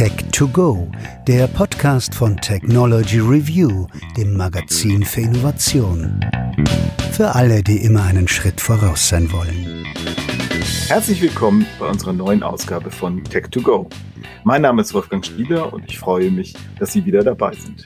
Tech2Go, 0.00 0.90
der 1.26 1.46
Podcast 1.46 2.14
von 2.14 2.34
Technology 2.38 3.18
Review, 3.18 3.86
dem 4.16 4.34
Magazin 4.34 5.04
für 5.04 5.20
Innovation. 5.20 6.18
Für 7.12 7.34
alle, 7.34 7.62
die 7.62 7.84
immer 7.84 8.04
einen 8.04 8.26
Schritt 8.26 8.62
voraus 8.62 9.10
sein 9.10 9.30
wollen. 9.30 9.84
Herzlich 10.88 11.20
willkommen 11.20 11.66
bei 11.78 11.86
unserer 11.86 12.14
neuen 12.14 12.42
Ausgabe 12.42 12.90
von 12.90 13.22
Tech2Go. 13.24 13.92
Mein 14.42 14.62
Name 14.62 14.80
ist 14.80 14.94
Wolfgang 14.94 15.22
Spieler 15.22 15.70
und 15.70 15.84
ich 15.86 15.98
freue 15.98 16.30
mich, 16.30 16.54
dass 16.78 16.94
Sie 16.94 17.04
wieder 17.04 17.22
dabei 17.22 17.52
sind. 17.52 17.84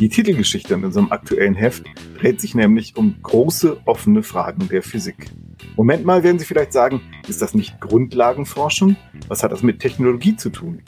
Die 0.00 0.08
Titelgeschichte 0.08 0.74
in 0.74 0.84
unserem 0.84 1.12
aktuellen 1.12 1.54
Heft 1.54 1.84
dreht 2.18 2.40
sich 2.40 2.56
nämlich 2.56 2.96
um 2.96 3.22
große 3.22 3.82
offene 3.84 4.24
Fragen 4.24 4.68
der 4.68 4.82
Physik. 4.82 5.30
Moment 5.76 6.04
mal, 6.04 6.24
werden 6.24 6.40
Sie 6.40 6.44
vielleicht 6.44 6.72
sagen, 6.72 7.02
ist 7.28 7.40
das 7.40 7.54
nicht 7.54 7.80
Grundlagenforschung? 7.80 8.96
Was 9.28 9.44
hat 9.44 9.52
das 9.52 9.62
mit 9.62 9.78
Technologie 9.78 10.36
zu 10.36 10.50
tun? 10.50 10.82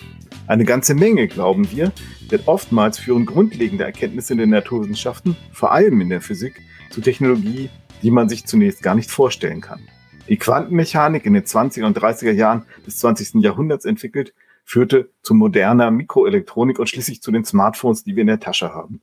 Eine 0.48 0.64
ganze 0.64 0.94
Menge, 0.94 1.28
glauben 1.28 1.70
wir, 1.70 1.92
denn 2.30 2.40
oftmals 2.46 2.98
führen 2.98 3.26
grundlegende 3.26 3.84
Erkenntnisse 3.84 4.32
in 4.32 4.38
den 4.38 4.48
Naturwissenschaften, 4.48 5.36
vor 5.52 5.72
allem 5.72 6.00
in 6.00 6.08
der 6.08 6.22
Physik, 6.22 6.62
zu 6.88 7.02
Technologie, 7.02 7.68
die 8.02 8.10
man 8.10 8.30
sich 8.30 8.46
zunächst 8.46 8.82
gar 8.82 8.94
nicht 8.94 9.10
vorstellen 9.10 9.60
kann. 9.60 9.86
Die 10.26 10.38
Quantenmechanik 10.38 11.26
in 11.26 11.34
den 11.34 11.44
20er 11.44 11.84
und 11.84 11.98
30er 11.98 12.32
Jahren 12.32 12.64
des 12.86 12.96
20. 12.96 13.42
Jahrhunderts 13.42 13.84
entwickelt, 13.84 14.32
führte 14.64 15.10
zu 15.20 15.34
moderner 15.34 15.90
Mikroelektronik 15.90 16.78
und 16.78 16.88
schließlich 16.88 17.20
zu 17.20 17.30
den 17.30 17.44
Smartphones, 17.44 18.04
die 18.04 18.16
wir 18.16 18.22
in 18.22 18.28
der 18.28 18.40
Tasche 18.40 18.72
haben. 18.72 19.02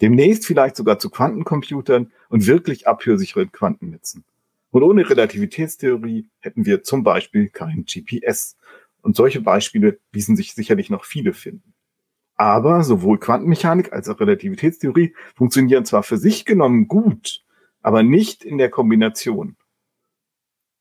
Demnächst 0.00 0.46
vielleicht 0.46 0.76
sogar 0.76 0.98
zu 0.98 1.10
Quantencomputern 1.10 2.10
und 2.30 2.46
wirklich 2.46 2.88
abhörsicheren 2.88 3.52
Quantennetzen. 3.52 4.24
Und 4.70 4.82
ohne 4.82 5.08
Relativitätstheorie 5.08 6.26
hätten 6.38 6.64
wir 6.64 6.82
zum 6.84 7.02
Beispiel 7.02 7.50
kein 7.50 7.84
GPS. 7.84 8.56
Und 9.02 9.16
solche 9.16 9.40
Beispiele 9.40 9.98
ließen 10.12 10.36
sich 10.36 10.54
sicherlich 10.54 10.90
noch 10.90 11.04
viele 11.04 11.32
finden. 11.32 11.74
Aber 12.36 12.84
sowohl 12.84 13.18
Quantenmechanik 13.18 13.92
als 13.92 14.08
auch 14.08 14.18
Relativitätstheorie 14.18 15.14
funktionieren 15.34 15.84
zwar 15.84 16.02
für 16.02 16.16
sich 16.16 16.44
genommen 16.44 16.88
gut, 16.88 17.44
aber 17.82 18.02
nicht 18.02 18.44
in 18.44 18.58
der 18.58 18.70
Kombination. 18.70 19.56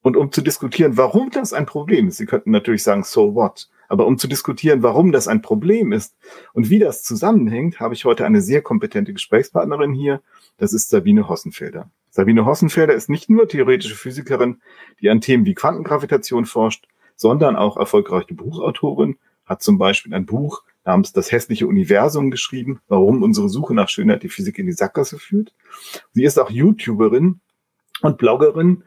Und 0.01 0.15
um 0.15 0.31
zu 0.31 0.41
diskutieren, 0.41 0.95
warum 0.95 1.29
das 1.29 1.51
ein 1.51 1.65
Problem 1.65 2.07
ist, 2.07 2.17
Sie 2.17 2.25
könnten 2.25 2.51
natürlich 2.51 2.83
sagen, 2.83 3.03
so 3.03 3.35
what? 3.35 3.69
Aber 3.89 4.05
um 4.05 4.17
zu 4.17 4.27
diskutieren, 4.27 4.83
warum 4.83 5.11
das 5.11 5.27
ein 5.27 5.41
Problem 5.41 5.91
ist 5.91 6.15
und 6.53 6.69
wie 6.69 6.79
das 6.79 7.03
zusammenhängt, 7.03 7.79
habe 7.79 7.93
ich 7.93 8.05
heute 8.05 8.25
eine 8.25 8.41
sehr 8.41 8.61
kompetente 8.61 9.13
Gesprächspartnerin 9.13 9.93
hier. 9.93 10.21
Das 10.57 10.73
ist 10.73 10.89
Sabine 10.89 11.27
Hossenfelder. 11.27 11.89
Sabine 12.11 12.45
Hossenfelder 12.45 12.93
ist 12.93 13.09
nicht 13.09 13.29
nur 13.29 13.47
theoretische 13.47 13.95
Physikerin, 13.95 14.61
die 15.01 15.09
an 15.09 15.21
Themen 15.21 15.45
wie 15.45 15.55
Quantengravitation 15.55 16.45
forscht, 16.45 16.87
sondern 17.19 17.57
auch 17.57 17.75
erfolgreiche 17.75 18.33
Buchautorin, 18.33 19.17
hat 19.45 19.61
zum 19.61 19.77
Beispiel 19.77 20.13
ein 20.13 20.25
Buch 20.25 20.63
namens 20.85 21.11
Das 21.11 21.33
hässliche 21.33 21.67
Universum 21.67 22.31
geschrieben, 22.31 22.79
warum 22.87 23.23
unsere 23.23 23.49
Suche 23.49 23.73
nach 23.73 23.89
Schönheit 23.89 24.23
die 24.23 24.29
Physik 24.29 24.57
in 24.57 24.67
die 24.67 24.71
Sackgasse 24.71 25.19
führt. 25.19 25.53
Sie 26.13 26.23
ist 26.23 26.39
auch 26.39 26.49
YouTuberin 26.49 27.41
und 28.01 28.17
Bloggerin, 28.17 28.83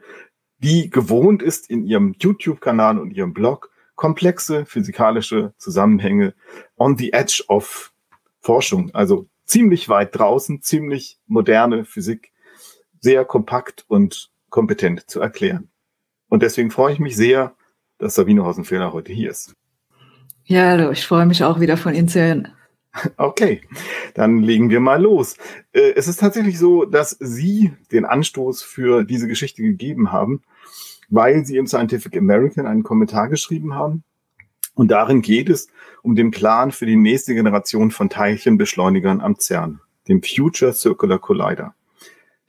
die 0.57 0.89
gewohnt 0.89 1.43
ist, 1.43 1.69
in 1.69 1.85
ihrem 1.85 2.15
YouTube-Kanal 2.19 2.97
und 2.97 3.11
ihrem 3.11 3.33
Blog 3.33 3.69
komplexe 3.95 4.65
physikalische 4.65 5.53
Zusammenhänge 5.57 6.33
on 6.75 6.97
the 6.97 7.13
edge 7.13 7.43
of 7.49 7.93
Forschung, 8.39 8.89
also 8.95 9.27
ziemlich 9.45 9.89
weit 9.89 10.17
draußen, 10.17 10.63
ziemlich 10.63 11.19
moderne 11.27 11.85
Physik, 11.85 12.31
sehr 12.99 13.25
kompakt 13.25 13.85
und 13.87 14.31
kompetent 14.49 15.07
zu 15.07 15.19
erklären. 15.19 15.69
Und 16.29 16.41
deswegen 16.41 16.71
freue 16.71 16.93
ich 16.93 16.99
mich 16.99 17.15
sehr, 17.15 17.55
dass 17.97 18.15
Sabine 18.15 18.43
Hausenfehler 18.43 18.93
heute 18.93 19.13
hier 19.13 19.31
ist. 19.31 19.53
Ja, 20.45 20.69
hallo, 20.71 20.91
ich 20.91 21.05
freue 21.05 21.25
mich 21.25 21.43
auch 21.43 21.59
wieder 21.59 21.77
von 21.77 21.93
Ihnen 21.93 22.07
zu 22.07 22.21
hören. 22.21 22.49
Okay, 23.17 23.61
dann 24.13 24.41
legen 24.41 24.69
wir 24.69 24.79
mal 24.79 25.01
los. 25.01 25.35
Äh, 25.71 25.93
es 25.95 26.07
ist 26.07 26.19
tatsächlich 26.19 26.59
so, 26.59 26.85
dass 26.85 27.17
Sie 27.19 27.73
den 27.91 28.05
Anstoß 28.05 28.61
für 28.61 29.03
diese 29.03 29.27
Geschichte 29.27 29.63
gegeben 29.63 30.11
haben 30.11 30.43
weil 31.13 31.45
sie 31.45 31.57
im 31.57 31.67
Scientific 31.67 32.17
American 32.17 32.65
einen 32.65 32.83
Kommentar 32.83 33.29
geschrieben 33.29 33.75
haben. 33.75 34.03
Und 34.73 34.89
darin 34.89 35.21
geht 35.21 35.49
es 35.49 35.67
um 36.01 36.15
den 36.15 36.31
Plan 36.31 36.71
für 36.71 36.87
die 36.87 36.95
nächste 36.95 37.35
Generation 37.35 37.91
von 37.91 38.09
Teilchenbeschleunigern 38.09 39.21
am 39.21 39.39
CERN, 39.39 39.79
dem 40.07 40.23
Future 40.23 40.73
Circular 40.73 41.19
Collider. 41.19 41.75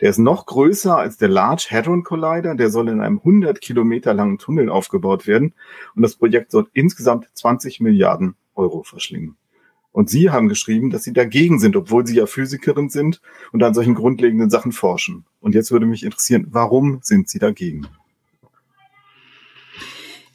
Der 0.05 0.11
ist 0.11 0.19
noch 0.19 0.45
größer 0.45 0.99
als 0.99 1.17
der 1.17 1.31
Large 1.31 1.69
Hadron 1.71 2.03
Collider. 2.03 2.55
Der 2.55 2.69
soll 2.69 2.91
in 2.91 3.01
einem 3.01 3.21
100 3.21 3.63
Kilometer 3.63 4.13
langen 4.13 4.37
Tunnel 4.37 4.69
aufgebaut 4.69 5.27
werden. 5.27 5.55
Und 5.97 6.03
das 6.03 6.17
Projekt 6.17 6.51
soll 6.51 6.69
insgesamt 6.75 7.27
20 7.33 7.81
Milliarden 7.81 8.35
Euro 8.55 8.83
verschlingen. 8.83 9.39
Und 9.93 10.11
Sie 10.11 10.29
haben 10.29 10.51
geschrieben, 10.51 10.91
dass 10.91 11.05
Sie 11.05 11.15
dagegen 11.15 11.59
sind, 11.59 11.75
obwohl 11.75 12.07
Sie 12.07 12.17
ja 12.17 12.27
Physikerin 12.27 12.91
sind 12.91 13.23
und 13.51 13.63
an 13.63 13.73
solchen 13.73 13.95
grundlegenden 13.95 14.51
Sachen 14.51 14.73
forschen. 14.73 15.25
Und 15.41 15.55
jetzt 15.55 15.71
würde 15.71 15.87
mich 15.87 16.05
interessieren, 16.05 16.49
warum 16.51 16.99
sind 17.01 17.31
Sie 17.31 17.39
dagegen? 17.39 17.87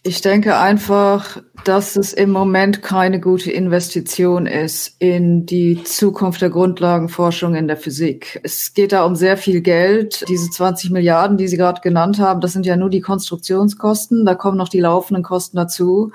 Ich 0.01 0.21
denke 0.21 0.57
einfach, 0.57 1.41
dass 1.65 1.97
es 1.97 2.13
im 2.13 2.31
Moment 2.31 2.81
keine 2.81 3.19
gute 3.19 3.51
Investition 3.51 4.45
ist 4.45 4.95
in 4.99 5.45
die 5.45 5.83
Zukunft 5.83 6.41
der 6.41 6.49
Grundlagenforschung 6.49 7.53
in 7.53 7.67
der 7.67 7.75
Physik. 7.75 8.39
Es 8.43 8.73
geht 8.73 8.93
da 8.93 9.03
um 9.03 9.17
sehr 9.17 9.35
viel 9.35 9.59
Geld. 9.59 10.23
Diese 10.29 10.49
20 10.49 10.91
Milliarden, 10.91 11.35
die 11.35 11.49
Sie 11.49 11.57
gerade 11.57 11.81
genannt 11.81 12.17
haben, 12.17 12.39
das 12.39 12.53
sind 12.53 12.65
ja 12.65 12.77
nur 12.77 12.89
die 12.89 13.01
Konstruktionskosten. 13.01 14.25
Da 14.25 14.35
kommen 14.35 14.57
noch 14.57 14.69
die 14.69 14.79
laufenden 14.79 15.21
Kosten 15.21 15.57
dazu. 15.57 16.13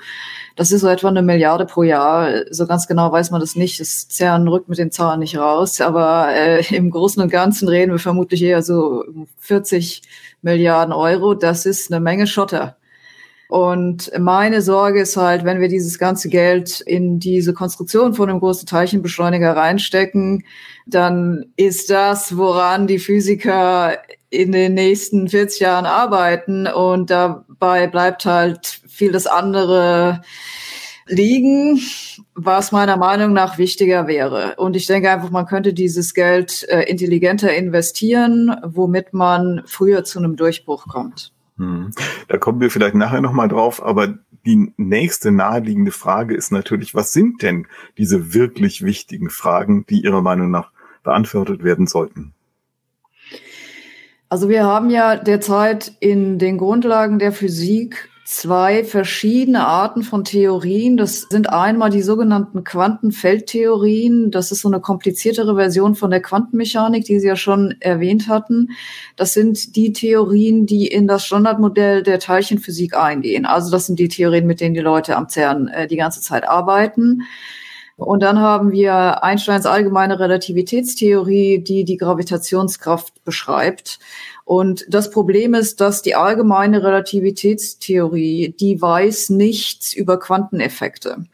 Das 0.55 0.71
ist 0.71 0.81
so 0.81 0.87
etwa 0.87 1.09
eine 1.09 1.21
Milliarde 1.21 1.67
pro 1.67 1.83
Jahr. 1.83 2.31
So 2.49 2.65
ganz 2.65 2.87
genau 2.87 3.11
weiß 3.11 3.29
man 3.29 3.39
das 3.39 3.55
nicht. 3.55 3.79
Das 3.79 4.07
CERN 4.09 4.47
rückt 4.47 4.67
mit 4.67 4.79
den 4.79 4.91
Zahlen 4.91 5.19
nicht 5.19 5.37
raus. 5.37 5.79
Aber 5.79 6.29
äh, 6.33 6.65
im 6.75 6.89
Großen 6.89 7.21
und 7.21 7.29
Ganzen 7.29 7.67
reden 7.67 7.91
wir 7.91 7.99
vermutlich 7.99 8.41
eher 8.41 8.63
so 8.63 9.03
40 9.41 10.01
Milliarden 10.41 10.91
Euro. 10.91 11.35
Das 11.35 11.67
ist 11.67 11.91
eine 11.91 11.99
Menge 11.99 12.25
Schotter. 12.25 12.77
Und 13.47 14.11
meine 14.17 14.61
Sorge 14.61 15.01
ist 15.01 15.17
halt, 15.17 15.45
wenn 15.45 15.61
wir 15.61 15.67
dieses 15.67 15.99
ganze 15.99 16.29
Geld 16.29 16.81
in 16.81 17.19
diese 17.19 17.53
Konstruktion 17.53 18.13
von 18.13 18.29
einem 18.29 18.39
großen 18.39 18.67
Teilchenbeschleuniger 18.67 19.55
reinstecken, 19.55 20.43
dann 20.87 21.45
ist 21.55 21.89
das, 21.89 22.37
woran 22.37 22.87
die 22.87 22.99
Physiker 22.99 23.97
in 24.29 24.51
den 24.51 24.73
nächsten 24.73 25.27
40 25.27 25.59
Jahren 25.59 25.85
arbeiten. 25.85 26.67
Und 26.67 27.09
dabei 27.09 27.87
bleibt 27.87 28.25
halt 28.25 28.81
viel 28.87 29.11
das 29.11 29.27
andere 29.27 30.21
liegen, 31.07 31.79
was 32.33 32.71
meiner 32.71 32.97
Meinung 32.97 33.33
nach 33.33 33.59
wichtiger 33.59 34.07
wäre. 34.07 34.55
Und 34.57 34.75
ich 34.75 34.87
denke 34.87 35.11
einfach, 35.11 35.29
man 35.29 35.45
könnte 35.45 35.73
dieses 35.73 36.13
Geld 36.13 36.67
äh, 36.69 36.81
intelligenter 36.83 37.53
investieren, 37.53 38.55
womit 38.63 39.13
man 39.13 39.61
früher 39.65 40.03
zu 40.03 40.17
einem 40.17 40.35
Durchbruch 40.35 40.87
kommt. 40.87 41.34
Hm. 41.57 41.91
Da 42.27 42.37
kommen 42.37 42.59
wir 42.59 42.69
vielleicht 42.69 42.95
nachher 42.95 43.21
nochmal 43.21 43.47
drauf, 43.47 43.83
aber 43.83 44.17
die 44.45 44.73
nächste 44.77 45.31
naheliegende 45.31 45.91
Frage 45.91 46.35
ist 46.35 46.51
natürlich, 46.51 46.93
was 46.93 47.13
sind 47.13 47.41
denn 47.41 47.67
diese 47.97 48.33
wirklich 48.33 48.83
wichtigen 48.83 49.29
Fragen, 49.29 49.85
die 49.87 50.01
Ihrer 50.01 50.21
Meinung 50.21 50.51
nach 50.51 50.71
beantwortet 51.03 51.63
werden 51.63 51.87
sollten? 51.87 52.33
Also 54.27 54.49
wir 54.49 54.63
haben 54.63 54.89
ja 54.89 55.15
derzeit 55.15 55.95
in 55.99 56.39
den 56.39 56.57
Grundlagen 56.57 57.19
der 57.19 57.31
Physik 57.31 58.09
zwei 58.25 58.83
verschiedene 58.83 59.67
Arten 59.67 60.01
von 60.01 60.23
Theorien. 60.23 60.97
Das 60.97 61.21
sind 61.29 61.47
einmal 61.47 61.91
die 61.91 62.01
sogenannten 62.01 62.63
Quantenfeldtheorien. 62.63 64.31
Das 64.31 64.51
ist 64.51 64.61
so 64.61 64.67
eine 64.67 64.81
kompliziertere 64.81 65.55
Version 65.55 65.93
von 65.93 66.09
der 66.09 66.23
Quantenmechanik, 66.23 67.05
die 67.05 67.19
Sie 67.19 67.27
ja 67.27 67.35
schon 67.35 67.75
erwähnt 67.79 68.27
hatten. 68.27 68.71
Das 69.15 69.33
sind 69.33 69.75
die 69.75 69.93
Theorien, 69.93 70.65
die 70.65 70.87
in 70.87 71.07
das 71.07 71.23
Standardmodell 71.23 72.01
der 72.01 72.19
Teilchenphysik 72.19 72.97
eingehen. 72.97 73.45
Also 73.45 73.69
das 73.69 73.85
sind 73.85 73.99
die 73.99 74.09
Theorien, 74.09 74.47
mit 74.47 74.59
denen 74.59 74.73
die 74.73 74.81
Leute 74.81 75.15
am 75.15 75.29
CERN 75.29 75.67
äh, 75.67 75.87
die 75.87 75.97
ganze 75.97 76.19
Zeit 76.19 76.47
arbeiten. 76.47 77.21
Und 77.97 78.23
dann 78.23 78.39
haben 78.39 78.71
wir 78.71 79.23
Einsteins 79.23 79.65
allgemeine 79.65 80.19
Relativitätstheorie, 80.19 81.59
die 81.59 81.85
die 81.85 81.95
Gravitationskraft 81.95 83.23
beschreibt. 83.23 83.99
Und 84.45 84.85
das 84.87 85.09
Problem 85.09 85.55
ist, 85.55 85.81
dass 85.81 86.03
die 86.03 86.13
allgemeine 86.13 86.83
Relativitätstheorie, 86.83 88.55
die 88.57 88.79
weiß 88.79 89.31
nichts 89.31 89.91
über 89.91 90.19
Quanteneffekte. 90.19 91.25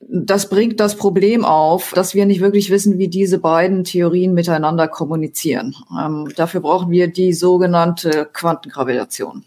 Das 0.00 0.50
bringt 0.50 0.80
das 0.80 0.96
Problem 0.96 1.44
auf, 1.44 1.92
dass 1.94 2.14
wir 2.14 2.26
nicht 2.26 2.40
wirklich 2.40 2.70
wissen, 2.70 2.98
wie 2.98 3.08
diese 3.08 3.38
beiden 3.38 3.84
Theorien 3.84 4.34
miteinander 4.34 4.86
kommunizieren. 4.86 5.74
Ähm, 5.98 6.28
dafür 6.36 6.60
brauchen 6.60 6.90
wir 6.90 7.08
die 7.08 7.32
sogenannte 7.32 8.28
Quantengravitation. 8.30 9.44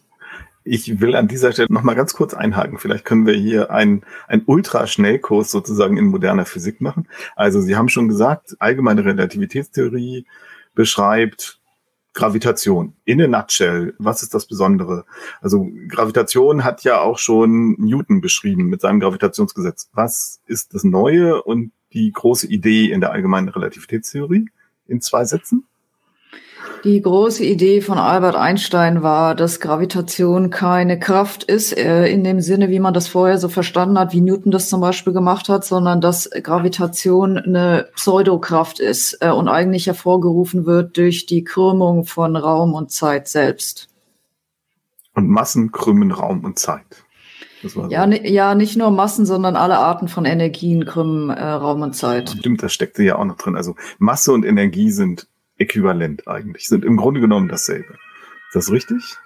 Ich 0.63 0.99
will 0.99 1.15
an 1.15 1.27
dieser 1.27 1.51
Stelle 1.51 1.67
noch 1.69 1.83
mal 1.83 1.95
ganz 1.95 2.13
kurz 2.13 2.33
einhaken. 2.33 2.79
Vielleicht 2.79 3.05
können 3.05 3.27
wir 3.27 3.33
hier 3.33 3.69
einen, 3.69 4.03
einen 4.27 4.43
Ultraschnellkurs 4.45 5.51
sozusagen 5.51 5.97
in 5.97 6.05
moderner 6.05 6.45
Physik 6.45 6.81
machen. 6.81 7.07
Also 7.35 7.61
Sie 7.61 7.75
haben 7.75 7.89
schon 7.89 8.07
gesagt, 8.07 8.55
allgemeine 8.59 9.03
Relativitätstheorie 9.05 10.25
beschreibt 10.73 11.59
Gravitation. 12.13 12.93
In 13.05 13.21
a 13.21 13.27
nutshell, 13.27 13.95
was 13.97 14.21
ist 14.21 14.33
das 14.33 14.45
Besondere? 14.45 15.05
Also 15.41 15.67
Gravitation 15.87 16.63
hat 16.63 16.83
ja 16.83 17.01
auch 17.01 17.17
schon 17.17 17.75
Newton 17.79 18.21
beschrieben 18.21 18.65
mit 18.65 18.81
seinem 18.81 18.99
Gravitationsgesetz. 18.99 19.89
Was 19.93 20.41
ist 20.45 20.73
das 20.73 20.83
Neue 20.83 21.41
und 21.41 21.71
die 21.93 22.11
große 22.11 22.47
Idee 22.47 22.91
in 22.91 23.01
der 23.01 23.11
allgemeinen 23.11 23.49
Relativitätstheorie 23.49 24.49
in 24.87 25.01
zwei 25.01 25.25
Sätzen? 25.25 25.65
Die 26.83 27.01
große 27.01 27.45
Idee 27.45 27.79
von 27.79 27.97
Albert 27.97 28.35
Einstein 28.35 29.03
war, 29.03 29.35
dass 29.35 29.61
Gravitation 29.61 30.49
keine 30.49 30.99
Kraft 30.99 31.45
ist, 31.45 31.77
äh, 31.77 32.07
in 32.07 32.25
dem 32.25 32.41
Sinne, 32.41 32.69
wie 32.69 32.79
man 32.79 32.93
das 32.93 33.07
vorher 33.07 33.37
so 33.37 33.47
verstanden 33.47 33.97
hat, 33.97 34.11
wie 34.11 34.19
Newton 34.19 34.51
das 34.51 34.67
zum 34.67 34.81
Beispiel 34.81 35.13
gemacht 35.13 35.47
hat, 35.47 35.63
sondern 35.63 36.01
dass 36.01 36.29
Gravitation 36.29 37.37
eine 37.37 37.87
Pseudokraft 37.95 38.81
ist 38.81 39.17
äh, 39.21 39.29
und 39.29 39.47
eigentlich 39.47 39.87
hervorgerufen 39.87 40.65
wird 40.65 40.97
durch 40.97 41.25
die 41.25 41.45
Krümmung 41.45 42.03
von 42.03 42.35
Raum 42.35 42.73
und 42.73 42.91
Zeit 42.91 43.29
selbst. 43.29 43.87
Und 45.15 45.29
Massen 45.29 45.71
krümmen 45.71 46.11
Raum 46.11 46.43
und 46.43 46.59
Zeit. 46.59 47.05
Ja, 47.87 48.05
ja, 48.07 48.55
nicht 48.55 48.75
nur 48.75 48.91
Massen, 48.91 49.25
sondern 49.25 49.55
alle 49.55 49.77
Arten 49.77 50.09
von 50.09 50.25
Energien 50.25 50.83
krümmen 50.83 51.29
äh, 51.29 51.41
Raum 51.41 51.81
und 51.81 51.95
Zeit. 51.95 52.35
Stimmt, 52.37 52.61
das 52.61 52.73
steckte 52.73 53.03
ja 53.03 53.17
auch 53.17 53.23
noch 53.23 53.37
drin. 53.37 53.55
Also 53.55 53.75
Masse 53.99 54.33
und 54.33 54.43
Energie 54.43 54.91
sind 54.91 55.27
äquivalent 55.57 56.27
eigentlich, 56.27 56.67
sind 56.67 56.85
im 56.85 56.97
Grunde 56.97 57.21
genommen 57.21 57.47
dasselbe. 57.47 57.93
Ist 58.47 58.55
das 58.55 58.71
richtig? 58.71 59.17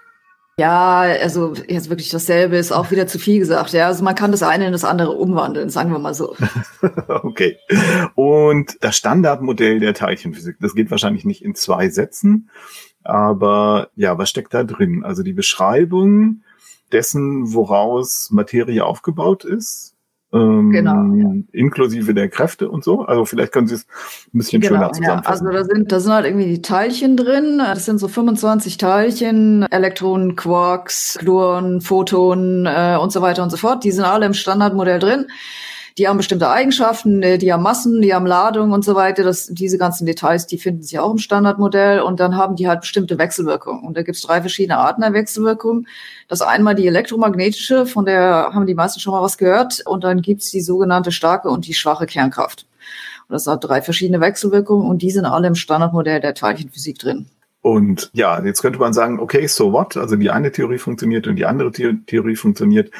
Ja, 0.59 1.01
also 1.01 1.53
jetzt 1.67 1.89
wirklich 1.89 2.09
dasselbe 2.09 2.57
ist 2.57 2.71
auch 2.71 2.89
wieder 2.89 3.05
zu 3.05 3.19
viel 3.19 3.37
gesagt. 3.37 3.73
Ja, 3.73 3.87
also 3.87 4.03
man 4.03 4.15
kann 4.15 4.31
das 4.31 4.41
eine 4.41 4.65
in 4.65 4.71
das 4.71 4.83
andere 4.83 5.11
umwandeln, 5.11 5.69
sagen 5.69 5.91
wir 5.91 5.99
mal 5.99 6.15
so. 6.15 6.35
okay. 7.07 7.57
Und 8.15 8.77
das 8.81 8.97
Standardmodell 8.97 9.79
der 9.79 9.93
Teilchenphysik, 9.93 10.57
das 10.59 10.73
geht 10.73 10.89
wahrscheinlich 10.89 11.25
nicht 11.25 11.43
in 11.43 11.53
zwei 11.53 11.89
Sätzen, 11.89 12.49
aber 13.03 13.89
ja, 13.95 14.17
was 14.17 14.31
steckt 14.31 14.53
da 14.53 14.63
drin? 14.63 15.03
Also 15.03 15.21
die 15.21 15.33
Beschreibung 15.33 16.41
dessen, 16.91 17.53
woraus 17.53 18.29
Materie 18.31 18.83
aufgebaut 18.83 19.45
ist, 19.45 19.96
ähm, 20.33 20.71
genau, 20.71 21.15
ja. 21.15 21.31
inklusive 21.53 22.13
der 22.13 22.29
Kräfte 22.29 22.69
und 22.69 22.83
so. 22.83 23.01
Also 23.01 23.25
vielleicht 23.25 23.53
können 23.53 23.67
Sie 23.67 23.75
es 23.75 23.87
ein 24.33 24.37
bisschen 24.37 24.61
genau, 24.61 24.75
schöner 24.75 24.91
zusammenfassen. 24.91 25.45
Ja. 25.45 25.51
Also 25.51 25.65
da 25.65 25.75
sind, 25.75 25.91
da 25.91 25.99
sind 25.99 26.13
halt 26.13 26.25
irgendwie 26.25 26.49
die 26.49 26.61
Teilchen 26.61 27.15
drin. 27.15 27.59
Das 27.59 27.85
sind 27.85 27.99
so 27.99 28.07
25 28.07 28.77
Teilchen, 28.77 29.65
Elektronen, 29.71 30.35
Quarks, 30.35 31.17
Gluonen, 31.19 31.81
Photonen 31.81 32.65
äh, 32.65 32.97
und 33.01 33.11
so 33.11 33.21
weiter 33.21 33.43
und 33.43 33.51
so 33.51 33.57
fort. 33.57 33.83
Die 33.83 33.91
sind 33.91 34.03
alle 34.03 34.25
im 34.25 34.33
Standardmodell 34.33 34.99
drin 34.99 35.27
die 35.97 36.07
haben 36.07 36.17
bestimmte 36.17 36.49
Eigenschaften, 36.49 37.23
äh, 37.23 37.37
die 37.37 37.51
haben 37.51 37.63
Massen, 37.63 38.01
die 38.01 38.13
haben 38.13 38.25
Ladung 38.25 38.71
und 38.71 38.85
so 38.85 38.93
weiter. 38.93 39.23
Das, 39.23 39.47
diese 39.47 39.77
ganzen 39.77 40.05
Details, 40.05 40.45
die 40.45 40.57
finden 40.57 40.83
sich 40.83 40.99
auch 40.99 41.11
im 41.11 41.17
Standardmodell 41.17 42.01
und 42.01 42.19
dann 42.19 42.35
haben 42.35 42.55
die 42.55 42.67
halt 42.67 42.81
bestimmte 42.81 43.17
Wechselwirkungen. 43.17 43.83
Und 43.83 43.97
da 43.97 44.03
gibt 44.03 44.15
es 44.15 44.21
drei 44.21 44.41
verschiedene 44.41 44.77
Arten 44.77 45.01
der 45.01 45.13
Wechselwirkungen. 45.13 45.87
Das 46.27 46.41
einmal 46.41 46.75
die 46.75 46.87
elektromagnetische, 46.87 47.85
von 47.85 48.05
der 48.05 48.51
haben 48.53 48.67
die 48.67 48.75
meisten 48.75 48.99
schon 48.99 49.13
mal 49.13 49.23
was 49.23 49.37
gehört. 49.37 49.81
Und 49.85 50.03
dann 50.03 50.21
gibt's 50.21 50.51
die 50.51 50.61
sogenannte 50.61 51.11
starke 51.11 51.49
und 51.49 51.65
die 51.65 51.73
schwache 51.73 52.05
Kernkraft. 52.05 52.67
Und 53.27 53.33
das 53.33 53.47
hat 53.47 53.63
drei 53.63 53.81
verschiedene 53.81 54.21
Wechselwirkungen 54.21 54.87
und 54.87 55.01
die 55.01 55.11
sind 55.11 55.25
alle 55.25 55.47
im 55.47 55.55
Standardmodell 55.55 56.21
der 56.21 56.33
Teilchenphysik 56.33 56.99
drin. 56.99 57.27
Und 57.67 58.09
ja, 58.13 58.41
jetzt 58.45 58.61
könnte 58.61 58.79
man 58.79 58.93
sagen, 58.93 59.19
okay, 59.19 59.45
so 59.47 59.73
what? 59.73 59.97
Also 59.97 60.15
die 60.15 60.29
eine 60.29 60.53
Theorie 60.53 60.77
funktioniert 60.77 61.27
und 61.27 61.35
die 61.35 61.45
andere 61.45 61.69
The 61.73 61.97
Theorie 62.05 62.37
funktioniert. 62.37 62.91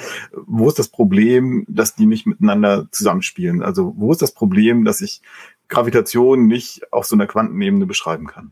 Wo 0.46 0.68
ist 0.68 0.78
das 0.78 0.90
Problem, 0.90 1.66
dass 1.70 1.96
die 1.96 2.06
nicht 2.06 2.28
miteinander 2.28 2.90
zusammenspielen? 2.92 3.64
Also 3.64 3.94
wo 3.96 4.12
ist 4.12 4.22
das 4.22 4.34
Problem, 4.34 4.84
dass 4.84 5.00
ich 5.00 5.22
Gravitation 5.70 6.48
nicht 6.48 6.92
auf 6.92 7.06
so 7.06 7.16
einer 7.16 7.28
Quantenebene 7.28 7.86
beschreiben 7.86 8.28
kann? 8.28 8.52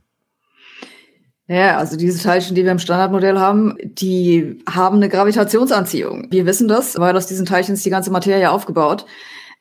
Ja, 1.47 1.79
also 1.79 1.97
diese 1.97 2.23
Teilchen, 2.23 2.55
die 2.55 2.63
wir 2.63 2.71
im 2.71 2.79
Standardmodell 2.79 3.37
haben, 3.37 3.75
die 3.83 4.63
haben 4.69 4.95
eine 4.95 5.09
Gravitationsanziehung. 5.09 6.27
Wir 6.31 6.45
wissen 6.45 6.69
das, 6.69 6.97
weil 6.97 7.17
aus 7.17 7.27
diesen 7.27 7.45
Teilchen 7.45 7.73
ist 7.75 7.85
die 7.85 7.89
ganze 7.89 8.09
Materie 8.09 8.51
aufgebaut. 8.51 9.05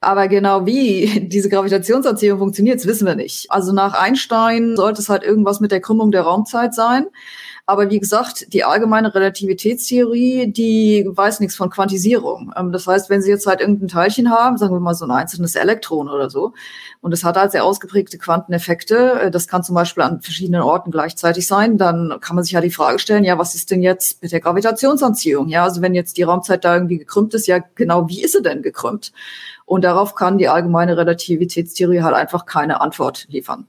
Aber 0.04 0.28
genau 0.28 0.66
wie 0.66 1.20
diese 1.28 1.48
Gravitationsanziehung 1.48 2.38
funktioniert, 2.38 2.84
wissen 2.86 3.06
wir 3.06 3.14
nicht. 3.14 3.50
Also 3.50 3.72
nach 3.72 3.94
Einstein 3.94 4.76
sollte 4.76 5.00
es 5.00 5.08
halt 5.08 5.22
irgendwas 5.22 5.60
mit 5.60 5.72
der 5.72 5.80
Krümmung 5.80 6.10
der 6.10 6.22
Raumzeit 6.22 6.74
sein. 6.74 7.06
Aber 7.66 7.88
wie 7.88 7.98
gesagt, 7.98 8.52
die 8.52 8.62
allgemeine 8.62 9.14
Relativitätstheorie, 9.14 10.52
die 10.52 11.06
weiß 11.08 11.40
nichts 11.40 11.56
von 11.56 11.70
Quantisierung. 11.70 12.52
Ähm, 12.56 12.72
das 12.72 12.86
heißt, 12.86 13.08
wenn 13.08 13.22
Sie 13.22 13.30
jetzt 13.30 13.46
halt 13.46 13.60
irgendein 13.60 13.88
Teilchen 13.88 14.30
haben, 14.30 14.58
sagen 14.58 14.74
wir 14.74 14.80
mal 14.80 14.94
so 14.94 15.06
ein 15.06 15.10
einzelnes 15.10 15.54
Elektron 15.54 16.10
oder 16.10 16.28
so, 16.28 16.52
und 17.00 17.12
es 17.12 17.24
hat 17.24 17.38
halt 17.38 17.52
sehr 17.52 17.64
ausgeprägte 17.64 18.18
Quanteneffekte, 18.18 19.20
äh, 19.22 19.30
das 19.30 19.48
kann 19.48 19.64
zum 19.64 19.74
Beispiel 19.74 20.02
an 20.02 20.20
verschiedenen 20.20 20.60
Orten 20.60 20.90
gleichzeitig 20.90 21.46
sein, 21.46 21.78
dann 21.78 22.18
kann 22.20 22.36
man 22.36 22.44
sich 22.44 22.52
ja 22.52 22.60
die 22.60 22.70
Frage 22.70 22.98
stellen, 22.98 23.24
ja, 23.24 23.38
was 23.38 23.54
ist 23.54 23.70
denn 23.70 23.80
jetzt 23.80 24.22
mit 24.22 24.32
der 24.32 24.40
Gravitationsanziehung? 24.40 25.48
Ja, 25.48 25.64
also 25.64 25.80
wenn 25.80 25.94
jetzt 25.94 26.18
die 26.18 26.22
Raumzeit 26.22 26.66
da 26.66 26.74
irgendwie 26.74 26.98
gekrümmt 26.98 27.32
ist, 27.32 27.46
ja, 27.46 27.60
genau 27.74 28.08
wie 28.10 28.22
ist 28.22 28.32
sie 28.32 28.42
denn 28.42 28.60
gekrümmt? 28.60 29.12
Und 29.64 29.84
darauf 29.84 30.14
kann 30.14 30.36
die 30.36 30.48
allgemeine 30.48 30.98
Relativitätstheorie 30.98 32.02
halt 32.02 32.14
einfach 32.14 32.44
keine 32.44 32.82
Antwort 32.82 33.26
liefern. 33.30 33.66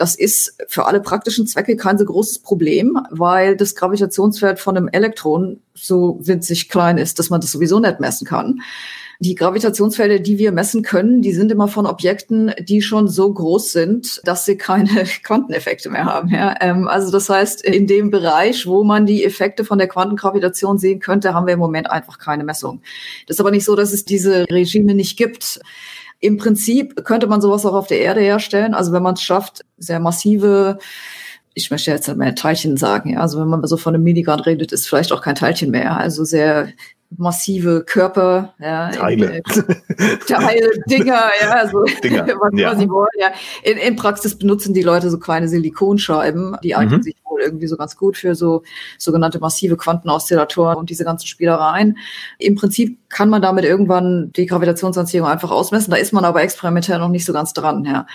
Das 0.00 0.14
ist 0.14 0.56
für 0.66 0.86
alle 0.86 1.00
praktischen 1.00 1.46
Zwecke 1.46 1.76
kein 1.76 1.98
so 1.98 2.06
großes 2.06 2.38
Problem, 2.38 2.98
weil 3.10 3.54
das 3.54 3.74
Gravitationsfeld 3.74 4.58
von 4.58 4.74
einem 4.74 4.88
Elektron 4.88 5.60
so 5.74 6.18
winzig 6.22 6.70
klein 6.70 6.96
ist, 6.96 7.18
dass 7.18 7.28
man 7.28 7.42
das 7.42 7.52
sowieso 7.52 7.80
nicht 7.80 8.00
messen 8.00 8.26
kann. 8.26 8.62
Die 9.18 9.34
Gravitationsfelder, 9.34 10.18
die 10.18 10.38
wir 10.38 10.52
messen 10.52 10.82
können, 10.82 11.20
die 11.20 11.34
sind 11.34 11.52
immer 11.52 11.68
von 11.68 11.84
Objekten, 11.84 12.50
die 12.60 12.80
schon 12.80 13.08
so 13.08 13.30
groß 13.30 13.72
sind, 13.72 14.22
dass 14.24 14.46
sie 14.46 14.56
keine 14.56 15.04
Quanteneffekte 15.22 15.90
mehr 15.90 16.06
haben. 16.06 16.30
Ja? 16.30 16.54
Ähm, 16.62 16.88
also 16.88 17.12
das 17.12 17.28
heißt, 17.28 17.62
in 17.62 17.86
dem 17.86 18.10
Bereich, 18.10 18.66
wo 18.66 18.84
man 18.84 19.04
die 19.04 19.22
Effekte 19.22 19.66
von 19.66 19.76
der 19.76 19.88
Quantengravitation 19.88 20.78
sehen 20.78 21.00
könnte, 21.00 21.34
haben 21.34 21.46
wir 21.46 21.52
im 21.52 21.60
Moment 21.60 21.90
einfach 21.90 22.16
keine 22.16 22.44
Messung. 22.44 22.80
Das 23.26 23.36
ist 23.36 23.40
aber 23.40 23.50
nicht 23.50 23.66
so, 23.66 23.76
dass 23.76 23.92
es 23.92 24.06
diese 24.06 24.46
Regime 24.50 24.94
nicht 24.94 25.18
gibt. 25.18 25.60
Im 26.20 26.36
Prinzip 26.36 27.04
könnte 27.04 27.26
man 27.26 27.40
sowas 27.40 27.64
auch 27.66 27.74
auf 27.74 27.86
der 27.86 28.00
Erde 28.00 28.20
herstellen. 28.20 28.74
Also 28.74 28.92
wenn 28.92 29.02
man 29.02 29.14
es 29.14 29.22
schafft, 29.22 29.64
sehr 29.78 30.00
massive 30.00 30.78
ich 31.54 31.70
möchte 31.70 31.90
jetzt 31.90 32.14
mehr 32.16 32.34
Teilchen 32.34 32.76
sagen, 32.76 33.10
ja. 33.10 33.20
Also 33.20 33.40
wenn 33.40 33.48
man 33.48 33.66
so 33.66 33.76
von 33.76 33.94
einem 33.94 34.04
Milligramm 34.04 34.40
redet, 34.40 34.72
ist 34.72 34.88
vielleicht 34.88 35.12
auch 35.12 35.22
kein 35.22 35.34
Teilchen 35.34 35.70
mehr. 35.70 35.96
Also 35.96 36.24
sehr 36.24 36.68
massive 37.16 37.84
Körper, 37.84 38.54
ja, 38.60 38.90
Teile, 38.90 39.38
äh, 39.38 39.42
Teile 40.26 40.70
Dinger, 40.86 41.30
ja, 41.40 41.50
also 41.50 41.82
Dinger, 42.04 42.26
was, 42.40 42.58
ja. 42.58 42.76
sie 42.76 42.88
wollen, 42.88 43.08
ja. 43.18 43.32
In, 43.62 43.78
in 43.78 43.96
Praxis 43.96 44.38
benutzen 44.38 44.74
die 44.74 44.82
Leute 44.82 45.10
so 45.10 45.18
kleine 45.18 45.48
Silikonscheiben, 45.48 46.56
die 46.62 46.76
eignen 46.76 46.98
mhm. 46.98 47.02
sich 47.02 47.16
wohl 47.24 47.40
irgendwie 47.40 47.66
so 47.66 47.76
ganz 47.76 47.96
gut 47.96 48.16
für 48.16 48.34
so 48.34 48.62
sogenannte 48.96 49.40
massive 49.40 49.76
Quantenoszillatoren 49.76 50.76
und 50.76 50.90
diese 50.90 51.04
ganzen 51.04 51.26
Spielereien. 51.26 51.98
Im 52.38 52.54
Prinzip 52.54 52.98
kann 53.08 53.28
man 53.28 53.42
damit 53.42 53.64
irgendwann 53.64 54.32
die 54.36 54.46
Gravitationsanziehung 54.46 55.26
einfach 55.26 55.50
ausmessen. 55.50 55.90
Da 55.90 55.96
ist 55.96 56.12
man 56.12 56.24
aber 56.24 56.42
experimentell 56.42 57.00
noch 57.00 57.08
nicht 57.08 57.24
so 57.24 57.32
ganz 57.32 57.52
dran, 57.52 57.84
ja. 57.84 58.06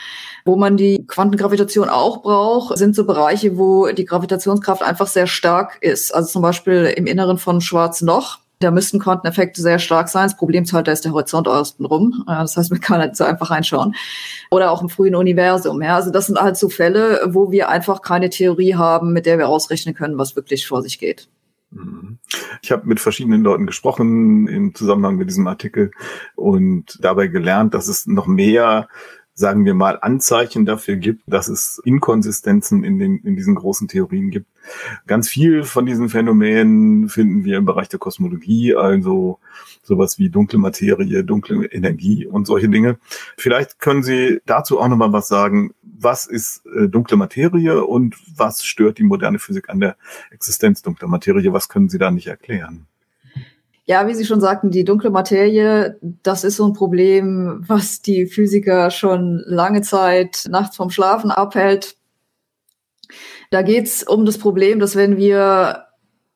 Wo 0.46 0.56
man 0.56 0.78
die 0.78 1.06
Quantengravitation 1.06 1.90
auch 1.90 2.22
braucht, 2.22 2.78
sind 2.78 2.96
so 2.96 3.06
Bereiche, 3.06 3.58
wo 3.58 3.88
die 3.88 4.06
Gravitationskraft 4.06 4.84
einfach 4.84 5.08
sehr 5.08 5.28
stark 5.28 5.80
ist. 5.82 6.16
Also 6.16 6.30
zum 6.30 6.42
Beispiel 6.42 6.94
im 6.96 7.08
Inneren 7.08 7.38
von 7.38 7.60
schwarzen 7.60 8.08
Loch 8.08 8.40
da 8.60 8.72
müssten 8.72 9.00
Quanteneffekte 9.00 9.62
sehr 9.62 9.80
stark 9.80 10.10
sein. 10.10 10.24
Das 10.24 10.38
Problem 10.38 10.64
ist 10.64 10.74
halt, 10.74 10.88
da 10.88 10.92
ist 10.92 11.06
der 11.06 11.12
Horizont 11.12 11.48
außen 11.48 11.86
rum. 11.86 12.24
Das 12.28 12.58
heißt, 12.58 12.72
man 12.72 12.80
kann 12.80 13.00
halt 13.00 13.16
so 13.16 13.24
einfach 13.24 13.52
reinschauen. 13.52 13.96
Oder 14.50 14.72
auch 14.72 14.82
im 14.82 14.90
frühen 14.90 15.16
Universum. 15.16 15.82
Ja, 15.82 15.96
also 15.96 16.12
das 16.12 16.28
sind 16.28 16.40
halt 16.40 16.58
so 16.58 16.70
Fälle, 16.70 17.22
wo 17.28 17.52
wir 17.52 17.70
einfach 17.70 18.02
keine 18.02 18.30
Theorie 18.30 18.76
haben, 18.76 19.14
mit 19.14 19.26
der 19.26 19.38
wir 19.38 19.50
ausrechnen 19.50 19.94
können, 19.94 20.18
was 20.18 20.36
wirklich 20.36 20.68
vor 20.68 20.82
sich 20.82 21.00
geht. 21.00 21.28
Mhm. 21.72 22.18
Ich 22.62 22.72
habe 22.72 22.88
mit 22.88 23.00
verschiedenen 23.00 23.44
Leuten 23.44 23.68
gesprochen 23.68 24.48
im 24.48 24.74
Zusammenhang 24.74 25.18
mit 25.18 25.30
diesem 25.30 25.48
Artikel 25.48 25.92
und 26.36 26.98
dabei 27.02 27.28
gelernt, 27.28 27.74
dass 27.74 27.88
es 27.88 28.08
noch 28.08 28.28
mehr 28.28 28.88
sagen 29.38 29.66
wir 29.66 29.74
mal, 29.74 30.00
Anzeichen 30.02 30.66
dafür 30.66 30.96
gibt, 30.96 31.22
dass 31.28 31.50
es 31.50 31.82
Inkonsistenzen 31.84 32.86
in, 32.86 32.98
den, 32.98 33.18
in 33.18 33.36
diesen 33.36 33.56
großen 33.56 33.90
Theorien 33.90 34.32
gibt. 34.32 34.48
Ganz 35.08 35.28
viel 35.28 35.66
von 35.66 35.86
diesen 35.86 36.08
Phänomenen 36.08 37.10
finden 37.10 37.44
wir 37.44 37.58
im 37.58 37.66
Bereich 37.66 37.90
der 37.90 38.00
Kosmologie, 38.00 38.76
also 38.76 39.40
sowas 39.84 40.18
wie 40.18 40.30
dunkle 40.30 40.58
Materie, 40.58 41.26
dunkle 41.26 41.66
Energie 41.66 42.26
und 42.26 42.48
solche 42.48 42.70
Dinge. 42.70 42.98
Vielleicht 43.38 43.80
können 43.80 44.04
Sie 44.04 44.40
dazu 44.46 44.80
auch 44.80 44.88
nochmal 44.88 45.12
was 45.12 45.28
sagen. 45.28 45.74
Was 45.84 46.26
ist 46.26 46.66
äh, 46.68 46.88
dunkle 46.88 47.18
Materie 47.18 47.84
und 47.84 48.16
was 48.38 48.64
stört 48.64 49.00
die 49.00 49.04
moderne 49.04 49.38
Physik 49.38 49.70
an 49.70 49.82
der 49.82 49.98
Existenz 50.32 50.82
dunkler 50.82 51.10
Materie? 51.10 51.52
Was 51.52 51.68
können 51.68 51.90
Sie 51.90 51.98
da 51.98 52.10
nicht 52.10 52.28
erklären? 52.28 52.88
Ja, 53.88 54.08
wie 54.08 54.16
Sie 54.16 54.26
schon 54.26 54.42
sagten, 54.42 54.72
die 54.72 54.84
dunkle 54.84 55.12
Materie, 55.12 56.00
das 56.02 56.44
ist 56.44 56.56
so 56.56 56.66
ein 56.66 56.74
Problem, 56.74 57.64
was 57.68 58.02
die 58.02 58.26
Physiker 58.26 58.90
schon 58.90 59.44
lange 59.46 59.84
Zeit 59.84 60.46
nachts 60.50 60.76
vom 60.76 60.90
Schlafen 60.90 61.30
abhält. 61.30 61.96
Da 63.52 63.62
geht's 63.62 64.02
um 64.02 64.26
das 64.26 64.40
Problem, 64.40 64.80
dass 64.80 64.96
wenn 64.96 65.18
wir 65.18 65.86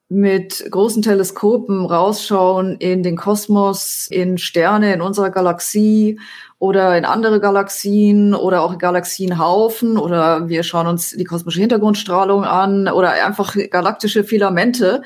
mit 0.09 0.65
großen 0.69 1.01
Teleskopen 1.01 1.85
rausschauen 1.85 2.77
in 2.77 3.01
den 3.01 3.15
Kosmos, 3.15 4.07
in 4.09 4.37
Sterne 4.37 4.93
in 4.93 5.01
unserer 5.01 5.29
Galaxie 5.31 6.19
oder 6.57 6.97
in 6.97 7.05
andere 7.05 7.39
Galaxien 7.39 8.33
oder 8.35 8.63
auch 8.63 8.77
Galaxienhaufen 8.77 9.97
oder 9.97 10.49
wir 10.49 10.63
schauen 10.63 10.87
uns 10.87 11.11
die 11.11 11.23
kosmische 11.23 11.61
Hintergrundstrahlung 11.61 12.43
an 12.43 12.87
oder 12.87 13.11
einfach 13.23 13.55
galaktische 13.69 14.23
Filamente, 14.23 15.03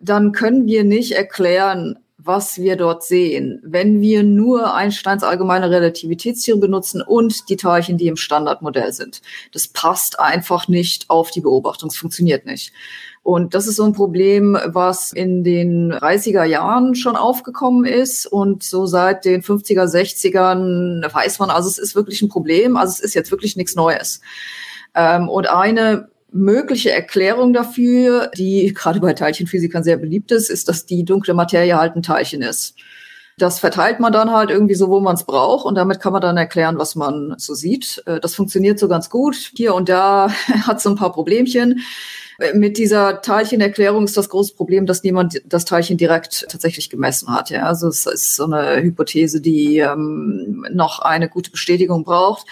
dann 0.00 0.32
können 0.32 0.66
wir 0.66 0.84
nicht 0.84 1.12
erklären, 1.12 1.98
was 2.22 2.58
wir 2.58 2.76
dort 2.76 3.02
sehen. 3.02 3.60
Wenn 3.62 4.00
wir 4.00 4.22
nur 4.22 4.74
Einsteins 4.74 5.22
allgemeine 5.22 5.70
Relativitätstheorie 5.70 6.60
benutzen 6.60 7.02
und 7.02 7.48
die 7.48 7.56
Teilchen, 7.56 7.96
die 7.96 8.08
im 8.08 8.16
Standardmodell 8.16 8.92
sind. 8.92 9.22
Das 9.52 9.68
passt 9.68 10.20
einfach 10.20 10.68
nicht 10.68 11.08
auf 11.08 11.30
die 11.30 11.40
Beobachtung. 11.40 11.88
Es 11.88 11.96
funktioniert 11.96 12.44
nicht. 12.44 12.72
Und 13.22 13.54
das 13.54 13.66
ist 13.66 13.76
so 13.76 13.84
ein 13.84 13.92
Problem, 13.92 14.58
was 14.66 15.12
in 15.12 15.44
den 15.44 15.92
30er 15.92 16.44
Jahren 16.44 16.94
schon 16.94 17.16
aufgekommen 17.16 17.84
ist. 17.84 18.26
Und 18.26 18.62
so 18.62 18.86
seit 18.86 19.24
den 19.24 19.42
50er, 19.42 19.84
60ern 19.84 21.12
weiß 21.12 21.38
man, 21.38 21.50
also 21.50 21.68
es 21.68 21.78
ist 21.78 21.94
wirklich 21.94 22.22
ein 22.22 22.28
Problem. 22.28 22.76
Also 22.76 22.92
es 22.92 23.00
ist 23.00 23.14
jetzt 23.14 23.30
wirklich 23.30 23.56
nichts 23.56 23.74
Neues. 23.74 24.20
Ähm, 24.94 25.28
und 25.28 25.48
eine 25.48 26.08
mögliche 26.32 26.90
Erklärung 26.90 27.52
dafür, 27.52 28.30
die 28.36 28.72
gerade 28.74 29.00
bei 29.00 29.12
Teilchenphysikern 29.12 29.84
sehr 29.84 29.96
beliebt 29.96 30.32
ist, 30.32 30.50
ist, 30.50 30.68
dass 30.68 30.86
die 30.86 31.04
dunkle 31.04 31.34
Materie 31.34 31.76
halt 31.76 31.96
ein 31.96 32.02
Teilchen 32.02 32.42
ist. 32.42 32.74
Das 33.38 33.58
verteilt 33.58 34.00
man 34.00 34.12
dann 34.12 34.30
halt 34.30 34.50
irgendwie 34.50 34.74
so, 34.74 34.90
wo 34.90 35.00
man 35.00 35.14
es 35.14 35.24
braucht 35.24 35.64
und 35.64 35.74
damit 35.74 36.00
kann 36.00 36.12
man 36.12 36.20
dann 36.20 36.36
erklären, 36.36 36.76
was 36.76 36.94
man 36.94 37.34
so 37.38 37.54
sieht. 37.54 38.02
Äh, 38.06 38.20
das 38.20 38.34
funktioniert 38.34 38.78
so 38.78 38.88
ganz 38.88 39.08
gut. 39.08 39.52
Hier 39.56 39.74
und 39.74 39.88
da 39.88 40.30
hat 40.66 40.80
so 40.80 40.90
ein 40.90 40.96
paar 40.96 41.12
Problemchen. 41.12 41.80
Mit 42.54 42.78
dieser 42.78 43.20
Teilchenerklärung 43.20 44.04
ist 44.04 44.16
das 44.16 44.30
große 44.30 44.54
Problem, 44.54 44.86
dass 44.86 45.02
niemand 45.02 45.42
das 45.44 45.66
Teilchen 45.66 45.98
direkt 45.98 46.46
tatsächlich 46.48 46.88
gemessen 46.88 47.28
hat. 47.28 47.50
Ja, 47.50 47.66
also 47.66 47.88
es 47.88 48.06
ist 48.06 48.34
so 48.34 48.44
eine 48.44 48.82
Hypothese, 48.82 49.42
die 49.42 49.78
ähm, 49.78 50.64
noch 50.72 51.00
eine 51.00 51.28
gute 51.28 51.50
Bestätigung 51.50 52.02
braucht. 52.02 52.46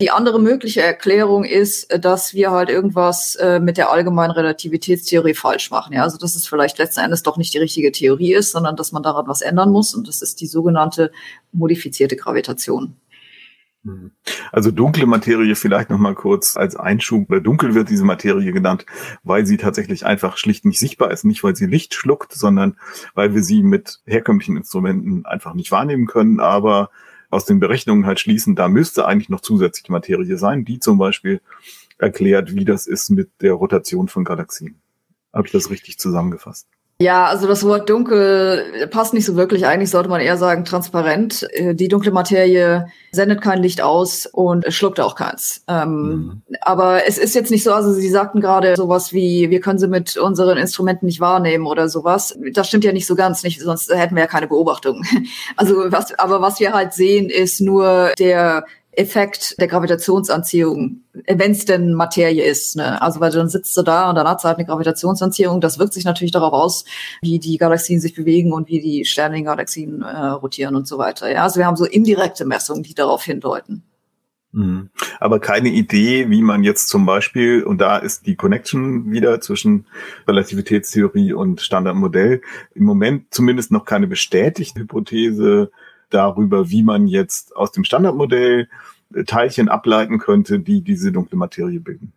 Die 0.00 0.10
andere 0.10 0.40
mögliche 0.40 0.80
Erklärung 0.80 1.44
ist, 1.44 1.92
dass 2.00 2.32
wir 2.32 2.52
halt 2.52 2.70
irgendwas 2.70 3.34
äh, 3.34 3.60
mit 3.60 3.76
der 3.76 3.90
allgemeinen 3.90 4.30
Relativitätstheorie 4.30 5.34
falsch 5.34 5.70
machen. 5.70 5.92
Ja, 5.92 6.04
also 6.04 6.16
dass 6.16 6.36
es 6.36 6.46
vielleicht 6.46 6.78
letzten 6.78 7.00
Endes 7.00 7.22
doch 7.22 7.36
nicht 7.36 7.52
die 7.52 7.58
richtige 7.58 7.92
Theorie 7.92 8.32
ist, 8.32 8.52
sondern 8.52 8.76
dass 8.76 8.92
man 8.92 9.02
daran 9.02 9.26
was 9.26 9.42
ändern 9.42 9.70
muss. 9.70 9.94
Und 9.94 10.08
das 10.08 10.22
ist 10.22 10.40
die 10.40 10.46
sogenannte 10.46 11.12
modifizierte 11.52 12.16
Gravitation. 12.16 12.96
Mhm. 13.84 14.12
Also 14.50 14.70
dunkle 14.70 15.06
Materie 15.06 15.54
vielleicht 15.54 15.90
noch 15.90 15.98
mal 15.98 16.14
kurz 16.14 16.56
als 16.56 16.74
Einschub. 16.74 17.28
Dunkel 17.42 17.74
wird 17.74 17.90
diese 17.90 18.04
Materie 18.04 18.52
genannt, 18.52 18.86
weil 19.22 19.46
sie 19.46 19.58
tatsächlich 19.58 20.06
einfach 20.06 20.36
schlicht 20.38 20.64
nicht 20.64 20.78
sichtbar 20.78 21.10
ist. 21.10 21.24
Nicht, 21.24 21.44
weil 21.44 21.54
sie 21.54 21.66
Licht 21.66 21.94
schluckt, 21.94 22.32
sondern 22.32 22.76
weil 23.14 23.34
wir 23.34 23.42
sie 23.42 23.62
mit 23.62 24.00
herkömmlichen 24.06 24.56
Instrumenten 24.56 25.26
einfach 25.26 25.54
nicht 25.54 25.70
wahrnehmen 25.70 26.06
können. 26.06 26.40
Aber 26.40 26.90
aus 27.30 27.44
den 27.44 27.60
Berechnungen 27.60 28.06
halt 28.06 28.20
schließen, 28.20 28.56
da 28.56 28.68
müsste 28.68 29.06
eigentlich 29.06 29.28
noch 29.28 29.40
zusätzliche 29.40 29.92
Materie 29.92 30.38
sein, 30.38 30.64
die 30.64 30.78
zum 30.80 30.98
Beispiel 30.98 31.40
erklärt, 31.98 32.54
wie 32.54 32.64
das 32.64 32.86
ist 32.86 33.10
mit 33.10 33.30
der 33.40 33.52
Rotation 33.52 34.08
von 34.08 34.24
Galaxien. 34.24 34.80
Habe 35.32 35.46
ich 35.46 35.52
das 35.52 35.70
richtig 35.70 35.98
zusammengefasst? 35.98 36.68
Ja, 37.00 37.26
also 37.26 37.48
das 37.48 37.64
Wort 37.64 37.90
dunkel 37.90 38.88
passt 38.90 39.14
nicht 39.14 39.24
so 39.24 39.34
wirklich. 39.34 39.66
Eigentlich 39.66 39.90
sollte 39.90 40.08
man 40.08 40.20
eher 40.20 40.36
sagen 40.36 40.64
transparent. 40.64 41.44
Äh, 41.52 41.74
die 41.74 41.88
dunkle 41.88 42.12
Materie 42.12 42.86
sendet 43.10 43.40
kein 43.40 43.60
Licht 43.60 43.82
aus 43.82 44.26
und 44.26 44.72
schluckt 44.72 45.00
auch 45.00 45.16
keins. 45.16 45.64
Ähm, 45.66 46.42
mhm. 46.46 46.56
Aber 46.60 47.06
es 47.08 47.18
ist 47.18 47.34
jetzt 47.34 47.50
nicht 47.50 47.64
so, 47.64 47.72
also 47.72 47.92
Sie 47.92 48.08
sagten 48.08 48.40
gerade 48.40 48.76
sowas 48.76 49.12
wie, 49.12 49.50
wir 49.50 49.60
können 49.60 49.80
sie 49.80 49.88
mit 49.88 50.16
unseren 50.16 50.56
Instrumenten 50.56 51.06
nicht 51.06 51.20
wahrnehmen 51.20 51.66
oder 51.66 51.88
sowas. 51.88 52.38
Das 52.52 52.68
stimmt 52.68 52.84
ja 52.84 52.92
nicht 52.92 53.06
so 53.06 53.16
ganz, 53.16 53.42
nicht, 53.42 53.60
sonst 53.60 53.92
hätten 53.92 54.14
wir 54.14 54.22
ja 54.22 54.28
keine 54.28 54.46
Beobachtung. 54.46 55.04
Also 55.56 55.90
was, 55.92 56.18
aber 56.18 56.40
was 56.40 56.60
wir 56.60 56.72
halt 56.72 56.92
sehen, 56.94 57.28
ist 57.28 57.60
nur 57.60 58.12
der 58.18 58.64
Effekt 58.96 59.60
der 59.60 59.68
Gravitationsanziehung, 59.68 61.02
wenn 61.26 61.52
es 61.52 61.64
denn 61.64 61.94
Materie 61.94 62.44
ist. 62.44 62.76
Ne? 62.76 63.00
Also 63.00 63.20
weil 63.20 63.30
dann 63.30 63.48
sitzt 63.48 63.76
du 63.76 63.82
da 63.82 64.08
und 64.08 64.16
dann 64.16 64.28
hat 64.28 64.44
halt 64.44 64.58
eine 64.58 64.66
Gravitationsanziehung. 64.66 65.60
Das 65.60 65.78
wirkt 65.78 65.94
sich 65.94 66.04
natürlich 66.04 66.32
darauf 66.32 66.52
aus, 66.52 66.84
wie 67.22 67.38
die 67.38 67.56
Galaxien 67.56 68.00
sich 68.00 68.14
bewegen 68.14 68.52
und 68.52 68.68
wie 68.68 68.80
die 68.80 69.04
Sterne 69.04 69.38
in 69.38 69.44
Galaxien 69.44 70.02
äh, 70.02 70.26
rotieren 70.26 70.76
und 70.76 70.86
so 70.86 70.98
weiter. 70.98 71.30
Ja, 71.30 71.44
also 71.44 71.58
wir 71.58 71.66
haben 71.66 71.76
so 71.76 71.84
indirekte 71.84 72.44
Messungen, 72.44 72.82
die 72.82 72.94
darauf 72.94 73.24
hindeuten. 73.24 73.82
Mhm. 74.54 74.90
Aber 75.18 75.40
keine 75.40 75.68
Idee, 75.68 76.30
wie 76.30 76.42
man 76.42 76.62
jetzt 76.62 76.88
zum 76.88 77.04
Beispiel, 77.06 77.64
und 77.64 77.80
da 77.80 77.98
ist 77.98 78.26
die 78.26 78.36
Connection 78.36 79.10
wieder 79.10 79.40
zwischen 79.40 79.86
Relativitätstheorie 80.28 81.32
und 81.32 81.60
Standardmodell, 81.60 82.40
im 82.74 82.84
Moment 82.84 83.34
zumindest 83.34 83.72
noch 83.72 83.84
keine 83.84 84.06
bestätigte 84.06 84.80
Hypothese 84.80 85.72
darüber, 86.14 86.70
wie 86.70 86.82
man 86.82 87.06
jetzt 87.06 87.56
aus 87.56 87.72
dem 87.72 87.84
Standardmodell 87.84 88.68
äh, 89.14 89.24
Teilchen 89.24 89.68
ableiten 89.68 90.18
könnte, 90.18 90.60
die 90.60 90.82
diese 90.82 91.12
dunkle 91.12 91.36
Materie 91.36 91.80
bilden. 91.80 92.12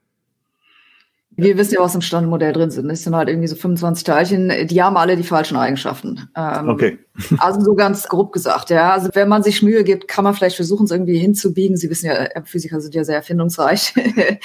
Wir 1.39 1.55
wissen 1.55 1.75
ja, 1.75 1.81
was 1.81 1.93
im 1.93 2.01
Standardmodell 2.01 2.51
drin 2.51 2.71
sind. 2.71 2.89
Es 2.89 3.03
sind 3.03 3.15
halt 3.15 3.29
irgendwie 3.29 3.47
so 3.47 3.55
25 3.55 4.03
Teilchen, 4.03 4.67
die 4.67 4.81
haben 4.81 4.97
alle 4.97 5.15
die 5.15 5.23
falschen 5.23 5.55
Eigenschaften. 5.55 6.29
Ähm, 6.35 6.67
okay. 6.67 6.97
also 7.39 7.61
so 7.61 7.73
ganz 7.73 8.07
grob 8.07 8.31
gesagt, 8.31 8.69
ja. 8.69 8.91
Also 8.91 9.09
wenn 9.13 9.27
man 9.27 9.41
sich 9.43 9.63
Mühe 9.63 9.83
gibt, 9.83 10.07
kann 10.07 10.23
man 10.23 10.33
vielleicht 10.33 10.55
versuchen, 10.55 10.85
es 10.85 10.91
irgendwie 10.91 11.17
hinzubiegen. 11.17 11.77
Sie 11.77 11.89
wissen 11.89 12.07
ja, 12.07 12.13
äh, 12.13 12.41
Physiker 12.43 12.79
sind 12.79 12.93
ja 12.93 13.03
sehr 13.03 13.15
erfindungsreich. 13.15 13.93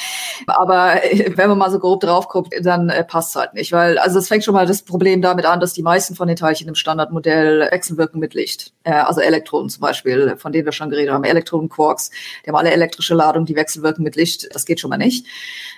Aber 0.47 1.05
äh, 1.05 1.33
wenn 1.37 1.49
man 1.49 1.59
mal 1.59 1.71
so 1.71 1.79
grob 1.79 2.01
drauf 2.01 2.29
guckt, 2.29 2.55
dann 2.61 2.89
äh, 2.89 3.05
passt 3.05 3.31
es 3.31 3.37
halt 3.37 3.55
nicht. 3.55 3.73
Weil, 3.73 3.99
also 3.99 4.19
es 4.19 4.29
fängt 4.29 4.45
schon 4.45 4.55
mal 4.55 4.67
das 4.67 4.83
Problem 4.83 5.21
damit 5.21 5.45
an, 5.45 5.61
dass 5.61 5.75
die 5.75 5.83
meisten 5.83 6.15
von 6.15 6.29
den 6.29 6.37
Teilchen 6.37 6.69
im 6.69 6.75
Standardmodell 6.75 7.69
wechselwirken 7.71 8.21
mit 8.21 8.35
Licht. 8.35 8.73
Äh, 8.85 8.93
also 8.93 9.21
Elektronen 9.21 9.69
zum 9.69 9.83
Beispiel, 9.83 10.37
von 10.39 10.53
denen 10.53 10.65
wir 10.65 10.73
schon 10.73 10.91
geredet 10.91 11.13
haben. 11.13 11.25
Elektronen, 11.25 11.69
Quarks, 11.69 12.11
die 12.45 12.51
haben 12.51 12.57
alle 12.57 12.71
elektrische 12.71 13.15
Ladung, 13.15 13.45
die 13.45 13.57
wechselwirken 13.57 14.03
mit 14.03 14.17
Licht. 14.17 14.55
Das 14.55 14.65
geht 14.65 14.81
schon 14.81 14.91
mal 14.91 14.97
nicht. 14.97 15.27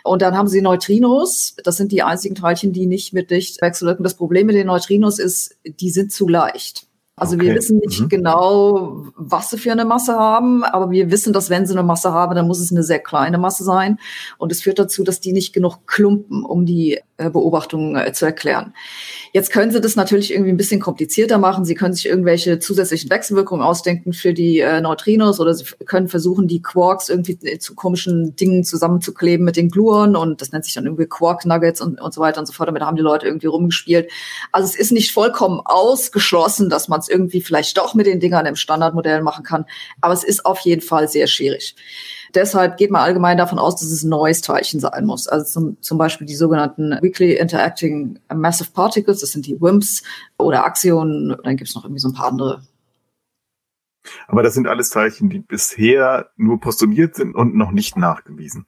Und 0.05 0.23
dann 0.23 0.37
haben 0.37 0.49
sie 0.49 0.61
Neutrinos. 1.05 1.55
Das 1.63 1.77
sind 1.77 1.93
die 1.93 2.03
einzigen 2.03 2.35
Teilchen, 2.35 2.73
die 2.73 2.87
nicht 2.87 3.13
mit 3.13 3.31
Licht 3.31 3.61
wechselwirken. 3.63 4.03
Das 4.03 4.15
Problem 4.15 4.47
mit 4.47 4.57
den 4.57 4.67
Neutrinos 4.67 5.19
ist, 5.19 5.57
die 5.65 5.91
sind 5.91 6.13
zu 6.13 6.29
leicht. 6.29 6.87
Also 7.17 7.37
okay. 7.37 7.47
wir 7.47 7.55
wissen 7.55 7.79
nicht 7.79 8.01
mhm. 8.01 8.09
genau, 8.09 9.05
was 9.17 9.51
sie 9.51 9.59
für 9.59 9.71
eine 9.71 9.85
Masse 9.85 10.15
haben, 10.15 10.65
aber 10.65 10.91
wir 10.91 11.13
wissen, 11.13 11.33
dass 11.33 11.49
wenn 11.49 11.65
sie 11.65 11.73
eine 11.73 11.85
Masse 11.85 12.13
haben, 12.13 12.35
dann 12.35 12.49
muss 12.49 12.59
es 12.59 12.73
eine 12.73 12.83
sehr 12.83 12.99
kleine 12.99 13.39
Masse 13.39 13.63
sein. 13.63 13.99
Und 14.37 14.51
es 14.51 14.63
führt 14.63 14.81
dazu, 14.81 15.05
dass 15.05 15.21
die 15.21 15.33
nicht 15.33 15.53
genug 15.53 15.87
klumpen, 15.87 16.45
um 16.45 16.67
die 16.67 16.99
äh, 17.17 17.31
Beobachtungen 17.31 17.95
äh, 17.95 18.13
zu 18.13 18.25
erklären. 18.25 18.75
Jetzt 19.33 19.53
können 19.53 19.71
Sie 19.71 19.81
das 19.81 19.95
natürlich 19.95 20.33
irgendwie 20.33 20.51
ein 20.51 20.57
bisschen 20.57 20.81
komplizierter 20.81 21.39
machen. 21.39 21.65
Sie 21.65 21.77
können 21.77 21.95
sich 21.95 22.07
irgendwelche 22.07 22.59
zusätzlichen 22.59 23.09
Wechselwirkungen 23.09 23.65
ausdenken 23.65 24.13
für 24.13 24.35
die 24.35 24.59
äh, 24.59 24.81
Neutrinos 24.81 25.39
oder 25.39 25.55
Sie 25.55 25.65
können 25.87 26.09
versuchen, 26.09 26.49
die 26.49 26.61
Quarks 26.61 27.09
irgendwie 27.09 27.39
zu 27.61 27.77
komischen 27.77 28.35
Dingen 28.35 28.65
zusammenzukleben 28.65 29.45
mit 29.45 29.55
den 29.55 29.69
Gluon 29.69 30.17
und 30.17 30.41
das 30.41 30.51
nennt 30.51 30.65
sich 30.65 30.75
dann 30.75 30.87
irgendwie 30.87 31.07
Quark 31.07 31.47
Nuggets 31.47 31.81
und, 31.81 32.01
und 32.01 32.13
so 32.13 32.21
weiter 32.21 32.41
und 32.41 32.47
so 32.47 32.53
fort. 32.53 32.69
Damit 32.69 32.83
haben 32.83 32.97
die 32.97 33.03
Leute 33.03 33.27
irgendwie 33.27 33.47
rumgespielt. 33.47 34.11
Also 34.51 34.67
es 34.67 34.75
ist 34.75 34.91
nicht 34.91 35.13
vollkommen 35.13 35.61
ausgeschlossen, 35.65 36.69
dass 36.69 36.89
man 36.89 37.04
es 37.05 37.09
irgendwie 37.09 37.41
vielleicht 37.41 37.79
doch 37.79 37.95
mit 37.95 38.07
den 38.07 38.21
Dingern 38.21 38.47
im 38.47 38.57
Standardmodell 38.57 39.23
machen 39.23 39.45
kann, 39.45 39.67
aber 40.01 40.15
es 40.15 40.25
ist 40.25 40.45
auf 40.45 40.61
jeden 40.61 40.83
Fall 40.83 41.09
sehr 41.09 41.27
schwierig 41.27 41.77
deshalb 42.35 42.77
geht 42.77 42.91
man 42.91 43.03
allgemein 43.03 43.39
davon 43.39 43.59
aus, 43.59 43.77
dass 43.77 43.91
es 43.91 44.03
ein 44.03 44.09
neues 44.09 44.41
Teilchen 44.41 44.81
sein 44.81 45.07
muss. 45.07 45.29
Also 45.29 45.45
zum, 45.45 45.81
zum 45.81 45.99
Beispiel 45.99 46.27
die 46.27 46.35
sogenannten 46.35 46.91
Weakly 47.01 47.37
Interacting 47.37 48.19
Massive 48.33 48.71
Particles, 48.73 49.21
das 49.21 49.33
sind 49.33 49.47
die 49.47 49.61
WIMPs 49.61 50.03
oder 50.39 50.65
Axionen, 50.65 51.37
dann 51.43 51.57
gibt 51.57 51.69
es 51.69 51.75
noch 51.75 51.85
irgendwie 51.85 52.01
so 52.01 52.09
ein 52.09 52.15
paar 52.15 52.29
andere. 52.29 52.63
Aber 54.27 54.43
das 54.43 54.55
sind 54.55 54.69
alles 54.69 54.91
Teilchen, 54.91 55.31
die 55.31 55.39
bisher 55.39 56.31
nur 56.37 56.61
postuliert 56.61 57.15
sind 57.15 57.35
und 57.35 57.55
noch 57.55 57.71
nicht 57.71 57.97
nachgewiesen. 57.97 58.67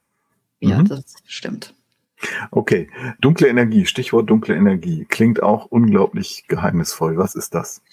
Ja, 0.59 0.79
mhm. 0.79 0.87
das 0.87 1.15
stimmt. 1.25 1.75
Okay, 2.49 2.89
dunkle 3.21 3.47
Energie, 3.47 3.85
Stichwort 3.85 4.27
dunkle 4.27 4.55
Energie, 4.55 5.05
klingt 5.05 5.43
auch 5.43 5.65
unglaublich 5.65 6.45
geheimnisvoll. 6.47 7.17
Was 7.17 7.35
ist 7.35 7.53
das? 7.53 7.83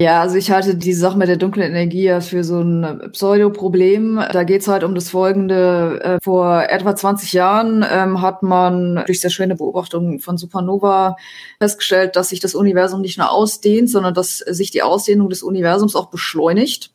Ja, 0.00 0.22
also 0.22 0.36
ich 0.36 0.50
halte 0.50 0.76
die 0.76 0.94
Sache 0.94 1.18
mit 1.18 1.28
der 1.28 1.36
dunklen 1.36 1.68
Energie 1.68 2.04
ja 2.04 2.22
für 2.22 2.42
so 2.42 2.62
ein 2.62 3.10
Pseudoproblem. 3.12 4.18
Da 4.32 4.44
geht's 4.44 4.66
halt 4.66 4.82
um 4.82 4.94
das 4.94 5.10
Folgende. 5.10 6.00
Äh, 6.02 6.18
vor 6.22 6.62
etwa 6.70 6.96
20 6.96 7.34
Jahren 7.34 7.84
ähm, 7.86 8.22
hat 8.22 8.42
man 8.42 9.02
durch 9.04 9.20
sehr 9.20 9.28
schöne 9.28 9.56
Beobachtungen 9.56 10.18
von 10.18 10.38
Supernova 10.38 11.16
festgestellt, 11.60 12.16
dass 12.16 12.30
sich 12.30 12.40
das 12.40 12.54
Universum 12.54 13.02
nicht 13.02 13.18
nur 13.18 13.30
ausdehnt, 13.30 13.90
sondern 13.90 14.14
dass 14.14 14.38
sich 14.38 14.70
die 14.70 14.80
Ausdehnung 14.80 15.28
des 15.28 15.42
Universums 15.42 15.94
auch 15.94 16.06
beschleunigt. 16.06 16.92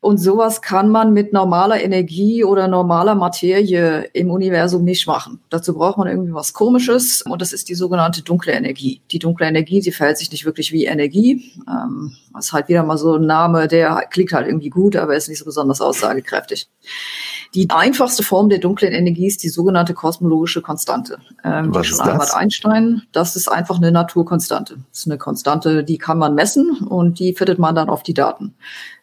Und 0.00 0.18
sowas 0.18 0.62
kann 0.62 0.88
man 0.88 1.12
mit 1.12 1.32
normaler 1.32 1.82
Energie 1.82 2.44
oder 2.44 2.68
normaler 2.68 3.14
Materie 3.14 4.08
im 4.12 4.30
Universum 4.30 4.84
nicht 4.84 5.06
machen. 5.06 5.40
Dazu 5.50 5.74
braucht 5.74 5.98
man 5.98 6.06
irgendwie 6.06 6.34
was 6.34 6.52
Komisches 6.52 7.22
und 7.22 7.42
das 7.42 7.52
ist 7.52 7.68
die 7.68 7.74
sogenannte 7.74 8.22
dunkle 8.22 8.52
Energie. 8.52 9.00
Die 9.10 9.18
dunkle 9.18 9.46
Energie, 9.46 9.80
die 9.80 9.92
verhält 9.92 10.18
sich 10.18 10.30
nicht 10.30 10.44
wirklich 10.44 10.72
wie 10.72 10.84
Energie. 10.84 11.52
Ähm, 11.68 12.12
das 12.34 12.46
ist 12.46 12.52
halt 12.52 12.68
wieder 12.68 12.82
mal 12.82 12.98
so 12.98 13.16
ein 13.16 13.26
Name, 13.26 13.66
der 13.66 14.04
klingt 14.10 14.32
halt 14.32 14.46
irgendwie 14.46 14.70
gut, 14.70 14.96
aber 14.96 15.16
ist 15.16 15.28
nicht 15.28 15.38
so 15.38 15.44
besonders 15.44 15.80
aussagekräftig. 15.80 16.68
Die 17.54 17.70
einfachste 17.70 18.22
Form 18.22 18.48
der 18.48 18.58
dunklen 18.58 18.92
Energie 18.92 19.26
ist 19.26 19.42
die 19.42 19.48
sogenannte 19.48 19.94
kosmologische 19.94 20.60
Konstante. 20.60 21.18
Ähm, 21.44 21.74
Was 21.74 21.88
ist 21.88 22.00
Albert 22.00 22.34
Einstein, 22.34 23.02
das 23.12 23.36
ist 23.36 23.48
einfach 23.48 23.76
eine 23.76 23.92
Naturkonstante. 23.92 24.76
Das 24.90 25.00
ist 25.00 25.06
eine 25.06 25.18
Konstante, 25.18 25.84
die 25.84 25.98
kann 25.98 26.18
man 26.18 26.34
messen 26.34 26.70
und 26.86 27.18
die 27.18 27.34
fittet 27.34 27.58
man 27.58 27.74
dann 27.74 27.88
auf 27.88 28.02
die 28.02 28.14
Daten. 28.14 28.54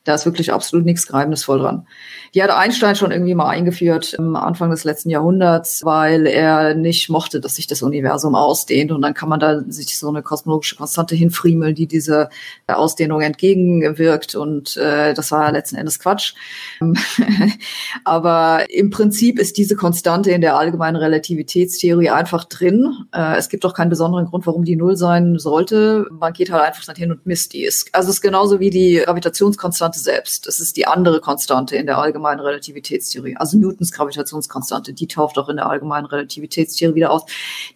Da 0.03 0.15
ist 0.15 0.25
wirklich 0.25 0.51
absolut 0.51 0.85
nichts 0.85 1.07
Geheimnisvoll 1.07 1.59
dran. 1.59 1.87
Die 2.35 2.43
hat 2.43 2.49
Einstein 2.49 2.95
schon 2.95 3.11
irgendwie 3.11 3.35
mal 3.35 3.47
eingeführt 3.47 4.15
am 4.17 4.35
Anfang 4.35 4.69
des 4.69 4.83
letzten 4.83 5.09
Jahrhunderts, 5.09 5.81
weil 5.85 6.27
er 6.27 6.73
nicht 6.75 7.09
mochte, 7.09 7.39
dass 7.39 7.55
sich 7.55 7.67
das 7.67 7.81
Universum 7.81 8.35
ausdehnt. 8.35 8.91
Und 8.91 9.01
dann 9.01 9.13
kann 9.13 9.29
man 9.29 9.39
da 9.39 9.61
sich 9.67 9.97
so 9.97 10.09
eine 10.09 10.23
kosmologische 10.23 10.75
Konstante 10.75 11.15
hinfriemeln, 11.15 11.73
die 11.73 11.87
diese 11.87 12.29
Ausdehnung 12.67 13.21
entgegenwirkt. 13.21 14.35
Und 14.35 14.75
äh, 14.75 15.13
das 15.13 15.31
war 15.31 15.51
letzten 15.51 15.77
Endes 15.77 15.99
Quatsch. 15.99 16.33
Aber 18.03 18.65
im 18.69 18.89
Prinzip 18.89 19.39
ist 19.39 19.57
diese 19.57 19.75
Konstante 19.75 20.31
in 20.31 20.41
der 20.41 20.57
allgemeinen 20.57 20.97
Relativitätstheorie 20.97 22.09
einfach 22.09 22.43
drin. 22.45 22.93
Äh, 23.13 23.37
es 23.37 23.47
gibt 23.47 23.65
auch 23.65 23.73
keinen 23.73 23.89
besonderen 23.89 24.25
Grund, 24.25 24.45
warum 24.47 24.65
die 24.65 24.75
Null 24.75 24.97
sein 24.97 25.39
sollte. 25.39 26.07
Man 26.11 26.33
geht 26.33 26.51
halt 26.51 26.63
einfach 26.63 26.93
hin 26.95 27.11
und 27.11 27.25
misst 27.25 27.53
die. 27.53 27.65
Also 27.93 28.09
es 28.09 28.15
ist 28.15 28.21
genauso 28.21 28.59
wie 28.59 28.69
die 28.69 29.01
Gravitationskonstante 29.05 29.92
Konstante 29.93 29.99
selbst. 29.99 30.47
Das 30.47 30.59
ist 30.59 30.77
die 30.77 30.87
andere 30.87 31.21
Konstante 31.21 31.75
in 31.75 31.85
der 31.85 31.97
allgemeinen 31.97 32.39
Relativitätstheorie. 32.39 33.35
Also 33.37 33.57
Newtons 33.57 33.91
Gravitationskonstante, 33.91 34.93
die 34.93 35.07
taucht 35.07 35.37
auch 35.37 35.49
in 35.49 35.57
der 35.57 35.69
allgemeinen 35.69 36.05
Relativitätstheorie 36.05 36.95
wieder 36.95 37.11
aus. 37.11 37.23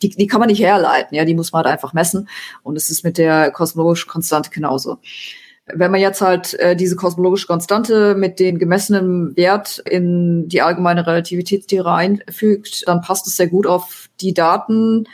Die, 0.01 0.09
die 0.09 0.27
kann 0.27 0.39
man 0.39 0.49
nicht 0.49 0.61
herleiten, 0.61 1.15
ja, 1.15 1.25
die 1.25 1.35
muss 1.35 1.51
man 1.51 1.63
halt 1.63 1.73
einfach 1.73 1.93
messen. 1.93 2.27
Und 2.63 2.75
es 2.75 2.89
ist 2.89 3.03
mit 3.03 3.17
der 3.17 3.51
kosmologischen 3.51 4.09
Konstante 4.09 4.49
genauso. 4.49 4.97
Wenn 5.67 5.91
man 5.91 5.99
jetzt 5.99 6.21
halt 6.21 6.53
äh, 6.55 6.75
diese 6.75 6.95
kosmologische 6.95 7.47
Konstante 7.47 8.15
mit 8.15 8.39
den 8.39 8.57
gemessenen 8.57 9.35
Wert 9.35 9.79
in 9.79 10.47
die 10.47 10.61
allgemeine 10.61 11.05
Relativitätstheorie 11.05 11.89
einfügt, 11.89 12.87
dann 12.87 13.01
passt 13.01 13.27
es 13.27 13.35
sehr 13.35 13.47
gut 13.47 13.67
auf 13.67 14.09
die 14.21 14.33
Daten. 14.33 15.07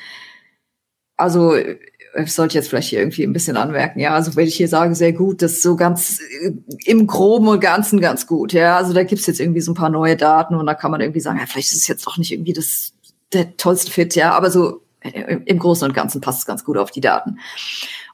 Also 1.18 1.56
ich 2.16 2.34
sollte 2.34 2.56
jetzt 2.56 2.70
vielleicht 2.70 2.90
hier 2.90 3.00
irgendwie 3.00 3.24
ein 3.24 3.34
bisschen 3.34 3.58
anmerken, 3.58 4.00
ja, 4.00 4.14
also 4.14 4.36
wenn 4.36 4.48
ich 4.48 4.56
hier 4.56 4.68
sage, 4.68 4.94
sehr 4.96 5.14
gut, 5.14 5.42
das 5.42 5.54
ist 5.54 5.64
so 5.64 5.76
ganz 5.76 6.20
äh, 6.42 6.52
im 6.86 7.08
Groben 7.08 7.48
und 7.48 7.60
Ganzen 7.60 8.00
ganz 8.00 8.28
gut, 8.28 8.54
ja, 8.54 8.78
also 8.78 8.94
da 8.94 9.04
gibt's 9.04 9.26
jetzt 9.26 9.40
irgendwie 9.40 9.62
so 9.62 9.72
ein 9.72 9.76
paar 9.76 9.90
neue 9.90 10.16
Daten 10.16 10.56
und 10.56 10.66
da 10.66 10.74
kann 10.74 10.92
man 10.92 11.02
irgendwie 11.02 11.22
sagen, 11.22 11.40
ja, 11.40 11.46
vielleicht 11.46 11.72
ist 11.72 11.80
es 11.80 11.88
jetzt 11.88 12.06
doch 12.06 12.18
nicht 12.18 12.32
irgendwie 12.32 12.54
das 12.54 12.94
der 13.34 13.58
tollste 13.58 13.92
Fit, 13.92 14.16
ja, 14.16 14.32
aber 14.34 14.52
so 14.52 14.82
äh, 15.02 15.38
im 15.46 15.60
Großen 15.60 15.88
und 15.88 15.94
Ganzen 15.94 16.22
passt 16.22 16.40
es 16.40 16.46
ganz 16.46 16.64
gut 16.64 16.78
auf 16.78 16.92
die 16.92 17.02
Daten. 17.02 17.40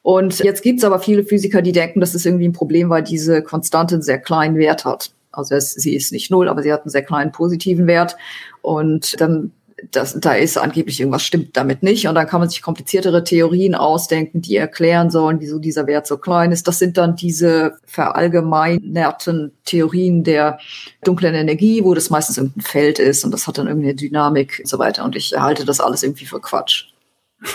Und 0.01 0.39
jetzt 0.39 0.63
gibt's 0.63 0.84
aber 0.84 1.00
viele 1.00 1.24
Physiker, 1.24 1.62
die 1.62 1.74
denken, 1.74 2.00
das 2.00 2.15
ist 2.15 2.25
irgendwie 2.25 2.48
ein 2.48 2.53
Problem, 2.53 2.89
weil 2.89 3.03
diese 3.03 3.44
Konstante 3.44 3.96
einen 3.96 4.01
sehr 4.01 4.20
kleinen 4.20 4.58
Wert 4.58 4.86
hat. 4.86 5.12
Also 5.32 5.56
es, 5.56 5.74
sie 5.74 5.96
ist 5.96 6.12
nicht 6.12 6.32
null, 6.32 6.48
aber 6.48 6.63
sie 6.63 6.72
hat 6.72 6.82
einen 6.82 6.89
sehr 6.89 7.03
kleinen 7.03 7.32
positiven 7.32 7.86
Wert. 7.86 8.15
Und 8.62 9.20
dann 9.20 9.51
das, 9.91 10.19
da 10.19 10.33
ist 10.33 10.57
angeblich 10.57 11.00
irgendwas 11.00 11.24
stimmt 11.24 11.55
damit 11.57 11.83
nicht. 11.83 12.07
Und 12.07 12.15
dann 12.15 12.27
kann 12.27 12.39
man 12.39 12.50
sich 12.50 12.62
kompliziertere 12.62 13.24
Theorien 13.24 13.75
ausdenken, 13.75 14.41
die 14.41 14.55
erklären 14.55 15.09
sollen, 15.09 15.39
wieso 15.39 15.59
dieser 15.59 15.88
Wert 15.88 16.07
so 16.07 16.17
klein 16.17 16.51
ist. 16.51 16.67
Das 16.67 16.79
sind 16.79 16.98
dann 16.98 17.15
diese 17.15 17.77
verallgemeinerten 17.86 19.51
Theorien 19.65 20.24
der 20.24 20.59
dunklen 21.03 21.36
Energie, 21.36 21.83
wo 21.83 21.93
das 21.93 22.09
meistens 22.09 22.38
irgendein 22.38 22.62
Feld 22.62 23.00
ist 23.00 23.24
und 23.24 23.31
das 23.31 23.48
hat 23.48 23.57
dann 23.57 23.67
irgendeine 23.67 23.95
Dynamik 23.95 24.59
und 24.59 24.67
so 24.67 24.79
weiter. 24.79 25.03
Und 25.03 25.15
ich 25.15 25.33
halte 25.38 25.65
das 25.65 25.79
alles 25.79 26.03
irgendwie 26.03 26.25
für 26.25 26.41
Quatsch. 26.41 26.86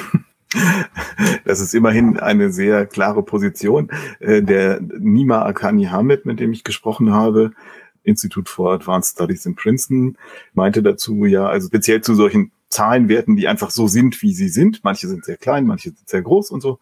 Das 1.44 1.60
ist 1.60 1.74
immerhin 1.74 2.18
eine 2.18 2.52
sehr 2.52 2.86
klare 2.86 3.24
Position. 3.24 3.90
Äh, 4.20 4.42
der 4.42 4.80
Nima 4.80 5.42
Akani 5.42 5.86
Hamid, 5.86 6.26
mit 6.26 6.38
dem 6.38 6.52
ich 6.52 6.62
gesprochen 6.62 7.12
habe, 7.12 7.50
Institute 8.04 8.50
for 8.50 8.73
Advanced 8.73 9.16
Studies 9.16 9.46
in 9.46 9.56
Princeton 9.56 10.16
meinte 10.52 10.82
dazu, 10.82 11.25
ja, 11.25 11.46
also 11.46 11.66
speziell 11.68 12.00
zu 12.02 12.14
solchen 12.14 12.52
Zahlenwerten, 12.68 13.37
die 13.37 13.49
einfach 13.49 13.70
so 13.70 13.87
sind, 13.87 14.20
wie 14.23 14.34
sie 14.34 14.49
sind. 14.49 14.82
Manche 14.84 15.08
sind 15.08 15.25
sehr 15.25 15.37
klein, 15.37 15.66
manche 15.66 15.90
sind 15.90 16.08
sehr 16.08 16.23
groß 16.23 16.50
und 16.50 16.61
so. 16.61 16.78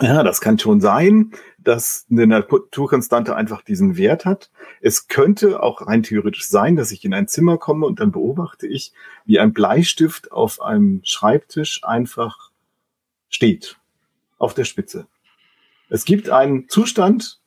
Ja, 0.00 0.22
das 0.22 0.40
kann 0.40 0.58
schon 0.58 0.80
sein, 0.80 1.32
dass 1.58 2.06
eine 2.08 2.26
Naturkonstante 2.28 3.34
einfach 3.34 3.62
diesen 3.62 3.96
Wert 3.96 4.24
hat. 4.24 4.50
Es 4.80 5.08
könnte 5.08 5.60
auch 5.60 5.86
rein 5.86 6.04
theoretisch 6.04 6.46
sein, 6.46 6.76
dass 6.76 6.92
ich 6.92 7.04
in 7.04 7.12
ein 7.12 7.26
Zimmer 7.26 7.58
komme 7.58 7.86
und 7.86 7.98
dann 7.98 8.12
beobachte 8.12 8.68
ich, 8.68 8.92
wie 9.24 9.40
ein 9.40 9.52
Bleistift 9.52 10.30
auf 10.30 10.62
einem 10.62 11.00
Schreibtisch 11.02 11.82
einfach 11.82 12.52
steht. 13.28 13.76
Auf 14.38 14.54
der 14.54 14.64
Spitze. 14.64 15.08
Es 15.90 16.04
gibt 16.04 16.30
einen 16.30 16.68
Zustand, 16.68 17.37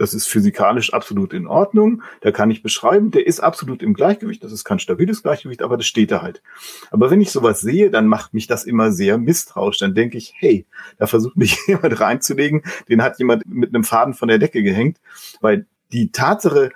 das 0.00 0.14
ist 0.14 0.28
physikalisch 0.28 0.94
absolut 0.94 1.34
in 1.34 1.46
Ordnung. 1.46 2.02
Da 2.22 2.32
kann 2.32 2.50
ich 2.50 2.62
beschreiben, 2.62 3.10
der 3.10 3.26
ist 3.26 3.40
absolut 3.40 3.82
im 3.82 3.92
Gleichgewicht. 3.92 4.42
Das 4.42 4.50
ist 4.50 4.64
kein 4.64 4.78
stabiles 4.78 5.22
Gleichgewicht, 5.22 5.60
aber 5.60 5.76
das 5.76 5.84
steht 5.84 6.10
da 6.10 6.22
halt. 6.22 6.42
Aber 6.90 7.10
wenn 7.10 7.20
ich 7.20 7.30
sowas 7.30 7.60
sehe, 7.60 7.90
dann 7.90 8.06
macht 8.06 8.32
mich 8.32 8.46
das 8.46 8.64
immer 8.64 8.92
sehr 8.92 9.18
misstrauisch. 9.18 9.76
Dann 9.76 9.94
denke 9.94 10.16
ich, 10.16 10.32
hey, 10.38 10.64
da 10.96 11.06
versucht 11.06 11.36
mich 11.36 11.58
jemand 11.66 12.00
reinzulegen. 12.00 12.62
Den 12.88 13.02
hat 13.02 13.18
jemand 13.18 13.44
mit 13.46 13.74
einem 13.74 13.84
Faden 13.84 14.14
von 14.14 14.28
der 14.28 14.38
Decke 14.38 14.62
gehängt. 14.62 14.96
Weil 15.42 15.66
die 15.92 16.10
Tatsache, 16.10 16.70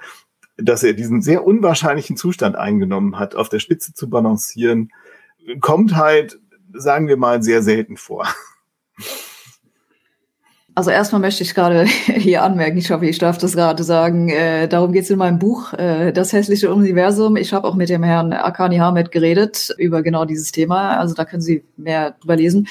dass 0.59 0.83
er 0.83 0.93
diesen 0.93 1.23
sehr 1.23 1.47
unwahrscheinlichen 1.47 2.19
Zustand 2.19 2.57
eingenommen 2.57 3.19
hat, 3.19 3.37
auf 3.37 3.49
der 3.49 3.59
Spitze 3.59 3.95
zu 3.95 4.11
balancieren, 4.11 4.93
kommt 5.61 5.97
halt, 5.97 6.39
sagen 6.75 7.09
wir 7.09 7.17
mal, 7.17 7.43
sehr 7.43 7.63
selten 7.63 7.97
vor. 7.97 8.29
Also 10.77 10.91
erstmal 10.91 11.21
möchte 11.21 11.45
ich 11.45 11.55
gerade 11.55 11.85
hier 12.07 12.43
anmerken, 12.43 12.79
ich 12.79 12.91
hoffe, 12.91 13.07
ich 13.07 13.19
darf 13.19 13.39
das 13.39 13.55
gerade 13.55 13.85
sagen, 13.85 14.29
äh, 14.29 14.67
darum 14.67 14.93
geht 14.93 15.05
es 15.05 15.11
in 15.11 15.19
meinem 15.19 15.39
Buch, 15.39 15.73
äh, 15.75 16.13
Das 16.13 16.33
hässliche 16.33 16.75
Universum. 16.75 17.37
Ich 17.37 17.53
habe 17.53 17.69
auch 17.69 17.77
mit 17.77 17.89
dem 17.89 18.03
Herrn 18.03 18.33
Akani 18.33 18.79
Hamed 18.79 19.13
geredet 19.13 19.73
über 19.79 20.03
genau 20.03 20.25
dieses 20.25 20.51
Thema, 20.51 20.99
also 20.99 21.15
da 21.15 21.25
können 21.25 21.43
Sie 21.43 21.65
mehr 21.77 22.17
drüber 22.21 22.37
lesen. 22.37 22.67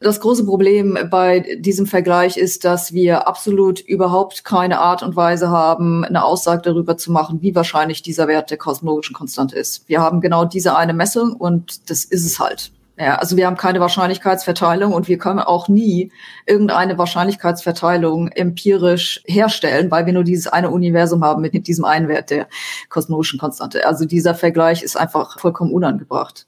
Das 0.00 0.20
große 0.20 0.44
Problem 0.44 0.98
bei 1.10 1.40
diesem 1.58 1.86
Vergleich 1.86 2.36
ist, 2.36 2.64
dass 2.64 2.92
wir 2.92 3.26
absolut 3.26 3.80
überhaupt 3.80 4.44
keine 4.44 4.78
Art 4.78 5.02
und 5.02 5.16
Weise 5.16 5.48
haben, 5.50 6.04
eine 6.04 6.24
Aussage 6.24 6.62
darüber 6.62 6.96
zu 6.98 7.12
machen, 7.12 7.40
wie 7.40 7.54
wahrscheinlich 7.54 8.02
dieser 8.02 8.28
Wert 8.28 8.50
der 8.50 8.58
kosmologischen 8.58 9.14
Konstante 9.14 9.56
ist. 9.56 9.88
Wir 9.88 10.00
haben 10.00 10.20
genau 10.20 10.44
diese 10.44 10.76
eine 10.76 10.92
Messung 10.92 11.32
und 11.34 11.90
das 11.90 12.04
ist 12.04 12.26
es 12.26 12.38
halt. 12.38 12.72
Ja, 12.98 13.16
also 13.16 13.36
wir 13.36 13.46
haben 13.46 13.58
keine 13.58 13.80
Wahrscheinlichkeitsverteilung 13.80 14.94
und 14.94 15.06
wir 15.06 15.18
können 15.18 15.40
auch 15.40 15.68
nie 15.68 16.12
irgendeine 16.46 16.96
Wahrscheinlichkeitsverteilung 16.96 18.28
empirisch 18.28 19.22
herstellen, 19.26 19.90
weil 19.90 20.06
wir 20.06 20.14
nur 20.14 20.24
dieses 20.24 20.46
eine 20.46 20.70
Universum 20.70 21.22
haben 21.22 21.42
mit 21.42 21.66
diesem 21.66 21.84
einen 21.84 22.08
Wert 22.08 22.30
der 22.30 22.48
kosmologischen 22.88 23.38
Konstante. 23.38 23.86
Also 23.86 24.06
dieser 24.06 24.34
Vergleich 24.34 24.82
ist 24.82 24.96
einfach 24.96 25.38
vollkommen 25.38 25.72
unangebracht. 25.72 26.46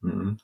Mhm. 0.00 0.38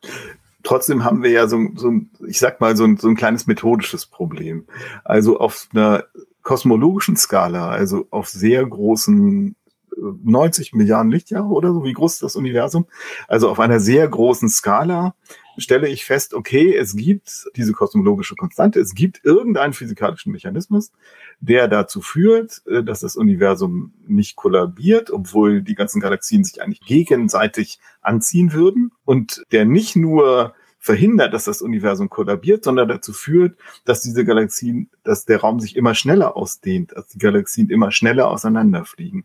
Trotzdem 0.62 1.04
haben 1.04 1.22
wir 1.22 1.30
ja 1.30 1.48
so, 1.48 1.58
so 1.74 1.92
ich 2.26 2.38
sag 2.38 2.60
mal, 2.60 2.76
so 2.76 2.84
ein, 2.84 2.96
so 2.96 3.08
ein 3.08 3.16
kleines 3.16 3.48
methodisches 3.48 4.06
Problem. 4.06 4.66
Also 5.04 5.38
auf 5.40 5.68
einer 5.72 6.04
kosmologischen 6.42 7.16
Skala, 7.16 7.70
also 7.70 8.06
auf 8.10 8.28
sehr 8.28 8.64
großen 8.64 9.56
90 9.96 10.74
Milliarden 10.74 11.10
Lichtjahre 11.10 11.48
oder 11.48 11.72
so. 11.72 11.84
Wie 11.84 11.92
groß 11.92 12.14
ist 12.14 12.22
das 12.22 12.36
Universum? 12.36 12.86
Also 13.28 13.48
auf 13.48 13.60
einer 13.60 13.80
sehr 13.80 14.06
großen 14.08 14.48
Skala 14.48 15.14
stelle 15.58 15.88
ich 15.88 16.04
fest, 16.04 16.34
okay, 16.34 16.74
es 16.74 16.96
gibt 16.96 17.48
diese 17.56 17.72
kosmologische 17.72 18.36
Konstante, 18.36 18.80
es 18.80 18.94
gibt 18.94 19.24
irgendeinen 19.24 19.72
physikalischen 19.72 20.32
Mechanismus, 20.32 20.92
der 21.40 21.68
dazu 21.68 22.00
führt, 22.00 22.62
äh, 22.66 22.82
dass 22.82 23.00
das 23.00 23.16
Universum 23.16 23.92
nicht 24.06 24.36
kollabiert, 24.36 25.10
obwohl 25.10 25.62
die 25.62 25.74
ganzen 25.74 26.00
Galaxien 26.00 26.44
sich 26.44 26.62
eigentlich 26.62 26.80
gegenseitig 26.80 27.78
anziehen 28.02 28.52
würden 28.52 28.92
und 29.04 29.44
der 29.52 29.64
nicht 29.64 29.96
nur 29.96 30.54
verhindert, 30.78 31.34
dass 31.34 31.44
das 31.44 31.62
Universum 31.62 32.08
kollabiert, 32.08 32.62
sondern 32.62 32.88
dazu 32.88 33.12
führt, 33.12 33.58
dass 33.84 34.02
diese 34.02 34.24
Galaxien, 34.24 34.88
dass 35.02 35.24
der 35.24 35.40
Raum 35.40 35.58
sich 35.58 35.74
immer 35.74 35.94
schneller 35.94 36.36
ausdehnt, 36.36 36.92
dass 36.92 37.08
die 37.08 37.18
Galaxien 37.18 37.70
immer 37.70 37.90
schneller 37.90 38.28
auseinanderfliegen 38.28 39.24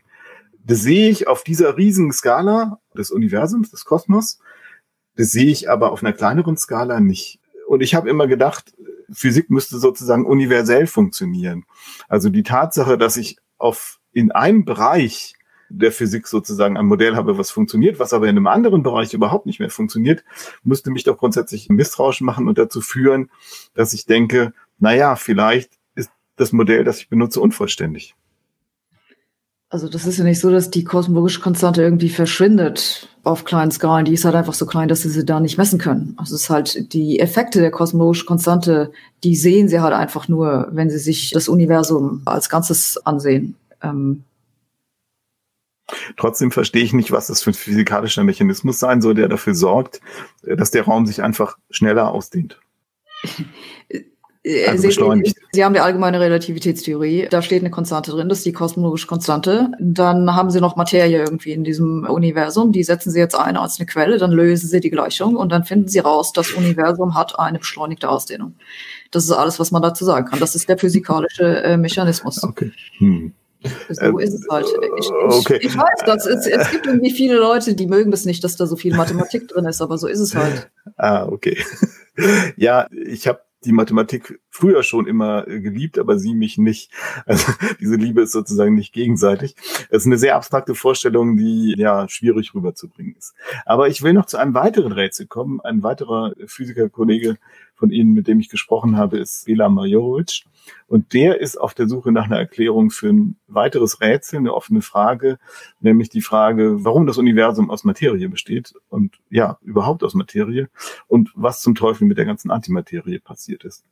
das 0.64 0.82
sehe 0.82 1.10
ich 1.10 1.26
auf 1.26 1.44
dieser 1.44 1.76
riesigen 1.76 2.12
Skala 2.12 2.78
des 2.96 3.10
Universums, 3.10 3.70
des 3.70 3.84
Kosmos. 3.84 4.38
Das 5.16 5.30
sehe 5.30 5.50
ich 5.50 5.68
aber 5.68 5.92
auf 5.92 6.02
einer 6.02 6.12
kleineren 6.12 6.56
Skala 6.56 7.00
nicht. 7.00 7.40
Und 7.66 7.82
ich 7.82 7.94
habe 7.94 8.08
immer 8.08 8.26
gedacht, 8.26 8.74
Physik 9.10 9.50
müsste 9.50 9.78
sozusagen 9.78 10.24
universell 10.24 10.86
funktionieren. 10.86 11.64
Also 12.08 12.30
die 12.30 12.42
Tatsache, 12.42 12.96
dass 12.96 13.16
ich 13.16 13.36
auf 13.58 13.98
in 14.12 14.30
einem 14.32 14.64
Bereich 14.64 15.34
der 15.68 15.92
Physik 15.92 16.26
sozusagen 16.26 16.76
ein 16.76 16.86
Modell 16.86 17.16
habe, 17.16 17.38
was 17.38 17.50
funktioniert, 17.50 17.98
was 17.98 18.12
aber 18.12 18.26
in 18.26 18.36
einem 18.36 18.46
anderen 18.46 18.82
Bereich 18.82 19.14
überhaupt 19.14 19.46
nicht 19.46 19.58
mehr 19.58 19.70
funktioniert, 19.70 20.22
müsste 20.62 20.90
mich 20.90 21.04
doch 21.04 21.16
grundsätzlich 21.16 21.68
misstrauisch 21.70 22.20
machen 22.20 22.46
und 22.46 22.58
dazu 22.58 22.80
führen, 22.80 23.30
dass 23.74 23.94
ich 23.94 24.04
denke, 24.04 24.52
na 24.78 24.94
ja, 24.94 25.16
vielleicht 25.16 25.78
ist 25.94 26.10
das 26.36 26.52
Modell, 26.52 26.84
das 26.84 26.98
ich 26.98 27.08
benutze, 27.08 27.40
unvollständig. 27.40 28.14
Also 29.72 29.88
das 29.88 30.04
ist 30.04 30.18
ja 30.18 30.24
nicht 30.24 30.38
so, 30.38 30.50
dass 30.50 30.70
die 30.70 30.84
kosmologische 30.84 31.40
Konstante 31.40 31.80
irgendwie 31.80 32.10
verschwindet 32.10 33.08
auf 33.22 33.46
kleinen 33.46 33.70
Skalen. 33.70 34.04
Die 34.04 34.12
ist 34.12 34.26
halt 34.26 34.34
einfach 34.34 34.52
so 34.52 34.66
klein, 34.66 34.86
dass 34.86 35.00
sie 35.00 35.08
sie 35.08 35.24
da 35.24 35.40
nicht 35.40 35.56
messen 35.56 35.78
können. 35.78 36.14
Also 36.18 36.34
es 36.34 36.42
ist 36.42 36.50
halt 36.50 36.92
die 36.92 37.18
Effekte 37.20 37.58
der 37.60 37.70
kosmologischen 37.70 38.26
Konstante, 38.26 38.92
die 39.24 39.34
sehen 39.34 39.70
sie 39.70 39.80
halt 39.80 39.94
einfach 39.94 40.28
nur, 40.28 40.68
wenn 40.72 40.90
sie 40.90 40.98
sich 40.98 41.30
das 41.30 41.48
Universum 41.48 42.20
als 42.26 42.50
Ganzes 42.50 42.98
ansehen. 43.06 43.56
Ähm 43.82 44.24
Trotzdem 46.18 46.50
verstehe 46.50 46.84
ich 46.84 46.92
nicht, 46.92 47.10
was 47.10 47.28
das 47.28 47.42
für 47.42 47.52
ein 47.52 47.54
physikalischer 47.54 48.24
Mechanismus 48.24 48.78
sein 48.78 49.00
soll, 49.00 49.14
der 49.14 49.28
dafür 49.28 49.54
sorgt, 49.54 50.02
dass 50.42 50.70
der 50.70 50.84
Raum 50.84 51.06
sich 51.06 51.22
einfach 51.22 51.56
schneller 51.70 52.10
ausdehnt. 52.10 52.60
Äh, 54.44 54.66
also 54.66 54.88
beschleunigt. 54.88 55.36
Sie, 55.52 55.64
haben 55.64 55.74
die 55.74 55.80
allgemeine 55.80 56.20
Relativitätstheorie. 56.20 57.28
Da 57.30 57.42
steht 57.42 57.62
eine 57.62 57.70
Konstante 57.70 58.10
drin, 58.10 58.28
das 58.28 58.38
ist 58.38 58.46
die 58.46 58.52
kosmologische 58.52 59.06
Konstante. 59.06 59.70
Dann 59.78 60.34
haben 60.34 60.50
Sie 60.50 60.60
noch 60.60 60.76
Materie 60.76 61.18
irgendwie 61.18 61.52
in 61.52 61.64
diesem 61.64 62.04
Universum. 62.04 62.72
Die 62.72 62.82
setzen 62.82 63.10
Sie 63.10 63.18
jetzt 63.18 63.34
ein 63.34 63.56
als 63.56 63.78
eine 63.78 63.86
Quelle, 63.86 64.18
dann 64.18 64.32
lösen 64.32 64.68
Sie 64.68 64.80
die 64.80 64.90
Gleichung 64.90 65.36
und 65.36 65.50
dann 65.50 65.64
finden 65.64 65.88
Sie 65.88 66.00
raus, 66.00 66.32
das 66.32 66.50
Universum 66.52 67.14
hat 67.14 67.38
eine 67.38 67.58
beschleunigte 67.58 68.08
Ausdehnung. 68.08 68.54
Das 69.10 69.24
ist 69.24 69.32
alles, 69.32 69.60
was 69.60 69.70
man 69.70 69.82
dazu 69.82 70.04
sagen 70.04 70.26
kann. 70.26 70.40
Das 70.40 70.54
ist 70.54 70.68
der 70.68 70.78
physikalische 70.78 71.62
äh, 71.62 71.76
Mechanismus. 71.76 72.42
Okay. 72.42 72.72
Hm. 72.98 73.32
So 73.90 74.18
ist 74.18 74.34
es 74.34 74.46
halt. 74.50 74.66
Ich, 74.66 75.04
ich, 75.04 75.12
okay. 75.12 75.58
ich 75.62 75.76
weiß, 75.76 76.04
dass 76.04 76.26
es, 76.26 76.46
es 76.46 76.70
gibt 76.72 76.86
irgendwie 76.86 77.12
viele 77.12 77.36
Leute, 77.36 77.74
die 77.74 77.86
mögen 77.86 78.10
das 78.10 78.24
nicht, 78.24 78.42
dass 78.42 78.56
da 78.56 78.66
so 78.66 78.74
viel 78.74 78.96
Mathematik 78.96 79.46
drin 79.46 79.66
ist, 79.66 79.80
aber 79.80 79.98
so 79.98 80.08
ist 80.08 80.18
es 80.18 80.34
halt. 80.34 80.68
Ah, 80.96 81.26
okay. 81.26 81.56
Ja, 82.56 82.88
ich 82.92 83.26
habe 83.26 83.40
die 83.64 83.72
Mathematik 83.72 84.40
früher 84.50 84.82
schon 84.82 85.06
immer 85.06 85.46
äh, 85.48 85.60
geliebt, 85.60 85.98
aber 85.98 86.18
sie 86.18 86.34
mich 86.34 86.58
nicht. 86.58 86.90
Also 87.24 87.52
diese 87.80 87.96
Liebe 87.96 88.22
ist 88.22 88.32
sozusagen 88.32 88.74
nicht 88.74 88.92
gegenseitig. 88.92 89.54
Es 89.90 90.02
ist 90.02 90.06
eine 90.06 90.18
sehr 90.18 90.34
abstrakte 90.34 90.74
Vorstellung, 90.74 91.36
die 91.36 91.74
ja 91.76 92.08
schwierig 92.08 92.54
rüberzubringen 92.54 93.14
ist. 93.16 93.34
Aber 93.64 93.88
ich 93.88 94.02
will 94.02 94.12
noch 94.12 94.26
zu 94.26 94.38
einem 94.38 94.54
weiteren 94.54 94.92
Rätsel 94.92 95.26
kommen. 95.26 95.60
Ein 95.60 95.82
weiterer 95.82 96.34
Physikerkollege 96.46 97.38
von 97.82 97.90
Ihnen, 97.90 98.12
mit 98.12 98.28
dem 98.28 98.38
ich 98.38 98.48
gesprochen 98.48 98.96
habe, 98.96 99.18
ist 99.18 99.46
Bela 99.46 99.68
Majorovic. 99.68 100.44
Und 100.86 101.14
der 101.14 101.40
ist 101.40 101.60
auf 101.60 101.74
der 101.74 101.88
Suche 101.88 102.12
nach 102.12 102.26
einer 102.26 102.38
Erklärung 102.38 102.90
für 102.90 103.08
ein 103.08 103.34
weiteres 103.48 104.00
Rätsel, 104.00 104.38
eine 104.38 104.54
offene 104.54 104.82
Frage, 104.82 105.40
nämlich 105.80 106.08
die 106.08 106.20
Frage, 106.20 106.84
warum 106.84 107.08
das 107.08 107.18
Universum 107.18 107.72
aus 107.72 107.82
Materie 107.82 108.28
besteht 108.28 108.74
und 108.88 109.18
ja, 109.30 109.58
überhaupt 109.62 110.04
aus 110.04 110.14
Materie 110.14 110.68
und 111.08 111.32
was 111.34 111.60
zum 111.60 111.74
Teufel 111.74 112.06
mit 112.06 112.18
der 112.18 112.24
ganzen 112.24 112.52
Antimaterie 112.52 113.18
passiert 113.18 113.64
ist. 113.64 113.84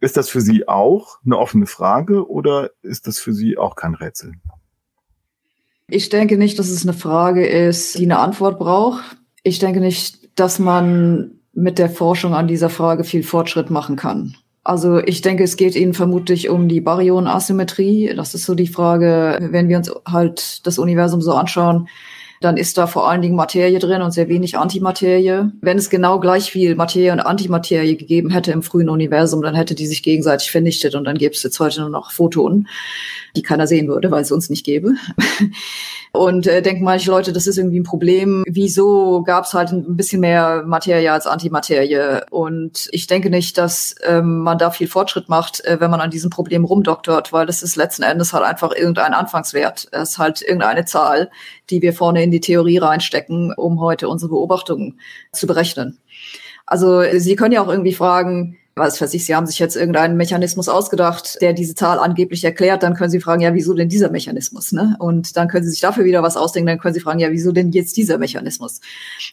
Ist 0.00 0.16
das 0.16 0.28
für 0.28 0.40
Sie 0.40 0.66
auch 0.66 1.20
eine 1.24 1.38
offene 1.38 1.66
Frage 1.66 2.28
oder 2.28 2.70
ist 2.82 3.06
das 3.06 3.20
für 3.20 3.32
Sie 3.32 3.56
auch 3.56 3.76
kein 3.76 3.94
Rätsel? 3.94 4.32
Ich 5.86 6.08
denke 6.08 6.36
nicht, 6.36 6.58
dass 6.58 6.68
es 6.68 6.82
eine 6.82 6.94
Frage 6.94 7.46
ist, 7.46 7.96
die 7.96 8.06
eine 8.06 8.18
Antwort 8.18 8.58
braucht. 8.58 9.04
Ich 9.44 9.60
denke 9.60 9.78
nicht, 9.78 10.36
dass 10.36 10.58
man 10.58 11.39
mit 11.52 11.78
der 11.78 11.90
Forschung 11.90 12.34
an 12.34 12.48
dieser 12.48 12.70
Frage 12.70 13.04
viel 13.04 13.22
Fortschritt 13.22 13.70
machen 13.70 13.96
kann. 13.96 14.36
Also 14.62 14.98
ich 14.98 15.22
denke, 15.22 15.42
es 15.42 15.56
geht 15.56 15.74
Ihnen 15.74 15.94
vermutlich 15.94 16.48
um 16.48 16.68
die 16.68 16.80
Baryonen-Asymmetrie. 16.80 18.12
Das 18.14 18.34
ist 18.34 18.44
so 18.44 18.54
die 18.54 18.68
Frage, 18.68 19.38
wenn 19.40 19.68
wir 19.68 19.78
uns 19.78 19.90
halt 20.06 20.66
das 20.66 20.78
Universum 20.78 21.22
so 21.22 21.32
anschauen, 21.32 21.88
dann 22.40 22.56
ist 22.56 22.78
da 22.78 22.86
vor 22.86 23.08
allen 23.08 23.20
Dingen 23.20 23.36
Materie 23.36 23.78
drin 23.78 24.00
und 24.00 24.12
sehr 24.12 24.28
wenig 24.28 24.56
Antimaterie. 24.56 25.50
Wenn 25.60 25.76
es 25.76 25.90
genau 25.90 26.18
gleich 26.18 26.50
viel 26.50 26.74
Materie 26.74 27.12
und 27.12 27.20
Antimaterie 27.20 27.98
gegeben 27.98 28.30
hätte 28.30 28.50
im 28.50 28.62
frühen 28.62 28.88
Universum, 28.88 29.42
dann 29.42 29.54
hätte 29.54 29.74
die 29.74 29.86
sich 29.86 30.02
gegenseitig 30.02 30.50
vernichtet 30.50 30.94
und 30.94 31.04
dann 31.04 31.18
gäbe 31.18 31.34
es 31.34 31.42
jetzt 31.42 31.60
heute 31.60 31.82
nur 31.82 31.90
noch 31.90 32.12
Photonen, 32.12 32.66
die 33.36 33.42
keiner 33.42 33.66
sehen 33.66 33.88
würde, 33.88 34.10
weil 34.10 34.22
es 34.22 34.32
uns 34.32 34.48
nicht 34.48 34.64
gäbe. 34.64 34.94
Und 36.12 36.48
äh, 36.48 36.60
denken 36.60 36.82
manche 36.82 37.10
Leute, 37.10 37.32
das 37.32 37.46
ist 37.46 37.56
irgendwie 37.56 37.78
ein 37.78 37.84
Problem. 37.84 38.42
Wieso 38.48 39.22
gab 39.22 39.44
es 39.44 39.54
halt 39.54 39.70
ein 39.70 39.96
bisschen 39.96 40.20
mehr 40.20 40.64
Materie 40.66 41.12
als 41.12 41.26
Antimaterie? 41.26 42.22
Und 42.30 42.88
ich 42.90 43.06
denke 43.06 43.30
nicht, 43.30 43.56
dass 43.58 43.94
ähm, 44.02 44.40
man 44.40 44.58
da 44.58 44.70
viel 44.72 44.88
Fortschritt 44.88 45.28
macht, 45.28 45.64
äh, 45.64 45.80
wenn 45.80 45.90
man 45.90 46.00
an 46.00 46.10
diesem 46.10 46.30
Problem 46.30 46.64
rumdoktort, 46.64 47.32
weil 47.32 47.46
das 47.46 47.62
ist 47.62 47.76
letzten 47.76 48.02
Endes 48.02 48.32
halt 48.32 48.44
einfach 48.44 48.72
irgendein 48.74 49.14
Anfangswert. 49.14 49.86
Es 49.92 50.10
ist 50.10 50.18
halt 50.18 50.42
irgendeine 50.42 50.84
Zahl, 50.84 51.30
die 51.70 51.80
wir 51.80 51.92
vorne 51.92 52.24
in 52.24 52.29
die 52.30 52.40
Theorie 52.40 52.78
reinstecken, 52.78 53.52
um 53.54 53.80
heute 53.80 54.08
unsere 54.08 54.30
Beobachtungen 54.30 55.00
zu 55.32 55.46
berechnen. 55.46 55.98
Also 56.66 57.02
Sie 57.18 57.36
können 57.36 57.52
ja 57.52 57.62
auch 57.62 57.68
irgendwie 57.68 57.94
fragen, 57.94 58.56
was 58.76 59.00
weiß 59.00 59.14
ich, 59.14 59.24
Sie 59.24 59.34
haben 59.34 59.46
sich 59.46 59.58
jetzt 59.58 59.76
irgendeinen 59.76 60.16
Mechanismus 60.16 60.68
ausgedacht, 60.68 61.40
der 61.40 61.52
diese 61.52 61.74
Zahl 61.74 61.98
angeblich 61.98 62.44
erklärt, 62.44 62.82
dann 62.82 62.94
können 62.94 63.10
Sie 63.10 63.20
fragen, 63.20 63.42
ja, 63.42 63.54
wieso 63.54 63.74
denn 63.74 63.88
dieser 63.88 64.10
Mechanismus? 64.10 64.72
Ne? 64.72 64.96
Und 64.98 65.36
dann 65.36 65.48
können 65.48 65.64
Sie 65.64 65.70
sich 65.70 65.80
dafür 65.80 66.04
wieder 66.04 66.22
was 66.22 66.36
ausdenken, 66.36 66.68
dann 66.68 66.78
können 66.78 66.94
Sie 66.94 67.00
fragen, 67.00 67.18
ja, 67.18 67.30
wieso 67.30 67.52
denn 67.52 67.72
jetzt 67.72 67.96
dieser 67.96 68.18
Mechanismus? 68.18 68.80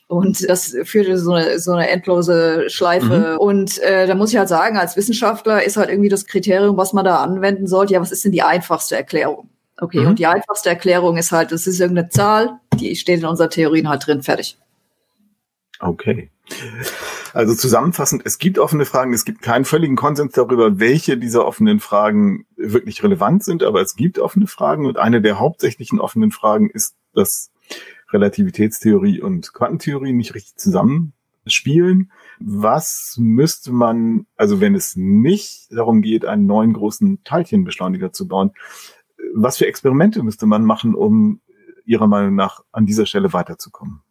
Und 0.07 0.47
das 0.47 0.75
führte 0.83 1.17
so 1.17 1.33
eine, 1.33 1.60
so 1.60 1.71
eine 1.71 1.89
endlose 1.89 2.69
Schleife. 2.69 3.33
Mhm. 3.33 3.38
Und 3.39 3.79
äh, 3.79 4.07
da 4.07 4.15
muss 4.15 4.31
ich 4.31 4.38
halt 4.38 4.49
sagen, 4.49 4.77
als 4.77 4.97
Wissenschaftler 4.97 5.63
ist 5.63 5.77
halt 5.77 5.89
irgendwie 5.89 6.10
das 6.10 6.25
Kriterium, 6.25 6.77
was 6.77 6.93
man 6.93 7.05
da 7.05 7.17
anwenden 7.17 7.67
sollte, 7.67 7.93
ja, 7.93 8.01
was 8.01 8.12
ist 8.12 8.25
denn 8.25 8.31
die 8.31 8.43
einfachste 8.43 8.95
Erklärung? 8.95 9.49
Okay, 9.79 10.01
mhm. 10.01 10.07
und 10.07 10.19
die 10.19 10.27
einfachste 10.27 10.69
Erklärung 10.69 11.17
ist 11.17 11.31
halt, 11.31 11.51
das 11.51 11.67
ist 11.67 11.79
irgendeine 11.79 12.09
Zahl, 12.09 12.59
die 12.79 12.95
steht 12.95 13.19
in 13.19 13.25
unserer 13.25 13.49
Theorien 13.49 13.87
halt 13.89 14.07
drin, 14.07 14.23
fertig. 14.23 14.57
Okay. 15.79 16.31
Also 17.33 17.53
zusammenfassend, 17.53 18.23
es 18.25 18.39
gibt 18.39 18.57
offene 18.57 18.85
Fragen, 18.85 19.13
es 19.13 19.25
gibt 19.25 19.41
keinen 19.41 19.65
völligen 19.65 19.95
Konsens 19.95 20.33
darüber, 20.33 20.79
welche 20.79 21.17
dieser 21.17 21.45
offenen 21.45 21.79
Fragen 21.79 22.45
wirklich 22.55 23.03
relevant 23.03 23.43
sind, 23.43 23.63
aber 23.63 23.81
es 23.81 23.95
gibt 23.95 24.17
offene 24.17 24.47
Fragen 24.47 24.85
und 24.85 24.97
eine 24.97 25.21
der 25.21 25.39
hauptsächlichen 25.39 25.99
offenen 25.99 26.31
Fragen 26.31 26.69
ist, 26.69 26.95
dass 27.13 27.51
Relativitätstheorie 28.11 29.21
und 29.21 29.53
Quantentheorie 29.53 30.13
nicht 30.13 30.33
richtig 30.33 30.55
zusammenspielen. 30.55 32.11
Was 32.39 33.15
müsste 33.19 33.71
man, 33.71 34.25
also 34.37 34.61
wenn 34.61 34.73
es 34.73 34.95
nicht 34.95 35.67
darum 35.69 36.01
geht, 36.01 36.25
einen 36.25 36.45
neuen 36.45 36.73
großen 36.73 37.23
Teilchenbeschleuniger 37.23 38.13
zu 38.13 38.27
bauen, 38.27 38.51
was 39.33 39.57
für 39.57 39.67
Experimente 39.67 40.23
müsste 40.23 40.45
man 40.45 40.63
machen, 40.63 40.95
um 40.95 41.41
Ihrer 41.85 42.07
Meinung 42.07 42.35
nach 42.35 42.61
an 42.71 42.85
dieser 42.85 43.05
Stelle 43.05 43.33
weiterzukommen? 43.33 44.01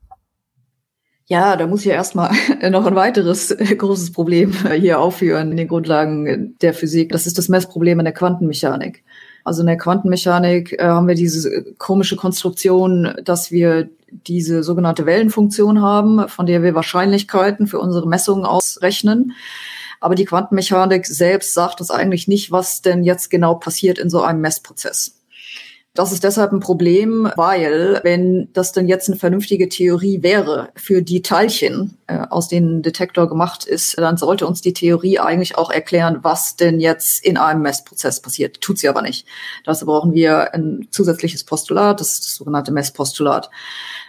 Ja, 1.29 1.57
da 1.57 1.67
muss 1.67 1.81
ich 1.81 1.87
ja 1.87 1.95
erstmal 1.95 2.31
noch 2.71 2.87
ein 2.87 2.95
weiteres 2.95 3.51
äh, 3.51 3.77
großes 3.77 4.13
Problem 4.13 4.53
hier 4.73 5.01
aufführen 5.01 5.51
in 5.51 5.57
den 5.57 5.69
Grundlagen 5.69 6.57
der 6.63 6.73
Physik. 6.73 7.11
Das 7.11 7.27
ist 7.27 7.37
das 7.37 7.49
Messproblem 7.49 7.99
in 7.99 8.05
der 8.05 8.15
Quantenmechanik. 8.15 9.03
Also 9.43 9.63
in 9.63 9.67
der 9.67 9.77
Quantenmechanik 9.77 10.73
äh, 10.73 10.85
haben 10.85 11.09
wir 11.09 11.17
diese 11.17 11.75
komische 11.79 12.17
Konstruktion, 12.17 13.15
dass 13.25 13.51
wir 13.51 13.89
diese 14.11 14.63
sogenannte 14.63 15.05
Wellenfunktion 15.05 15.83
haben, 15.83 16.29
von 16.29 16.47
der 16.47 16.63
wir 16.63 16.77
Wahrscheinlichkeiten 16.77 17.67
für 17.67 17.81
unsere 17.81 18.09
Messungen 18.09 18.45
ausrechnen. 18.45 19.33
Aber 20.01 20.15
die 20.15 20.25
Quantenmechanik 20.25 21.07
selbst 21.07 21.55
sagt 21.55 21.81
uns 21.81 21.91
eigentlich 21.91 22.29
nicht, 22.29 22.53
was 22.53 22.83
denn 22.83 23.05
jetzt 23.05 23.31
genau 23.31 23.55
passiert 23.55 23.99
in 23.99 24.11
so 24.11 24.23
einem 24.23 24.41
Messprozess. 24.41 25.17
Das 25.97 26.13
ist 26.13 26.25
deshalb 26.25 26.53
ein 26.53 26.61
Problem, 26.61 27.33
weil 27.37 28.01
wenn 28.03 28.53
das 28.53 28.73
denn 28.73 28.87
jetzt 28.87 29.09
eine 29.09 29.17
vernünftige 29.17 29.71
Theorie 29.71 30.23
wäre 30.23 30.69
für 30.77 31.01
die 31.01 31.23
Teilchen, 31.23 31.97
äh, 32.07 32.19
aus 32.29 32.49
denen 32.49 32.79
ein 32.79 32.83
Detektor 32.83 33.31
gemacht 33.31 33.65
ist, 33.65 33.97
dann 33.97 34.19
sollte 34.19 34.47
uns 34.47 34.61
die 34.61 34.75
Theorie 34.75 35.19
eigentlich 35.19 35.57
auch 35.57 35.71
erklären, 35.71 36.19
was 36.21 36.55
denn 36.57 36.81
jetzt 36.81 37.25
in 37.25 37.39
einem 37.39 37.63
Messprozess 37.63 38.21
passiert. 38.21 38.61
Tut 38.61 38.79
sie 38.79 38.91
aber 38.91 39.01
nicht. 39.01 39.27
Dazu 39.65 39.87
brauchen 39.87 40.13
wir 40.13 40.53
ein 40.53 40.87
zusätzliches 40.91 41.45
Postulat, 41.45 41.99
das 41.99 42.13
ist 42.13 42.25
das 42.27 42.35
sogenannte 42.35 42.73
Messpostulat. 42.73 43.49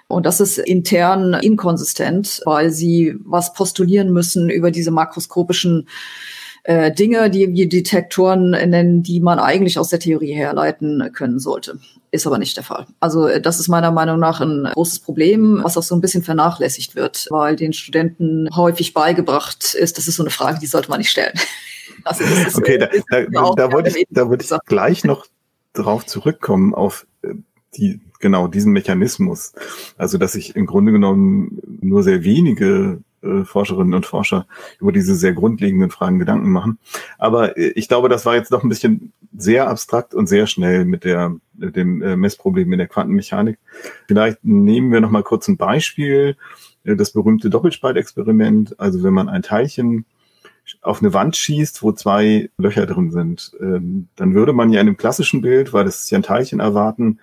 Und 0.08 0.26
das 0.26 0.40
ist 0.40 0.58
intern 0.58 1.34
inkonsistent, 1.34 2.42
weil 2.46 2.72
sie 2.72 3.16
was 3.24 3.54
postulieren 3.54 4.12
müssen 4.12 4.50
über 4.50 4.72
diese 4.72 4.92
makroskopischen 4.92 5.88
äh, 6.68 6.92
Dinge, 6.92 7.30
die 7.30 7.54
wir 7.54 7.70
Detektoren 7.70 8.52
nennen, 8.52 9.02
die 9.02 9.22
man 9.22 9.40
eigentlich 9.40 9.80
aus 9.80 9.88
der 9.88 10.00
Theorie 10.00 10.34
herleiten 10.34 11.12
können 11.14 11.40
sollte. 11.40 11.80
Ist 12.12 12.28
aber 12.28 12.38
nicht 12.38 12.58
der 12.58 12.64
Fall. 12.66 12.88
Also 13.00 13.28
äh, 13.28 13.40
das 13.42 13.60
ist 13.60 13.70
meiner 13.70 13.92
Meinung 13.92 14.20
nach 14.20 14.42
ein 14.42 14.70
großes 14.74 15.00
Problem, 15.00 15.62
was 15.64 15.78
auch 15.78 15.84
so 15.84 15.96
ein 15.96 16.02
bisschen 16.02 16.24
vernachlässigt 16.24 16.96
wird, 16.96 17.28
weil 17.30 17.56
den 17.56 17.72
Studenten 17.72 18.50
häufig 18.54 18.94
beigebracht 18.94 19.76
ist, 19.76 19.98
das 19.98 20.10
ist 20.10 20.18
so 20.18 20.24
eine 20.24 20.30
Frage, 20.30 20.60
die 20.60 20.68
sollte 20.68 20.90
man 20.90 21.00
nicht 21.00 21.10
stellen. 21.10 21.34
Also 22.04 22.24
ist, 22.24 22.56
okay, 22.56 22.78
da, 22.78 22.88
da, 23.10 23.52
da, 23.56 23.72
wollte 23.72 23.90
ich, 23.90 24.06
da 24.12 24.30
wollte 24.30 24.46
ich 24.46 24.66
gleich 24.68 25.04
noch 25.04 25.26
drauf 25.74 26.06
zurückkommen, 26.06 26.76
auf 26.76 27.08
äh, 27.17 27.17
die, 27.76 28.00
genau 28.20 28.48
diesen 28.48 28.74
Mechanismus. 28.74 29.54
Also, 29.98 30.18
dass 30.18 30.34
sich 30.34 30.56
im 30.56 30.66
Grunde 30.66 30.92
genommen 30.92 31.60
nur 31.82 32.04
sehr 32.04 32.24
wenige 32.24 33.02
äh, 33.22 33.44
Forscherinnen 33.44 33.94
und 33.94 34.06
Forscher 34.06 34.46
über 34.80 34.92
diese 34.92 35.16
sehr 35.16 35.34
grundlegenden 35.34 35.90
Fragen 35.90 36.20
Gedanken 36.20 36.52
machen. 36.52 36.78
Aber 37.18 37.58
äh, 37.58 37.70
ich 37.70 37.88
glaube, 37.88 38.10
das 38.10 38.26
war 38.26 38.36
jetzt 38.36 38.52
doch 38.52 38.64
ein 38.64 38.70
bisschen 38.70 39.12
sehr 39.36 39.70
abstrakt 39.70 40.14
und 40.14 40.28
sehr 40.28 40.48
schnell 40.48 40.86
mit 40.86 41.04
der 41.04 41.36
mit 41.56 41.76
dem 41.76 42.02
äh, 42.02 42.16
Messproblem 42.16 42.72
in 42.72 42.78
der 42.78 42.88
Quantenmechanik. 42.88 43.58
Vielleicht 44.08 44.44
nehmen 44.44 44.92
wir 44.92 45.02
noch 45.02 45.10
mal 45.10 45.24
kurz 45.24 45.48
ein 45.48 45.58
Beispiel, 45.58 46.38
das 46.84 47.12
berühmte 47.12 47.50
Doppelspaltexperiment. 47.50 48.80
Also 48.80 49.04
wenn 49.04 49.14
man 49.14 49.28
ein 49.28 49.42
Teilchen 49.42 50.06
auf 50.82 51.02
eine 51.02 51.14
Wand 51.14 51.36
schießt, 51.36 51.84
wo 51.84 51.92
zwei 51.92 52.50
Löcher 52.58 52.86
drin 52.86 53.12
sind, 53.12 53.52
ähm, 53.60 54.08
dann 54.16 54.34
würde 54.34 54.54
man 54.54 54.72
ja 54.72 54.82
in 54.82 54.88
einem 54.88 54.98
klassischen 54.98 55.42
Bild, 55.42 55.74
weil 55.74 55.86
das 55.86 56.02
ist 56.02 56.10
ja 56.10 56.20
ein 56.20 56.24
Teilchen 56.24 56.60
erwarten, 56.60 57.20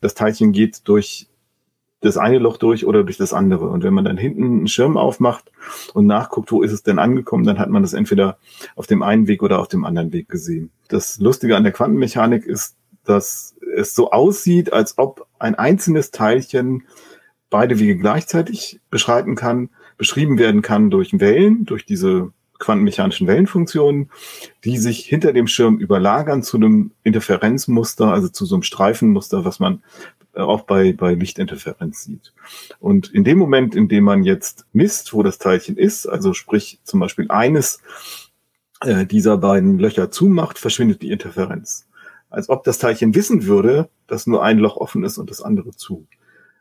das 0.00 0.14
Teilchen 0.14 0.52
geht 0.52 0.86
durch 0.88 1.28
das 2.00 2.16
eine 2.16 2.38
Loch 2.38 2.58
durch 2.58 2.86
oder 2.86 3.02
durch 3.02 3.16
das 3.16 3.32
andere. 3.32 3.68
Und 3.68 3.82
wenn 3.82 3.94
man 3.94 4.04
dann 4.04 4.16
hinten 4.16 4.44
einen 4.44 4.68
Schirm 4.68 4.96
aufmacht 4.96 5.50
und 5.94 6.06
nachguckt, 6.06 6.52
wo 6.52 6.62
ist 6.62 6.72
es 6.72 6.82
denn 6.82 6.98
angekommen, 6.98 7.44
dann 7.44 7.58
hat 7.58 7.70
man 7.70 7.82
das 7.82 7.92
entweder 7.92 8.38
auf 8.76 8.86
dem 8.86 9.02
einen 9.02 9.26
Weg 9.26 9.42
oder 9.42 9.58
auf 9.58 9.68
dem 9.68 9.84
anderen 9.84 10.12
Weg 10.12 10.28
gesehen. 10.28 10.70
Das 10.88 11.18
Lustige 11.18 11.56
an 11.56 11.64
der 11.64 11.72
Quantenmechanik 11.72 12.46
ist, 12.46 12.76
dass 13.04 13.56
es 13.74 13.94
so 13.94 14.10
aussieht, 14.10 14.72
als 14.72 14.96
ob 14.98 15.26
ein 15.38 15.56
einzelnes 15.56 16.10
Teilchen 16.10 16.84
beide 17.50 17.78
Wege 17.78 17.96
gleichzeitig 17.96 18.80
beschreiten 18.90 19.34
kann, 19.34 19.70
beschrieben 19.96 20.38
werden 20.38 20.62
kann 20.62 20.90
durch 20.90 21.18
Wellen, 21.18 21.64
durch 21.64 21.84
diese 21.84 22.32
quantenmechanischen 22.58 23.26
Wellenfunktionen, 23.26 24.10
die 24.64 24.78
sich 24.78 25.04
hinter 25.04 25.32
dem 25.32 25.46
Schirm 25.46 25.78
überlagern 25.78 26.42
zu 26.42 26.56
einem 26.56 26.92
Interferenzmuster, 27.02 28.12
also 28.12 28.28
zu 28.28 28.46
so 28.46 28.56
einem 28.56 28.62
Streifenmuster, 28.62 29.44
was 29.44 29.60
man 29.60 29.82
äh, 30.34 30.40
auch 30.40 30.62
bei, 30.62 30.92
bei 30.92 31.14
Lichtinterferenz 31.14 32.04
sieht. 32.04 32.32
Und 32.80 33.12
in 33.12 33.24
dem 33.24 33.38
Moment, 33.38 33.74
in 33.74 33.88
dem 33.88 34.04
man 34.04 34.24
jetzt 34.24 34.66
misst, 34.72 35.12
wo 35.12 35.22
das 35.22 35.38
Teilchen 35.38 35.76
ist, 35.76 36.06
also 36.06 36.34
sprich 36.34 36.80
zum 36.84 37.00
Beispiel 37.00 37.26
eines 37.28 37.80
äh, 38.80 39.06
dieser 39.06 39.38
beiden 39.38 39.78
Löcher 39.78 40.10
zumacht, 40.10 40.58
verschwindet 40.58 41.02
die 41.02 41.10
Interferenz. 41.10 41.86
Als 42.30 42.48
ob 42.48 42.64
das 42.64 42.78
Teilchen 42.78 43.14
wissen 43.14 43.46
würde, 43.46 43.88
dass 44.06 44.26
nur 44.26 44.42
ein 44.42 44.58
Loch 44.58 44.76
offen 44.76 45.02
ist 45.04 45.18
und 45.18 45.30
das 45.30 45.42
andere 45.42 45.70
zu. 45.70 46.06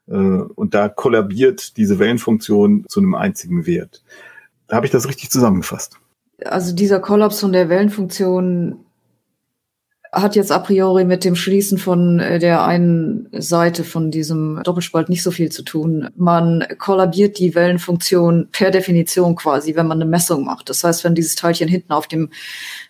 Äh, 0.08 0.14
und 0.14 0.74
da 0.74 0.90
kollabiert 0.90 1.78
diese 1.78 2.00
Wellenfunktion 2.00 2.86
zu 2.88 3.00
einem 3.00 3.16
einzigen 3.16 3.66
Wert. 3.66 4.04
Habe 4.70 4.86
ich 4.86 4.92
das 4.92 5.08
richtig 5.08 5.30
zusammengefasst? 5.30 5.98
Also 6.46 6.74
dieser 6.74 7.00
Kollaps 7.00 7.40
von 7.40 7.52
der 7.52 7.70
Wellenfunktion 7.70 8.86
hat 10.12 10.36
jetzt 10.36 10.52
a 10.52 10.60
priori 10.60 11.06
mit 11.06 11.24
dem 11.24 11.36
Schließen 11.36 11.78
von 11.78 12.20
äh, 12.20 12.40
der 12.40 12.64
einen 12.64 13.28
Seite 13.32 13.84
von 13.84 14.12
diesem 14.12 14.62
Doppelspalt 14.64 15.10
nicht 15.10 15.24
so 15.24 15.32
viel 15.32 15.52
zu 15.52 15.64
tun. 15.64 16.10
Man 16.16 16.66
kollabiert 16.78 17.40
die 17.40 17.56
Wellenfunktion 17.56 18.48
per 18.52 18.72
Definition 18.72 19.36
quasi, 19.36 19.76
wenn 19.76 19.88
man 19.88 20.02
eine 20.02 20.10
Messung 20.10 20.46
macht. 20.46 20.70
Das 20.70 20.84
heißt, 20.84 21.04
wenn 21.04 21.16
dieses 21.16 21.36
Teilchen 21.36 21.68
hinten 21.68 21.92
auf 21.92 22.08
dem 22.08 22.30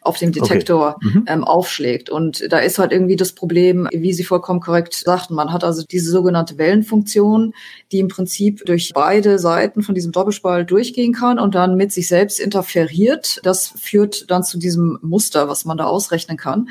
auf 0.02 0.18
dem 0.18 0.32
Detektor 0.32 0.96
okay. 0.96 1.08
mhm. 1.08 1.26
ähm, 1.28 1.44
aufschlägt. 1.44 2.10
Und 2.10 2.52
da 2.52 2.60
ist 2.60 2.80
halt 2.80 2.92
irgendwie 2.92 3.16
das 3.16 3.34
Problem, 3.34 3.88
wie 3.92 4.14
Sie 4.14 4.24
vollkommen 4.24 4.62
korrekt 4.62 4.94
sagten, 4.94 5.36
man 5.36 5.52
hat 5.52 5.64
also 5.64 5.84
diese 5.84 6.12
sogenannte 6.12 6.58
Wellenfunktion, 6.58 7.54
die 7.92 8.00
im 8.00 8.08
Prinzip 8.08 8.64
durch 8.66 8.92
beide 8.94 9.40
Seiten 9.40 9.82
von 9.82 9.96
diesem 9.96 10.12
Doppelspalt 10.12 10.70
durchgehen 10.72 11.14
kann 11.14 11.40
und 11.40 11.56
dann 11.56 11.76
mit 11.76 11.92
sich 11.92 12.08
selbst 12.08 12.40
interferiert. 12.40 13.40
Das 13.44 13.74
führt 13.78 14.30
dann 14.32 14.44
zu 14.44 14.58
diesem 14.58 14.98
Muster, 15.02 15.50
was 15.50 15.66
man 15.66 15.78
da 15.78 15.86
ausrechnen 15.86 16.38
kann. 16.38 16.70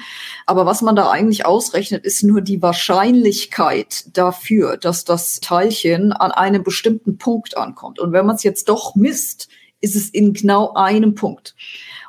Aber 0.49 0.65
was 0.65 0.81
man 0.81 0.95
da 0.95 1.11
eigentlich 1.11 1.45
ausrechnet, 1.45 2.05
ist 2.05 2.23
nur 2.23 2.41
die 2.41 2.63
Wahrscheinlichkeit 2.63 4.17
dafür, 4.17 4.77
dass 4.77 5.05
das 5.05 5.41
Teilchen 5.41 6.13
an 6.13 6.31
einem 6.31 6.63
bestimmten 6.63 7.19
Punkt 7.19 7.57
ankommt. 7.57 7.99
Und 7.99 8.13
wenn 8.13 8.27
man 8.27 8.37
es 8.37 8.45
jetzt 8.45 8.69
doch 8.69 8.95
misst, 8.95 9.49
ist 9.81 9.97
es 9.97 10.09
in 10.09 10.33
genau 10.33 10.73
einem 10.75 11.17
Punkt. 11.17 11.57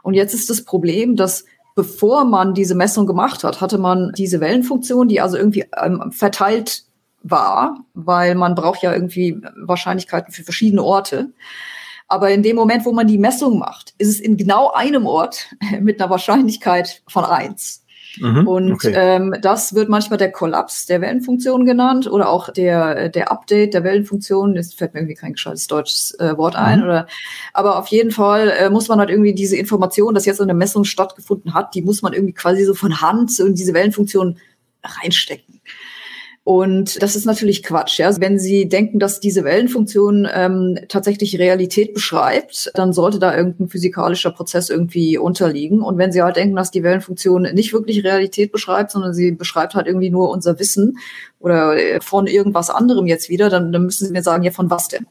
Und 0.04 0.14
jetzt 0.14 0.36
ist 0.36 0.52
das 0.52 0.64
Problem, 0.64 1.16
dass 1.16 1.46
bevor 1.76 2.26
man 2.26 2.54
diese 2.54 2.76
Messung 2.76 3.08
gemacht 3.08 3.44
hat, 3.44 3.60
hatte 3.60 3.80
man 3.80 4.12
diese 4.16 4.40
Wellenfunktion, 4.40 5.08
die 5.08 5.20
also 5.20 5.36
irgendwie 5.36 5.66
ähm, 5.76 6.12
verteilt 6.12 6.84
war, 7.24 7.80
weil 7.96 8.36
man 8.36 8.56
braucht 8.56 8.84
ja 8.84 8.94
irgendwie 8.94 9.42
Wahrscheinlichkeiten 9.56 10.32
für 10.32 10.44
verschiedene 10.44 10.84
Orte. 10.84 11.34
Aber 12.08 12.30
in 12.30 12.42
dem 12.42 12.56
Moment, 12.56 12.86
wo 12.86 12.94
man 12.94 13.08
die 13.08 13.18
Messung 13.18 13.60
macht, 13.60 13.94
ist 13.98 14.10
es 14.10 14.20
in 14.20 14.38
genau 14.38 14.72
einem 14.72 15.08
Ort 15.08 15.56
mit 15.82 16.00
einer 16.00 16.10
Wahrscheinlichkeit 16.10 17.02
von 17.08 17.26
eins. 17.26 17.84
Mhm, 18.20 18.48
und 18.48 18.74
okay. 18.74 18.94
ähm, 18.96 19.36
das 19.42 19.76
wird 19.76 19.90
manchmal 19.90 20.18
der 20.18 20.32
Kollaps 20.32 20.86
der 20.86 21.02
Wellenfunktion 21.02 21.66
genannt 21.66 22.08
oder 22.08 22.30
auch 22.30 22.52
der, 22.52 23.10
der 23.10 23.32
Update 23.32 23.74
der 23.74 23.84
Wellenfunktion. 23.84 24.56
Jetzt 24.56 24.78
fällt 24.78 24.94
mir 24.94 25.02
irgendwie 25.02 25.16
kein 25.16 25.34
gescheites 25.34 25.68
deutsches 25.68 26.12
äh, 26.20 26.38
Wort 26.38 26.56
ein. 26.56 26.80
Mhm. 26.80 26.86
Oder, 26.86 27.08
aber 27.54 27.78
auf 27.78 27.88
jeden 27.88 28.12
Fall 28.12 28.50
äh, 28.50 28.70
muss 28.70 28.88
man 28.88 29.00
halt 29.00 29.10
irgendwie 29.10 29.34
diese 29.34 29.58
Information, 29.58 30.16
dass 30.16 30.26
jetzt 30.26 30.42
eine 30.42 30.54
Messung 30.54 30.84
stattgefunden 30.84 31.54
hat, 31.54 31.76
die 31.76 31.82
muss 31.82 32.02
man 32.02 32.14
irgendwie 32.14 32.34
quasi 32.34 32.64
so 32.64 32.74
von 32.74 33.02
Hand 33.02 33.38
in 33.40 33.56
diese 33.56 33.74
Wellenfunktion 33.74 34.38
reinstecken. 34.84 35.57
Und 36.48 37.04
das 37.04 37.18
ist 37.18 37.26
natürlich 37.26 37.62
Quatsch. 37.62 38.00
Ja? 38.00 38.10
Wenn 38.22 38.40
Sie 38.40 38.70
denken, 38.70 39.00
dass 39.00 39.20
diese 39.20 39.44
Wellenfunktion 39.44 40.26
ähm, 40.34 40.80
tatsächlich 40.88 41.38
Realität 41.38 41.94
beschreibt, 41.94 42.72
dann 42.74 42.94
sollte 42.94 43.20
da 43.20 43.36
irgendein 43.36 43.68
physikalischer 43.68 44.32
Prozess 44.32 44.70
irgendwie 44.70 45.18
unterliegen. 45.18 45.82
Und 45.82 45.98
wenn 45.98 46.14
Sie 46.14 46.22
halt 46.22 46.38
denken, 46.38 46.56
dass 46.56 46.72
die 46.72 46.84
Wellenfunktion 46.84 47.42
nicht 47.54 47.74
wirklich 47.74 48.02
Realität 48.06 48.54
beschreibt, 48.54 48.92
sondern 48.92 49.14
sie 49.14 49.34
beschreibt 49.34 49.76
halt 49.76 49.88
irgendwie 49.88 50.10
nur 50.10 50.30
unser 50.30 50.58
Wissen 50.58 51.00
oder 51.40 51.76
äh, 51.76 52.00
von 52.00 52.28
irgendwas 52.28 52.70
anderem 52.70 53.08
jetzt 53.08 53.28
wieder, 53.28 53.50
dann, 53.50 53.74
dann 53.74 53.84
müssen 53.84 54.08
Sie 54.08 54.14
mir 54.14 54.24
sagen, 54.24 54.44
ja, 54.44 54.52
von 54.52 54.70
was 54.70 54.88
denn? 54.88 55.06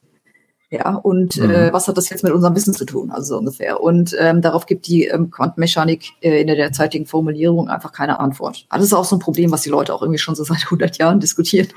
Ja, 0.69 0.97
und 0.97 1.37
mhm. 1.37 1.51
äh, 1.51 1.73
was 1.73 1.87
hat 1.87 1.97
das 1.97 2.11
jetzt 2.11 2.25
mit 2.25 2.33
unserem 2.33 2.57
Wissen 2.57 2.75
zu 2.75 2.85
tun? 2.85 3.13
Also 3.13 3.35
so 3.35 3.39
ungefähr. 3.39 3.81
Und 3.81 4.17
ähm, 4.19 4.43
darauf 4.43 4.67
gibt 4.67 4.89
die 4.89 5.05
ähm, 5.05 5.31
Quantenmechanik 5.31 6.11
äh, 6.21 6.41
in 6.41 6.49
der 6.49 6.57
derzeitigen 6.57 7.07
Formulierung 7.07 7.69
einfach 7.69 7.93
keine 7.93 8.19
Antwort. 8.19 8.67
Das 8.71 8.83
ist 8.83 8.93
auch 8.93 9.05
so 9.05 9.15
ein 9.15 9.21
Problem, 9.21 9.53
was 9.53 9.63
die 9.63 9.71
Leute 9.71 9.95
auch 9.95 10.03
irgendwie 10.03 10.19
schon 10.19 10.35
so 10.35 10.43
seit 10.45 10.65
100 10.65 10.99
Jahren 10.99 11.21
diskutieren. 11.21 11.69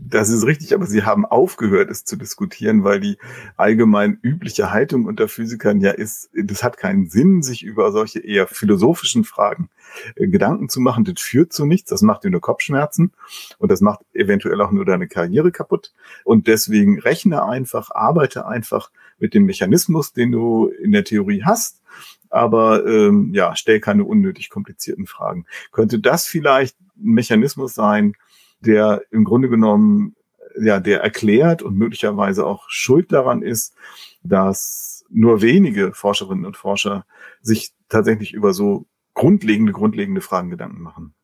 Das 0.00 0.28
ist 0.28 0.46
richtig, 0.46 0.72
aber 0.74 0.86
sie 0.86 1.02
haben 1.02 1.26
aufgehört, 1.26 1.90
es 1.90 2.04
zu 2.04 2.16
diskutieren, 2.16 2.84
weil 2.84 3.00
die 3.00 3.18
allgemein 3.56 4.18
übliche 4.22 4.70
Haltung 4.70 5.06
unter 5.06 5.26
Physikern 5.26 5.80
ja 5.80 5.90
ist, 5.90 6.30
das 6.32 6.62
hat 6.62 6.76
keinen 6.76 7.08
Sinn, 7.10 7.42
sich 7.42 7.64
über 7.64 7.90
solche 7.90 8.20
eher 8.20 8.46
philosophischen 8.46 9.24
Fragen 9.24 9.70
äh, 9.74 9.79
Gedanken 10.16 10.68
zu 10.68 10.80
machen. 10.80 11.04
Das 11.04 11.20
führt 11.20 11.52
zu 11.52 11.66
nichts, 11.66 11.90
das 11.90 12.02
macht 12.02 12.24
dir 12.24 12.30
nur 12.30 12.40
Kopfschmerzen 12.40 13.12
und 13.58 13.70
das 13.70 13.80
macht 13.80 14.00
eventuell 14.12 14.60
auch 14.60 14.70
nur 14.70 14.84
deine 14.84 15.08
Karriere 15.08 15.52
kaputt. 15.52 15.92
Und 16.24 16.46
deswegen 16.46 16.98
rechne 16.98 17.44
einfach, 17.44 17.90
arbeite 17.90 18.20
arbeite 18.20 18.46
einfach 18.46 18.90
mit 19.18 19.34
dem 19.34 19.44
Mechanismus, 19.44 20.12
den 20.12 20.32
du 20.32 20.68
in 20.68 20.92
der 20.92 21.04
Theorie 21.04 21.42
hast, 21.44 21.82
aber 22.28 22.86
ähm, 22.86 23.32
ja, 23.34 23.56
stell 23.56 23.80
keine 23.80 24.04
unnötig 24.04 24.50
komplizierten 24.50 25.06
Fragen. 25.06 25.46
Könnte 25.72 25.98
das 25.98 26.26
vielleicht 26.26 26.78
ein 26.80 27.14
Mechanismus 27.14 27.74
sein, 27.74 28.14
der 28.60 29.02
im 29.10 29.24
Grunde 29.24 29.48
genommen 29.48 30.14
ja, 30.58 30.80
der 30.80 31.00
erklärt 31.00 31.62
und 31.62 31.76
möglicherweise 31.76 32.44
auch 32.44 32.68
schuld 32.68 33.12
daran 33.12 33.42
ist, 33.42 33.74
dass 34.22 35.04
nur 35.08 35.42
wenige 35.42 35.92
Forscherinnen 35.92 36.44
und 36.44 36.56
Forscher 36.56 37.06
sich 37.40 37.72
tatsächlich 37.88 38.32
über 38.32 38.52
so 38.52 38.86
grundlegende, 39.20 39.72
grundlegende 39.72 40.22
Fragen 40.22 40.48
Gedanken 40.48 40.80
machen. 40.80 41.14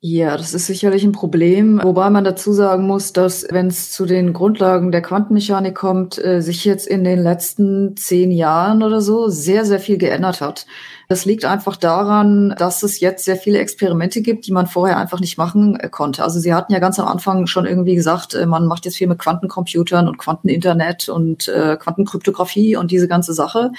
Ja, 0.00 0.36
das 0.38 0.54
ist 0.54 0.66
sicherlich 0.66 1.04
ein 1.04 1.12
Problem, 1.12 1.80
wobei 1.82 2.08
man 2.10 2.24
dazu 2.24 2.52
sagen 2.52 2.86
muss, 2.86 3.12
dass 3.12 3.46
wenn 3.50 3.66
es 3.66 3.92
zu 3.92 4.06
den 4.06 4.32
Grundlagen 4.32 4.90
der 4.90 5.02
Quantenmechanik 5.02 5.76
kommt, 5.76 6.18
äh, 6.18 6.40
sich 6.40 6.64
jetzt 6.64 6.88
in 6.88 7.04
den 7.04 7.22
letzten 7.22 7.94
zehn 7.96 8.32
Jahren 8.32 8.82
oder 8.82 9.00
so 9.00 9.28
sehr, 9.28 9.64
sehr 9.64 9.78
viel 9.78 9.98
geändert 9.98 10.40
hat. 10.40 10.66
Das 11.12 11.26
liegt 11.26 11.44
einfach 11.44 11.76
daran, 11.76 12.54
dass 12.56 12.82
es 12.82 12.98
jetzt 12.98 13.26
sehr 13.26 13.36
viele 13.36 13.58
Experimente 13.58 14.22
gibt, 14.22 14.46
die 14.46 14.50
man 14.50 14.66
vorher 14.66 14.96
einfach 14.96 15.20
nicht 15.20 15.36
machen 15.36 15.78
äh, 15.78 15.90
konnte. 15.90 16.24
Also 16.24 16.40
Sie 16.40 16.54
hatten 16.54 16.72
ja 16.72 16.78
ganz 16.78 16.98
am 16.98 17.06
Anfang 17.06 17.46
schon 17.46 17.66
irgendwie 17.66 17.94
gesagt, 17.94 18.32
äh, 18.32 18.46
man 18.46 18.66
macht 18.66 18.86
jetzt 18.86 18.96
viel 18.96 19.08
mit 19.08 19.18
Quantencomputern 19.18 20.08
und 20.08 20.16
Quanteninternet 20.16 21.10
und 21.10 21.48
äh, 21.48 21.76
Quantenkryptographie 21.76 22.76
und 22.76 22.90
diese 22.90 23.08
ganze 23.08 23.34
Sache. 23.34 23.72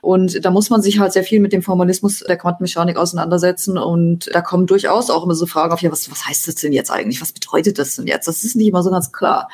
Und 0.00 0.44
da 0.44 0.50
muss 0.50 0.70
man 0.70 0.82
sich 0.82 0.98
halt 0.98 1.12
sehr 1.12 1.22
viel 1.22 1.38
mit 1.38 1.52
dem 1.52 1.62
Formalismus 1.62 2.24
der 2.26 2.36
Quantenmechanik 2.36 2.96
auseinandersetzen. 2.96 3.78
Und 3.78 4.28
da 4.34 4.40
kommen 4.40 4.66
durchaus 4.66 5.08
auch 5.08 5.22
immer 5.22 5.36
so 5.36 5.46
Fragen 5.46 5.72
auf, 5.72 5.82
ja, 5.82 5.92
was, 5.92 6.10
was 6.10 6.26
heißt 6.26 6.48
das 6.48 6.56
denn 6.56 6.72
jetzt 6.72 6.90
eigentlich? 6.90 7.22
Was 7.22 7.30
bedeutet 7.30 7.78
das 7.78 7.94
denn 7.94 8.08
jetzt? 8.08 8.26
Das 8.26 8.42
ist 8.42 8.56
nicht 8.56 8.66
immer 8.66 8.82
so 8.82 8.90
ganz 8.90 9.12
klar. 9.12 9.48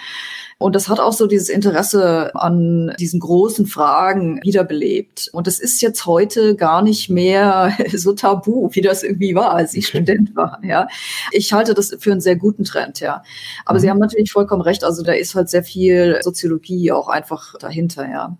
Und 0.60 0.74
das 0.74 0.88
hat 0.88 0.98
auch 0.98 1.12
so 1.12 1.28
dieses 1.28 1.48
Interesse 1.48 2.34
an 2.34 2.92
diesen 2.98 3.20
großen 3.20 3.66
Fragen 3.66 4.40
wiederbelebt. 4.42 5.30
Und 5.32 5.46
es 5.46 5.60
ist 5.60 5.80
jetzt 5.80 6.04
heute 6.04 6.56
gar 6.56 6.82
nicht 6.82 7.08
mehr 7.08 7.72
so 7.94 8.12
tabu, 8.12 8.68
wie 8.72 8.80
das 8.80 9.04
irgendwie 9.04 9.36
war, 9.36 9.54
als 9.54 9.74
ich. 9.74 9.86
Student 9.86 10.34
war. 10.34 10.60
Ja, 10.64 10.88
ich 11.30 11.52
halte 11.52 11.74
das 11.74 11.96
für 12.00 12.10
einen 12.10 12.20
sehr 12.20 12.36
guten 12.36 12.64
Trend. 12.64 12.98
Ja, 12.98 13.22
aber 13.64 13.78
mhm. 13.78 13.82
Sie 13.82 13.90
haben 13.90 13.98
natürlich 13.98 14.32
vollkommen 14.32 14.62
recht. 14.62 14.82
Also 14.82 15.04
da 15.04 15.12
ist 15.12 15.36
halt 15.36 15.48
sehr 15.48 15.62
viel 15.62 16.18
Soziologie 16.22 16.90
auch 16.90 17.08
einfach 17.08 17.54
dahinter. 17.58 18.08
Ja. 18.10 18.36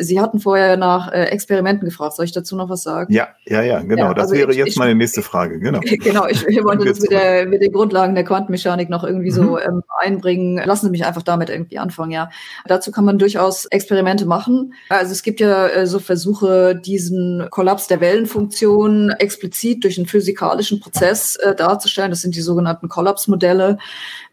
Sie 0.00 0.20
hatten 0.20 0.40
vorher 0.40 0.76
nach 0.76 1.12
äh, 1.12 1.24
Experimenten 1.24 1.86
gefragt. 1.86 2.16
Soll 2.16 2.24
ich 2.24 2.32
dazu 2.32 2.56
noch 2.56 2.68
was 2.68 2.82
sagen? 2.82 3.12
Ja, 3.12 3.28
ja, 3.46 3.62
ja, 3.62 3.80
genau. 3.80 4.08
Ja, 4.08 4.14
das 4.14 4.24
also 4.24 4.34
wäre 4.34 4.50
ich, 4.50 4.58
jetzt 4.58 4.68
ich, 4.68 4.76
meine 4.76 4.94
nächste 4.94 5.22
Frage. 5.22 5.58
Genau. 5.58 5.80
genau, 5.84 6.26
ich, 6.26 6.44
wollte 6.64 6.86
das 6.86 7.00
mit, 7.00 7.10
der, 7.10 7.46
mit 7.46 7.62
den 7.62 7.72
Grundlagen 7.72 8.14
der 8.14 8.24
Quantenmechanik 8.24 8.90
noch 8.90 9.04
irgendwie 9.04 9.30
mhm. 9.30 9.34
so 9.34 9.58
ähm, 9.58 9.82
einbringen. 9.98 10.62
Lassen 10.64 10.86
Sie 10.86 10.90
mich 10.90 11.04
einfach 11.04 11.22
damit 11.22 11.50
irgendwie 11.50 11.78
anfangen, 11.78 12.12
ja. 12.12 12.30
Dazu 12.66 12.90
kann 12.90 13.04
man 13.04 13.18
durchaus 13.18 13.66
Experimente 13.66 14.26
machen. 14.26 14.74
Also 14.88 15.12
es 15.12 15.22
gibt 15.22 15.40
ja 15.40 15.68
äh, 15.68 15.86
so 15.86 15.98
Versuche, 15.98 16.74
diesen 16.74 17.46
Kollaps 17.50 17.86
der 17.86 18.00
Wellenfunktion 18.00 19.10
explizit 19.10 19.84
durch 19.84 19.98
einen 19.98 20.06
physikalischen 20.06 20.80
Prozess 20.80 21.36
äh, 21.36 21.54
darzustellen. 21.54 22.10
Das 22.10 22.20
sind 22.20 22.34
die 22.34 22.40
sogenannten 22.40 22.88
Kollapsmodelle. 22.88 23.78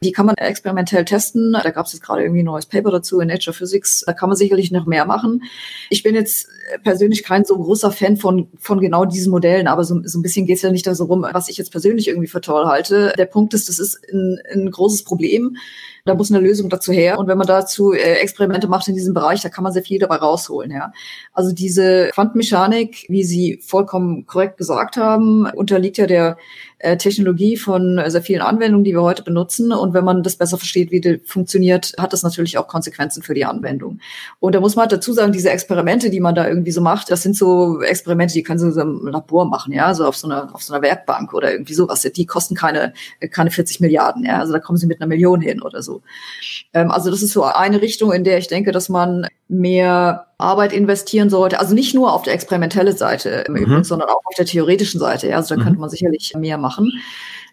Die 0.03 0.11
kann 0.11 0.27
man 0.27 0.35
experimentell 0.35 1.05
testen. 1.05 1.53
Da 1.53 1.71
gab 1.71 1.87
es 1.87 1.93
jetzt 1.93 2.03
gerade 2.03 2.21
irgendwie 2.21 2.43
ein 2.43 2.45
neues 2.45 2.67
Paper 2.67 2.91
dazu 2.91 3.19
in 3.19 3.29
Nature 3.29 3.53
Physics. 3.53 4.03
Da 4.05 4.13
kann 4.13 4.29
man 4.29 4.37
sicherlich 4.37 4.71
noch 4.71 4.85
mehr 4.85 5.05
machen. 5.05 5.43
Ich 5.89 6.03
bin 6.03 6.13
jetzt 6.13 6.49
persönlich 6.83 7.23
kein 7.23 7.45
so 7.45 7.57
großer 7.57 7.91
Fan 7.91 8.17
von, 8.17 8.47
von 8.59 8.79
genau 8.79 9.05
diesen 9.05 9.31
Modellen, 9.31 9.67
aber 9.67 9.83
so, 9.83 9.99
so 10.03 10.19
ein 10.19 10.21
bisschen 10.21 10.45
geht 10.45 10.57
es 10.57 10.61
ja 10.61 10.71
nicht 10.71 10.85
darum, 10.85 11.25
was 11.31 11.49
ich 11.49 11.57
jetzt 11.57 11.71
persönlich 11.71 12.07
irgendwie 12.07 12.27
für 12.27 12.41
toll 12.41 12.65
halte. 12.65 13.13
Der 13.17 13.25
Punkt 13.25 13.53
ist, 13.53 13.69
das 13.69 13.79
ist 13.79 13.99
ein, 14.11 14.39
ein 14.53 14.69
großes 14.69 15.03
Problem. 15.03 15.57
Da 16.07 16.15
muss 16.15 16.31
eine 16.31 16.39
Lösung 16.39 16.69
dazu 16.69 16.91
her. 16.91 17.19
Und 17.19 17.27
wenn 17.27 17.37
man 17.37 17.47
dazu 17.47 17.93
äh, 17.93 18.15
Experimente 18.15 18.67
macht 18.67 18.87
in 18.87 18.95
diesem 18.95 19.13
Bereich, 19.13 19.41
da 19.41 19.49
kann 19.49 19.63
man 19.63 19.73
sehr 19.73 19.83
viel 19.83 19.99
dabei 19.99 20.15
rausholen. 20.15 20.71
Ja. 20.71 20.91
Also 21.33 21.53
diese 21.53 22.09
Quantenmechanik, 22.13 23.05
wie 23.09 23.23
Sie 23.23 23.59
vollkommen 23.63 24.25
korrekt 24.25 24.57
gesagt 24.57 24.97
haben, 24.97 25.45
unterliegt 25.45 25.97
ja 25.97 26.07
der 26.07 26.37
äh, 26.79 26.97
Technologie 26.97 27.57
von 27.57 27.99
sehr 28.07 28.21
vielen 28.21 28.41
Anwendungen, 28.41 28.83
die 28.83 28.93
wir 28.93 29.01
heute 29.01 29.23
benutzen. 29.23 29.71
Und 29.71 29.93
wenn 29.93 30.05
man 30.05 30.21
das 30.23 30.35
besser 30.35 30.57
versteht, 30.57 30.91
wie 30.91 31.01
die 31.01 31.19
funktioniert, 31.25 31.93
hat 31.97 32.13
das 32.13 32.23
natürlich 32.23 32.57
auch 32.57 32.67
Konsequenzen 32.67 33.23
für 33.23 33.33
die 33.33 33.45
Anwendung. 33.45 33.99
Und 34.39 34.53
da 34.53 34.59
muss 34.59 34.75
man 34.75 34.83
halt 34.83 34.91
dazu 34.91 35.13
sagen, 35.13 35.31
diese 35.31 35.49
Experimente, 35.49 36.09
die 36.09 36.19
man 36.19 36.35
da 36.35 36.47
irgendwie 36.47 36.71
so 36.71 36.81
macht, 36.81 37.09
das 37.09 37.23
sind 37.23 37.35
so 37.35 37.81
Experimente, 37.81 38.33
die 38.33 38.43
können 38.43 38.59
Sie 38.59 38.71
so 38.71 38.81
im 38.81 39.07
Labor 39.07 39.45
machen, 39.45 39.73
ja, 39.73 39.93
so 39.93 40.05
auf 40.05 40.15
so 40.15 40.27
einer, 40.27 40.53
auf 40.53 40.61
so 40.61 40.73
einer 40.73 40.83
Werkbank 40.83 41.33
oder 41.33 41.51
irgendwie 41.51 41.73
sowas. 41.73 42.01
Die 42.01 42.25
kosten 42.25 42.55
keine, 42.55 42.93
keine 43.31 43.49
40 43.49 43.79
Milliarden, 43.79 44.23
ja. 44.23 44.39
Also 44.39 44.53
da 44.53 44.59
kommen 44.59 44.77
Sie 44.77 44.87
mit 44.87 45.01
einer 45.01 45.07
Million 45.07 45.41
hin 45.41 45.61
oder 45.61 45.81
so. 45.81 45.96
Ähm, 46.73 46.91
also 46.91 47.09
das 47.11 47.21
ist 47.21 47.33
so 47.33 47.43
eine 47.43 47.81
Richtung, 47.81 48.11
in 48.11 48.23
der 48.23 48.37
ich 48.37 48.47
denke, 48.47 48.71
dass 48.71 48.89
man 48.89 49.27
mehr 49.47 50.27
Arbeit 50.37 50.73
investieren 50.73 51.29
sollte. 51.29 51.59
Also 51.59 51.73
nicht 51.73 51.95
nur 51.95 52.13
auf 52.13 52.23
der 52.23 52.33
experimentellen 52.33 52.95
Seite 52.95 53.45
im 53.47 53.53
mhm. 53.53 53.59
Übrigen, 53.59 53.83
sondern 53.83 54.09
auch 54.09 54.21
auf 54.23 54.35
der 54.37 54.45
theoretischen 54.45 54.99
Seite. 54.99 55.27
Ja, 55.27 55.37
also 55.37 55.55
da 55.55 55.61
mhm. 55.61 55.65
könnte 55.65 55.79
man 55.79 55.89
sicherlich 55.89 56.33
mehr 56.37 56.57
machen. 56.57 56.91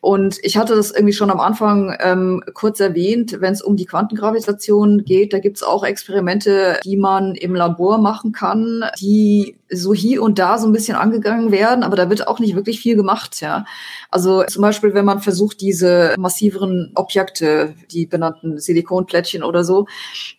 Und 0.05 0.37
ich 0.43 0.59
hatte 0.59 0.77
das 0.77 0.91
irgendwie 0.91 1.15
schon 1.15 1.31
am 1.31 1.41
Anfang 1.41 1.97
ähm, 1.99 2.43
kurz 2.53 2.79
erwähnt, 2.79 3.41
wenn 3.41 3.55
es 3.55 3.63
um 3.63 3.75
die 3.75 3.87
Quantengravitation 3.87 5.03
geht, 5.03 5.33
da 5.33 5.39
gibt 5.39 5.57
es 5.57 5.63
auch 5.63 5.83
Experimente, 5.83 6.79
die 6.85 6.99
man 6.99 7.35
im 7.35 7.55
Labor 7.55 7.97
machen 7.97 8.33
kann, 8.33 8.85
die 9.01 9.57
so 9.71 9.95
hier 9.95 10.23
und 10.23 10.39
da 10.39 10.59
so 10.59 10.67
ein 10.67 10.75
bisschen 10.75 10.95
angegangen 10.95 11.51
werden, 11.53 11.83
aber 11.83 11.97
da 11.97 12.11
wird 12.11 12.29
auch 12.29 12.39
nicht 12.39 12.55
wirklich 12.55 12.81
viel 12.81 12.97
gemacht, 12.97 13.41
ja. 13.41 13.65
Also 14.11 14.45
zum 14.45 14.61
Beispiel, 14.61 14.93
wenn 14.93 15.07
man 15.07 15.21
versucht, 15.21 15.63
diese 15.63 16.15
massiveren 16.19 16.93
Objekte, 16.97 17.75
die 17.91 18.05
benannten 18.05 18.59
Silikonplättchen 18.59 19.43
oder 19.43 19.65
so, 19.65 19.87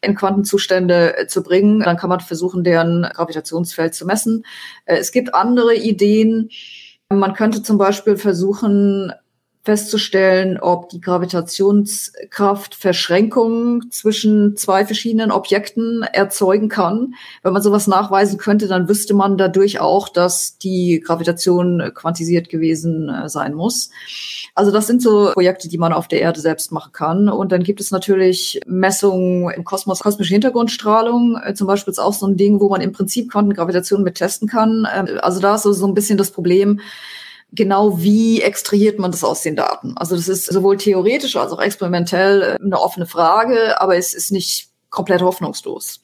in 0.01 0.13
Quantenzustände 0.13 1.25
zu 1.27 1.41
bringen, 1.45 1.79
dann 1.79 1.97
kann 1.97 2.09
man 2.09 2.19
versuchen, 2.19 2.63
deren 2.63 3.03
Gravitationsfeld 3.03 3.95
zu 3.95 4.05
messen. 4.05 4.45
Äh, 4.85 4.97
es 4.97 5.11
gibt 5.11 5.33
andere 5.33 5.75
Ideen. 5.75 6.49
Man 7.09 7.33
könnte 7.33 7.63
zum 7.63 7.77
Beispiel 7.77 8.17
versuchen, 8.17 9.13
festzustellen, 9.65 10.59
ob 10.59 10.89
die 10.89 11.01
Gravitationskraft 11.01 12.75
Verschränkungen 12.75 13.89
zwischen 13.89 14.55
zwei 14.55 14.85
verschiedenen 14.85 15.31
Objekten 15.31 16.03
erzeugen 16.03 16.69
kann. 16.69 17.15
Wenn 17.41 17.51
man 17.51 17.63
sowas 17.63 17.87
nachweisen 17.87 18.37
könnte, 18.37 18.67
dann 18.67 18.87
wüsste 18.87 19.15
man 19.15 19.39
dadurch 19.39 19.79
auch, 19.79 20.07
dass 20.07 20.59
die 20.59 21.01
Gravitation 21.03 21.91
quantisiert 21.95 22.49
gewesen 22.49 23.09
äh, 23.09 23.27
sein 23.27 23.55
muss. 23.55 23.89
Also 24.53 24.69
das 24.69 24.85
sind 24.85 25.01
so 25.01 25.31
Projekte, 25.33 25.67
die 25.67 25.79
man 25.79 25.93
auf 25.93 26.07
der 26.07 26.21
Erde 26.21 26.39
selbst 26.41 26.71
machen 26.71 26.91
kann. 26.93 27.27
Und 27.27 27.51
dann 27.51 27.63
gibt 27.63 27.81
es 27.81 27.89
natürlich 27.89 28.61
Messungen 28.67 29.49
im 29.49 29.63
Kosmos, 29.63 30.01
kosmische 30.01 30.33
Hintergrundstrahlung. 30.33 31.39
Äh, 31.43 31.55
zum 31.55 31.65
Beispiel 31.65 31.91
ist 31.91 31.99
auch 31.99 32.13
so 32.13 32.27
ein 32.27 32.37
Ding, 32.37 32.59
wo 32.59 32.69
man 32.69 32.81
im 32.81 32.91
Prinzip 32.91 33.31
Quantengravitation 33.31 34.03
mit 34.03 34.13
testen 34.13 34.47
kann. 34.47 34.87
Ähm, 34.95 35.19
also 35.23 35.41
da 35.41 35.55
ist 35.55 35.63
so, 35.63 35.73
so 35.73 35.87
ein 35.87 35.95
bisschen 35.95 36.19
das 36.19 36.29
Problem, 36.29 36.81
genau 37.55 38.01
wie 38.01 38.41
extrahiert 38.41 38.99
man 38.99 39.11
das 39.11 39.23
aus 39.23 39.41
den 39.41 39.55
Daten. 39.55 39.95
Also 39.97 40.15
das 40.15 40.27
ist 40.27 40.45
sowohl 40.45 40.77
theoretisch 40.77 41.35
als 41.35 41.51
auch 41.51 41.61
experimentell 41.61 42.41
äh, 42.41 42.63
eine 42.63 42.79
offene 42.79 43.05
Frage, 43.05 43.79
aber 43.79 43.97
es 43.97 44.13
ist 44.13 44.31
nicht 44.31 44.69
komplett 44.89 45.21
hoffnungslos. 45.21 46.01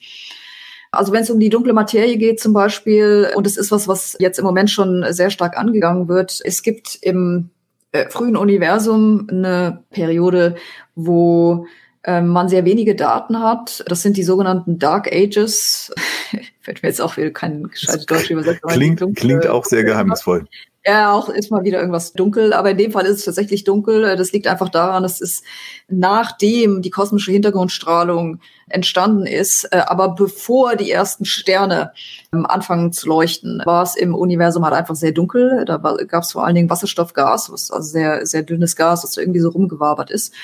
Also 0.90 1.12
wenn 1.12 1.22
es 1.22 1.30
um 1.30 1.40
die 1.40 1.48
dunkle 1.48 1.72
Materie 1.72 2.18
geht 2.18 2.38
zum 2.38 2.52
Beispiel, 2.52 3.30
und 3.34 3.46
es 3.46 3.56
ist 3.56 3.70
was, 3.70 3.88
was 3.88 4.16
jetzt 4.18 4.38
im 4.38 4.44
Moment 4.44 4.70
schon 4.70 5.04
sehr 5.10 5.30
stark 5.30 5.56
angegangen 5.56 6.06
wird, 6.06 6.40
es 6.44 6.62
gibt 6.62 6.98
im 7.00 7.50
äh, 7.92 8.10
frühen 8.10 8.36
Universum 8.36 9.26
eine 9.30 9.84
Periode, 9.90 10.56
wo 10.94 11.66
äh, 12.02 12.20
man 12.20 12.48
sehr 12.48 12.66
wenige 12.66 12.94
Daten 12.94 13.40
hat. 13.40 13.84
Das 13.86 14.02
sind 14.02 14.18
die 14.18 14.22
sogenannten 14.22 14.78
Dark 14.78 15.10
Ages. 15.10 15.94
Fällt 16.60 16.82
mir 16.82 16.90
jetzt 16.90 17.00
auch 17.00 17.16
wieder 17.16 17.30
kein 17.30 17.64
gescheites 17.64 18.06
Deutsch 18.06 18.30
übersetzt. 18.30 18.62
Klingt, 18.62 19.02
klingt 19.16 19.46
auch 19.46 19.64
sehr 19.64 19.84
geheimnisvoll. 19.84 20.46
Ja, 20.84 21.12
auch 21.12 21.28
ist 21.28 21.52
mal 21.52 21.62
wieder 21.62 21.78
irgendwas 21.78 22.12
dunkel, 22.12 22.52
aber 22.52 22.72
in 22.72 22.76
dem 22.76 22.90
Fall 22.90 23.06
ist 23.06 23.20
es 23.20 23.24
tatsächlich 23.24 23.62
dunkel. 23.62 24.16
Das 24.16 24.32
liegt 24.32 24.48
einfach 24.48 24.68
daran, 24.68 25.04
dass 25.04 25.20
es 25.20 25.44
nachdem 25.88 26.82
die 26.82 26.90
kosmische 26.90 27.30
Hintergrundstrahlung 27.30 28.40
entstanden 28.68 29.24
ist, 29.24 29.68
äh, 29.70 29.82
aber 29.86 30.16
bevor 30.16 30.74
die 30.74 30.90
ersten 30.90 31.24
Sterne 31.24 31.92
ähm, 32.32 32.46
anfangen 32.46 32.92
zu 32.92 33.06
leuchten, 33.06 33.62
war 33.64 33.84
es 33.84 33.94
im 33.94 34.12
Universum 34.12 34.64
halt 34.64 34.74
einfach 34.74 34.96
sehr 34.96 35.12
dunkel. 35.12 35.64
Da 35.66 35.76
gab 35.76 36.24
es 36.24 36.32
vor 36.32 36.44
allen 36.44 36.56
Dingen 36.56 36.70
Wasserstoffgas, 36.70 37.52
was 37.52 37.70
also 37.70 37.88
sehr, 37.88 38.26
sehr 38.26 38.42
dünnes 38.42 38.74
Gas, 38.74 39.04
was 39.04 39.16
irgendwie 39.16 39.40
so 39.40 39.50
rumgewabert 39.50 40.10
ist. 40.10 40.34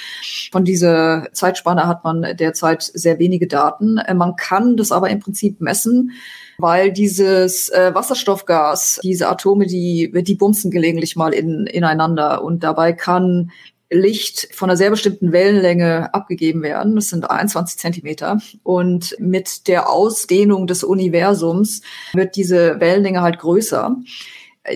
Von 0.53 0.65
dieser 0.65 1.27
Zeitspanne 1.33 1.89
hat 1.89 2.05
man 2.05 2.23
derzeit 2.37 2.83
sehr 2.83 3.19
wenige 3.19 3.49
Daten. 3.49 3.99
Äh, 3.99 4.15
man 4.15 4.37
kann 4.37 4.77
das 4.77 4.93
aber 4.93 5.11
im 5.11 5.19
Prinzip 5.19 5.61
messen 5.61 6.13
weil 6.59 6.93
dieses 6.93 7.69
äh, 7.69 7.95
Wasserstoffgas, 7.95 9.01
diese 9.03 9.29
Atome, 9.29 9.67
die, 9.67 10.11
die 10.13 10.35
bumsen 10.35 10.71
gelegentlich 10.71 11.17
mal 11.17 11.33
in, 11.33 11.67
ineinander 11.67 12.43
und 12.43 12.63
dabei 12.65 12.93
kann 12.93 13.51
Licht 13.91 14.49
von 14.53 14.69
einer 14.69 14.77
sehr 14.77 14.91
bestimmten 14.91 15.33
Wellenlänge 15.33 16.13
abgegeben 16.13 16.63
werden. 16.63 16.95
Das 16.95 17.09
sind 17.09 17.31
21 17.31 17.79
Zentimeter. 17.79 18.39
Und 18.63 19.17
mit 19.19 19.67
der 19.67 19.89
Ausdehnung 19.89 20.67
des 20.67 20.85
Universums 20.85 21.81
wird 22.13 22.37
diese 22.37 22.81
Wellenlänge 22.81 23.23
halt 23.23 23.39
größer 23.39 23.97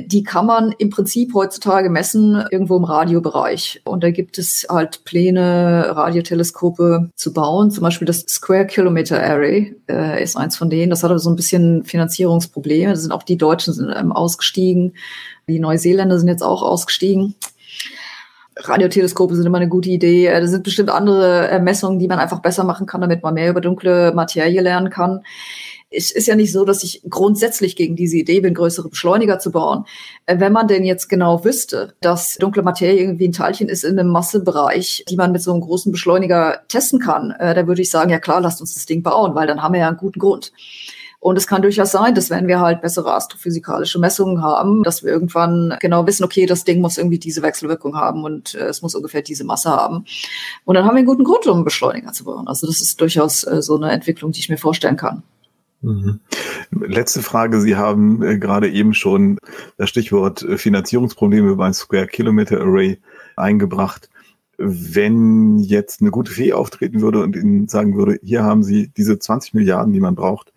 die 0.01 0.23
kann 0.23 0.47
man 0.47 0.73
im 0.79 0.91
Prinzip 0.91 1.35
heutzutage 1.35 1.91
messen 1.91 2.45
irgendwo 2.51 2.77
im 2.77 2.85
Radiobereich. 2.85 3.83
Und 3.85 4.03
da 4.03 4.11
gibt 4.11 4.39
es 4.39 4.67
halt 4.69 5.05
Pläne, 5.05 5.93
Radioteleskope 5.95 7.11
zu 7.15 7.33
bauen. 7.33 7.71
Zum 7.71 7.83
Beispiel 7.83 8.07
das 8.07 8.21
Square 8.29 8.67
Kilometer 8.67 9.23
Array 9.23 9.77
äh, 9.89 10.23
ist 10.23 10.37
eins 10.37 10.57
von 10.57 10.71
denen. 10.71 10.91
Das 10.91 11.03
hat 11.03 11.11
aber 11.11 11.19
so 11.19 11.31
ein 11.31 11.37
bisschen 11.37 11.85
Finanzierungsprobleme. 11.85 12.91
Da 12.91 12.97
sind 12.97 13.13
auch 13.13 13.23
die 13.23 13.39
Deutschen 13.39 13.75
sind, 13.75 13.93
ähm, 13.95 14.13
ausgestiegen. 14.13 14.95
Die 15.49 15.59
Neuseeländer 15.59 16.19
sind 16.19 16.29
jetzt 16.29 16.43
auch 16.43 16.63
ausgestiegen. 16.63 17.35
Radioteleskope 18.57 19.35
sind 19.35 19.47
immer 19.47 19.59
eine 19.59 19.69
gute 19.69 19.91
Idee. 19.91 20.27
Äh, 20.27 20.41
da 20.41 20.47
sind 20.47 20.65
bestimmt 20.65 20.91
andere 20.91 21.49
äh, 21.49 21.59
Messungen, 21.59 21.99
die 21.99 22.09
man 22.09 22.19
einfach 22.19 22.41
besser 22.41 22.65
machen 22.65 22.87
kann, 22.87 23.01
damit 23.01 23.23
man 23.23 23.35
mehr 23.35 23.51
über 23.51 23.61
dunkle 23.61 24.13
Materie 24.15 24.61
lernen 24.61 24.91
kann 24.91 25.23
es 25.93 26.11
ist 26.11 26.27
ja 26.27 26.35
nicht 26.35 26.53
so, 26.53 26.65
dass 26.65 26.83
ich 26.83 27.03
grundsätzlich 27.09 27.77
gegen 27.77 27.97
diese 27.97 28.17
Idee 28.17 28.41
bin, 28.41 28.55
größere 28.55 28.89
Beschleuniger 28.89 29.39
zu 29.39 29.51
bauen. 29.51 29.85
Äh, 30.27 30.41
wenn 30.41 30.53
man 30.53 30.69
denn 30.69 30.85
jetzt 30.85 31.09
genau 31.09 31.45
wüsste, 31.45 31.95
dass 32.01 32.37
dunkle 32.37 32.63
Materie 32.63 33.01
irgendwie 33.01 33.29
ein 33.29 33.33
Teilchen 33.33 33.69
ist 33.69 33.85
in 33.85 33.99
einem 33.99 34.11
Massebereich, 34.11 35.05
die 35.09 35.17
man 35.17 35.33
mit 35.33 35.43
so 35.43 35.53
einem 35.53 35.61
großen 35.61 35.93
Beschleuniger 35.93 36.61
testen 36.69 37.01
kann, 37.01 37.33
äh, 37.33 37.55
dann 37.55 37.67
würde 37.67 37.83
ich 37.83 37.91
sagen, 37.91 38.11
ja 38.11 38.19
klar, 38.19 38.41
lasst 38.41 38.61
uns 38.61 38.75
das 38.75 38.87
Ding 38.87 39.03
bauen, 39.03 39.35
weil 39.35 39.47
dann 39.47 39.63
haben 39.63 39.75
wir 39.75 39.81
ja 39.81 39.89
einen 39.89 39.97
guten 39.97 40.19
Grund. 40.19 40.53
Und 41.23 41.39
es 41.39 41.47
kann 41.47 41.63
durchaus 41.63 41.93
sein, 41.93 42.17
dass 42.17 42.31
wenn 42.31 42.49
wir 42.49 42.59
halt 42.59 42.83
bessere 42.83 43.15
astrophysikalische 43.15 44.01
Messungen 44.01 44.43
haben, 44.43 44.83
dass 44.83 45.05
wir 45.05 45.13
irgendwann 45.13 45.77
genau 45.79 46.05
wissen, 46.05 46.25
okay, 46.25 46.47
das 46.47 46.65
Ding 46.65 46.81
muss 46.81 46.99
irgendwie 46.99 47.21
diese 47.21 47.43
Wechselwirkung 47.43 47.97
haben 47.97 48.25
und 48.25 48.57
äh, 48.57 48.65
es 48.65 48.83
muss 48.83 48.97
ungefähr 48.97 49.23
diese 49.23 49.45
Masse 49.45 49.71
haben. 49.71 50.05
Und 50.65 50.75
dann 50.75 50.85
haben 50.85 50.95
wir 50.95 50.99
einen 50.99 51.07
guten 51.07 51.23
Grund, 51.23 51.47
um 51.47 51.59
einen 51.59 51.65
Beschleuniger 51.65 52.13
zu 52.13 52.25
bauen. 52.25 52.49
Also 52.49 52.67
das 52.67 52.81
ist 52.81 53.01
durchaus 53.01 53.45
äh, 53.45 53.63
so 53.63 53.77
eine 53.77 53.93
Entwicklung, 53.93 54.33
die 54.33 54.41
ich 54.41 54.49
mir 54.49 54.59
vorstellen 54.59 54.97
kann. 54.97 55.23
Mhm. 55.83 56.21
Letzte 56.71 57.23
Frage. 57.23 57.61
Sie 57.61 57.77
haben 57.77 58.23
äh, 58.23 58.39
gerade 58.39 58.71
eben 58.71 58.95
schon 58.95 59.39
das 59.77 59.91
Stichwort 59.91 60.43
äh, 60.43 60.57
Finanzierungsprobleme 60.57 61.57
beim 61.57 61.73
Square 61.73 62.07
Kilometer 62.07 62.61
Array 62.61 62.99
eingebracht. 63.37 64.09
Wenn 64.59 65.59
jetzt 65.59 66.01
eine 66.01 66.11
gute 66.11 66.31
Fee 66.31 66.53
auftreten 66.53 67.01
würde 67.01 67.23
und 67.23 67.35
Ihnen 67.35 67.69
sagen 67.69 67.97
würde, 67.97 68.19
hier 68.23 68.45
haben 68.45 68.63
Sie 68.63 68.91
diese 68.97 69.19
20 69.19 69.55
Milliarden, 69.55 69.93
die 69.93 70.01
man 70.01 70.15
braucht, 70.15 70.53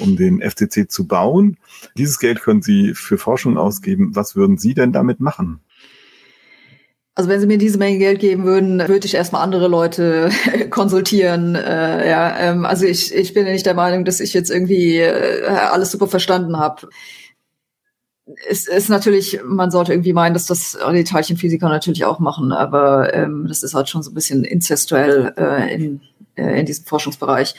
um 0.00 0.16
den 0.16 0.40
FCC 0.40 0.88
zu 0.88 1.06
bauen. 1.06 1.56
Dieses 1.96 2.18
Geld 2.18 2.40
können 2.40 2.62
Sie 2.62 2.94
für 2.94 3.16
Forschung 3.16 3.56
ausgeben. 3.56 4.16
Was 4.16 4.34
würden 4.34 4.58
Sie 4.58 4.74
denn 4.74 4.92
damit 4.92 5.20
machen? 5.20 5.60
Also 7.16 7.30
wenn 7.30 7.40
sie 7.40 7.46
mir 7.46 7.58
diese 7.58 7.78
Menge 7.78 7.98
Geld 7.98 8.18
geben 8.18 8.44
würden, 8.44 8.80
würde 8.80 9.06
ich 9.06 9.14
erstmal 9.14 9.42
andere 9.42 9.68
Leute 9.68 10.30
konsultieren. 10.70 11.54
Äh, 11.54 12.10
ja, 12.10 12.36
ähm, 12.40 12.64
also 12.64 12.86
ich, 12.86 13.14
ich 13.14 13.32
bin 13.34 13.46
ja 13.46 13.52
nicht 13.52 13.66
der 13.66 13.74
Meinung, 13.74 14.04
dass 14.04 14.18
ich 14.18 14.34
jetzt 14.34 14.50
irgendwie 14.50 14.98
äh, 14.98 15.46
alles 15.46 15.92
super 15.92 16.08
verstanden 16.08 16.58
habe. 16.58 16.88
Es 18.48 18.66
ist 18.66 18.88
natürlich, 18.88 19.40
man 19.44 19.70
sollte 19.70 19.92
irgendwie 19.92 20.14
meinen, 20.14 20.34
dass 20.34 20.46
das 20.46 20.76
die 20.92 21.04
Teilchenphysiker 21.04 21.68
natürlich 21.68 22.04
auch 22.04 22.18
machen, 22.18 22.52
aber 22.52 23.12
ähm, 23.14 23.44
das 23.46 23.62
ist 23.62 23.74
halt 23.74 23.88
schon 23.88 24.02
so 24.02 24.10
ein 24.10 24.14
bisschen 24.14 24.44
inzestuell 24.44 25.34
äh, 25.36 25.74
in, 25.74 26.00
äh, 26.34 26.58
in 26.58 26.66
diesem 26.66 26.86
Forschungsbereich. 26.86 27.54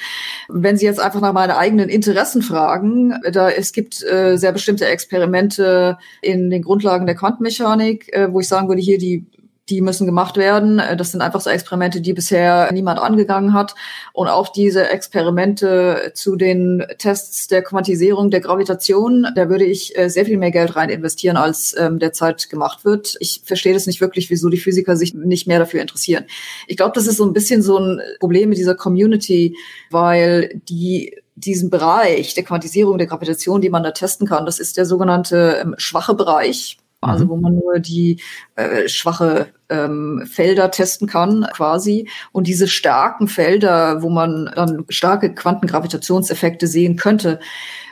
Wenn 0.50 0.76
Sie 0.76 0.86
jetzt 0.86 1.00
einfach 1.00 1.22
nach 1.22 1.34
meinen 1.34 1.52
eigenen 1.52 1.88
Interessen 1.88 2.41
fragen, 2.41 3.13
da 3.32 3.50
es 3.50 3.74
gibt 3.74 4.04
äh, 4.04 4.38
sehr 4.38 4.52
bestimmte 4.52 4.88
Experimente 4.88 6.00
in 6.22 6.50
den 6.50 6.63
Grundlagen 6.63 7.06
der 7.06 7.15
Quantenmechanik, 7.15 8.12
äh, 8.12 8.34
wo 8.34 8.39
ich 8.39 8.48
sagen 8.48 8.68
würde, 8.68 8.82
hier 8.82 8.98
die 8.98 9.28
die 9.69 9.82
müssen 9.82 10.06
gemacht 10.06 10.38
werden. 10.38 10.82
Das 10.97 11.12
sind 11.12 11.21
einfach 11.21 11.41
so 11.41 11.49
Experimente, 11.49 11.99
die 11.99 12.13
bisher 12.13 12.71
niemand 12.71 12.99
angegangen 12.99 13.54
hat. 13.54 13.73
Und 14.13 14.28
auch 14.28 14.49
diese 14.49 14.89
Experimente 14.89 16.12
zu 16.13 16.36
den 16.36 16.86
Tests 16.99 17.47
der 17.47 17.63
Quantisierung 17.63 18.30
der 18.30 18.41
Gravitation, 18.41 19.28
da 19.36 19.49
würde 19.49 19.66
ich 19.66 19.97
äh, 19.97 20.09
sehr 20.09 20.26
viel 20.26 20.38
mehr 20.38 20.51
Geld 20.51 20.76
rein 20.76 20.89
investieren, 20.89 21.36
als 21.36 21.76
ähm, 21.78 21.97
derzeit 21.97 22.49
gemacht 22.49 22.86
wird. 22.86 23.16
Ich 23.20 23.41
verstehe 23.43 23.74
das 23.74 23.88
nicht 23.88 24.01
wirklich, 24.01 24.30
wieso 24.30 24.49
die 24.49 24.57
Physiker 24.57 24.95
sich 24.95 25.16
nicht 25.16 25.47
mehr 25.47 25.59
dafür 25.59 25.82
interessieren. 25.82 26.26
Ich 26.68 26.78
glaube, 26.78 26.93
das 26.93 27.07
ist 27.07 27.18
so 27.18 27.26
ein 27.26 27.34
bisschen 27.34 27.63
so 27.63 27.80
ein 27.80 27.99
Problem 28.20 28.49
mit 28.49 28.59
dieser 28.59 28.76
Community, 28.76 29.57
weil 29.89 30.61
die 30.70 31.16
diesen 31.38 31.70
Bereich 31.70 32.34
der 32.34 32.45
Quantisierung 32.45 32.97
der 32.97 33.07
Gravitation, 33.07 33.59
die 33.59 33.70
man 33.70 33.84
da 33.84 33.91
testen 33.91 34.26
kann, 34.26 34.45
das 34.45 34.59
ist 34.59 34.78
der 34.78 34.86
sogenannte 34.86 35.59
ähm, 35.61 35.76
schwache 35.78 36.13
Bereich 36.13 36.78
also 37.08 37.26
mhm. 37.26 37.30
wo 37.30 37.36
man 37.38 37.56
nur 37.56 37.80
die 37.80 38.22
äh, 38.56 38.88
schwache 38.88 39.47
ähm, 39.70 40.28
Felder 40.32 40.72
testen 40.72 41.08
kann 41.08 41.47
quasi. 41.53 42.10
Und 42.32 42.47
diese 42.47 42.68
starken 42.68 43.28
Felder, 43.28 44.01
wo 44.01 44.10
man 44.10 44.51
dann 44.56 44.86
starke 44.89 45.34
Quantengravitationseffekte 45.34 46.68
sehen 46.68 46.95
könnte, 46.97 47.39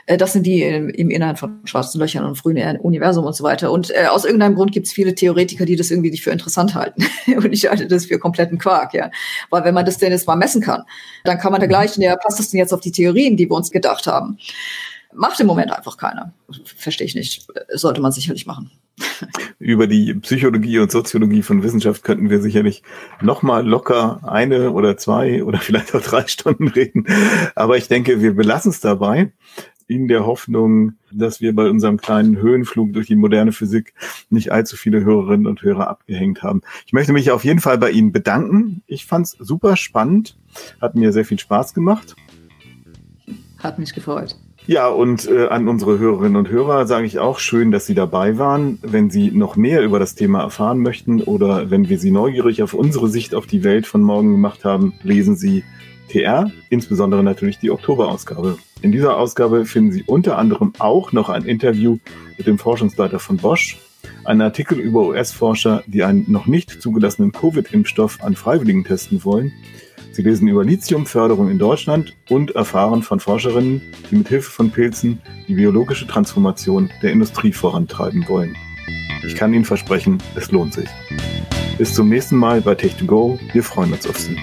äh, 0.06 0.16
das 0.16 0.32
sind 0.32 0.44
die 0.44 0.62
im, 0.62 0.88
im 0.88 1.10
Inneren 1.10 1.36
von 1.36 1.60
schwarzen 1.64 2.00
Löchern 2.00 2.24
und 2.24 2.36
frühen 2.36 2.78
Universum 2.78 3.24
und 3.24 3.34
so 3.34 3.44
weiter. 3.44 3.72
Und 3.72 3.90
äh, 3.90 4.06
aus 4.06 4.24
irgendeinem 4.24 4.54
Grund 4.54 4.72
gibt 4.72 4.86
es 4.86 4.92
viele 4.92 5.14
Theoretiker, 5.14 5.64
die 5.64 5.76
das 5.76 5.90
irgendwie 5.90 6.10
nicht 6.10 6.22
für 6.22 6.30
interessant 6.30 6.74
halten. 6.74 7.04
und 7.36 7.52
ich 7.52 7.68
halte 7.68 7.86
das 7.86 8.06
für 8.06 8.18
kompletten 8.18 8.58
Quark, 8.58 8.94
ja. 8.94 9.10
Weil 9.50 9.64
wenn 9.64 9.74
man 9.74 9.86
das 9.86 9.98
denn 9.98 10.12
jetzt 10.12 10.26
mal 10.26 10.36
messen 10.36 10.60
kann, 10.60 10.82
dann 11.24 11.38
kann 11.38 11.52
man 11.52 11.60
da 11.60 11.66
gleich, 11.66 11.96
ja, 11.96 12.16
passt 12.16 12.38
das 12.38 12.50
denn 12.50 12.58
jetzt 12.58 12.72
auf 12.72 12.80
die 12.80 12.92
Theorien, 12.92 13.36
die 13.36 13.48
wir 13.48 13.56
uns 13.56 13.70
gedacht 13.70 14.06
haben? 14.06 14.38
Macht 15.14 15.40
im 15.40 15.46
Moment 15.46 15.72
einfach 15.72 15.96
keiner. 15.96 16.32
Verstehe 16.64 17.06
ich 17.06 17.14
nicht. 17.14 17.46
Sollte 17.72 18.00
man 18.00 18.12
sicherlich 18.12 18.46
machen. 18.46 18.70
Über 19.58 19.86
die 19.86 20.14
Psychologie 20.14 20.78
und 20.78 20.90
Soziologie 20.90 21.42
von 21.42 21.62
Wissenschaft 21.62 22.04
könnten 22.04 22.30
wir 22.30 22.40
sicherlich 22.40 22.82
nochmal 23.20 23.66
locker 23.66 24.20
eine 24.22 24.70
oder 24.70 24.96
zwei 24.96 25.42
oder 25.42 25.58
vielleicht 25.58 25.94
auch 25.94 26.02
drei 26.02 26.26
Stunden 26.26 26.68
reden. 26.68 27.06
Aber 27.54 27.76
ich 27.76 27.88
denke, 27.88 28.20
wir 28.20 28.34
belassen 28.34 28.70
es 28.70 28.80
dabei 28.80 29.32
in 29.86 30.08
der 30.08 30.26
Hoffnung, 30.26 30.94
dass 31.12 31.40
wir 31.40 31.54
bei 31.54 31.68
unserem 31.68 31.98
kleinen 31.98 32.38
Höhenflug 32.38 32.92
durch 32.92 33.08
die 33.08 33.16
moderne 33.16 33.52
Physik 33.52 33.94
nicht 34.30 34.50
allzu 34.50 34.76
viele 34.76 35.04
Hörerinnen 35.04 35.46
und 35.46 35.62
Hörer 35.62 35.88
abgehängt 35.88 36.42
haben. 36.42 36.62
Ich 36.86 36.92
möchte 36.92 37.12
mich 37.12 37.30
auf 37.30 37.44
jeden 37.44 37.60
Fall 37.60 37.78
bei 37.78 37.90
Ihnen 37.90 38.12
bedanken. 38.12 38.82
Ich 38.86 39.06
fand 39.06 39.26
es 39.26 39.36
super 39.38 39.76
spannend, 39.76 40.36
hat 40.80 40.94
mir 40.94 41.12
sehr 41.12 41.24
viel 41.24 41.38
Spaß 41.38 41.74
gemacht. 41.74 42.16
Hat 43.58 43.78
mich 43.78 43.92
gefreut. 43.94 44.36
Ja, 44.66 44.88
und 44.88 45.28
äh, 45.28 45.48
an 45.48 45.68
unsere 45.68 45.98
Hörerinnen 45.98 46.36
und 46.36 46.48
Hörer 46.48 46.86
sage 46.86 47.06
ich 47.06 47.18
auch 47.18 47.38
schön, 47.38 47.70
dass 47.70 47.84
Sie 47.84 47.94
dabei 47.94 48.38
waren. 48.38 48.78
Wenn 48.80 49.10
Sie 49.10 49.30
noch 49.30 49.56
mehr 49.56 49.82
über 49.82 49.98
das 49.98 50.14
Thema 50.14 50.40
erfahren 50.40 50.78
möchten 50.78 51.20
oder 51.22 51.70
wenn 51.70 51.90
wir 51.90 51.98
Sie 51.98 52.10
neugierig 52.10 52.62
auf 52.62 52.72
unsere 52.72 53.08
Sicht 53.08 53.34
auf 53.34 53.46
die 53.46 53.62
Welt 53.62 53.86
von 53.86 54.00
morgen 54.00 54.32
gemacht 54.32 54.64
haben, 54.64 54.94
lesen 55.02 55.36
Sie 55.36 55.64
TR, 56.08 56.50
insbesondere 56.70 57.22
natürlich 57.22 57.58
die 57.58 57.70
Oktoberausgabe. 57.70 58.56
In 58.80 58.90
dieser 58.90 59.18
Ausgabe 59.18 59.66
finden 59.66 59.92
Sie 59.92 60.04
unter 60.04 60.38
anderem 60.38 60.72
auch 60.78 61.12
noch 61.12 61.28
ein 61.28 61.44
Interview 61.44 61.98
mit 62.38 62.46
dem 62.46 62.58
Forschungsleiter 62.58 63.18
von 63.18 63.36
Bosch, 63.36 63.76
einen 64.24 64.40
Artikel 64.40 64.78
über 64.78 65.02
US-Forscher, 65.08 65.84
die 65.86 66.04
einen 66.04 66.24
noch 66.28 66.46
nicht 66.46 66.70
zugelassenen 66.80 67.32
Covid-Impfstoff 67.32 68.22
an 68.22 68.34
Freiwilligen 68.34 68.84
testen 68.84 69.24
wollen 69.24 69.52
Sie 70.14 70.22
lesen 70.22 70.46
über 70.46 70.62
Lithiumförderung 70.62 71.50
in 71.50 71.58
Deutschland 71.58 72.14
und 72.30 72.54
erfahren 72.54 73.02
von 73.02 73.18
Forscherinnen, 73.18 73.82
die 74.08 74.14
mit 74.14 74.28
Hilfe 74.28 74.48
von 74.48 74.70
Pilzen 74.70 75.20
die 75.48 75.54
biologische 75.54 76.06
Transformation 76.06 76.88
der 77.02 77.10
Industrie 77.10 77.52
vorantreiben 77.52 78.24
wollen. 78.28 78.56
Ich 79.26 79.34
kann 79.34 79.52
Ihnen 79.52 79.64
versprechen, 79.64 80.18
es 80.36 80.52
lohnt 80.52 80.72
sich. 80.72 80.88
Bis 81.78 81.94
zum 81.94 82.08
nächsten 82.08 82.36
Mal 82.36 82.60
bei 82.60 82.74
Tech2Go. 82.74 83.40
Wir 83.52 83.64
freuen 83.64 83.92
uns 83.92 84.06
auf 84.06 84.16
Sie. 84.16 84.36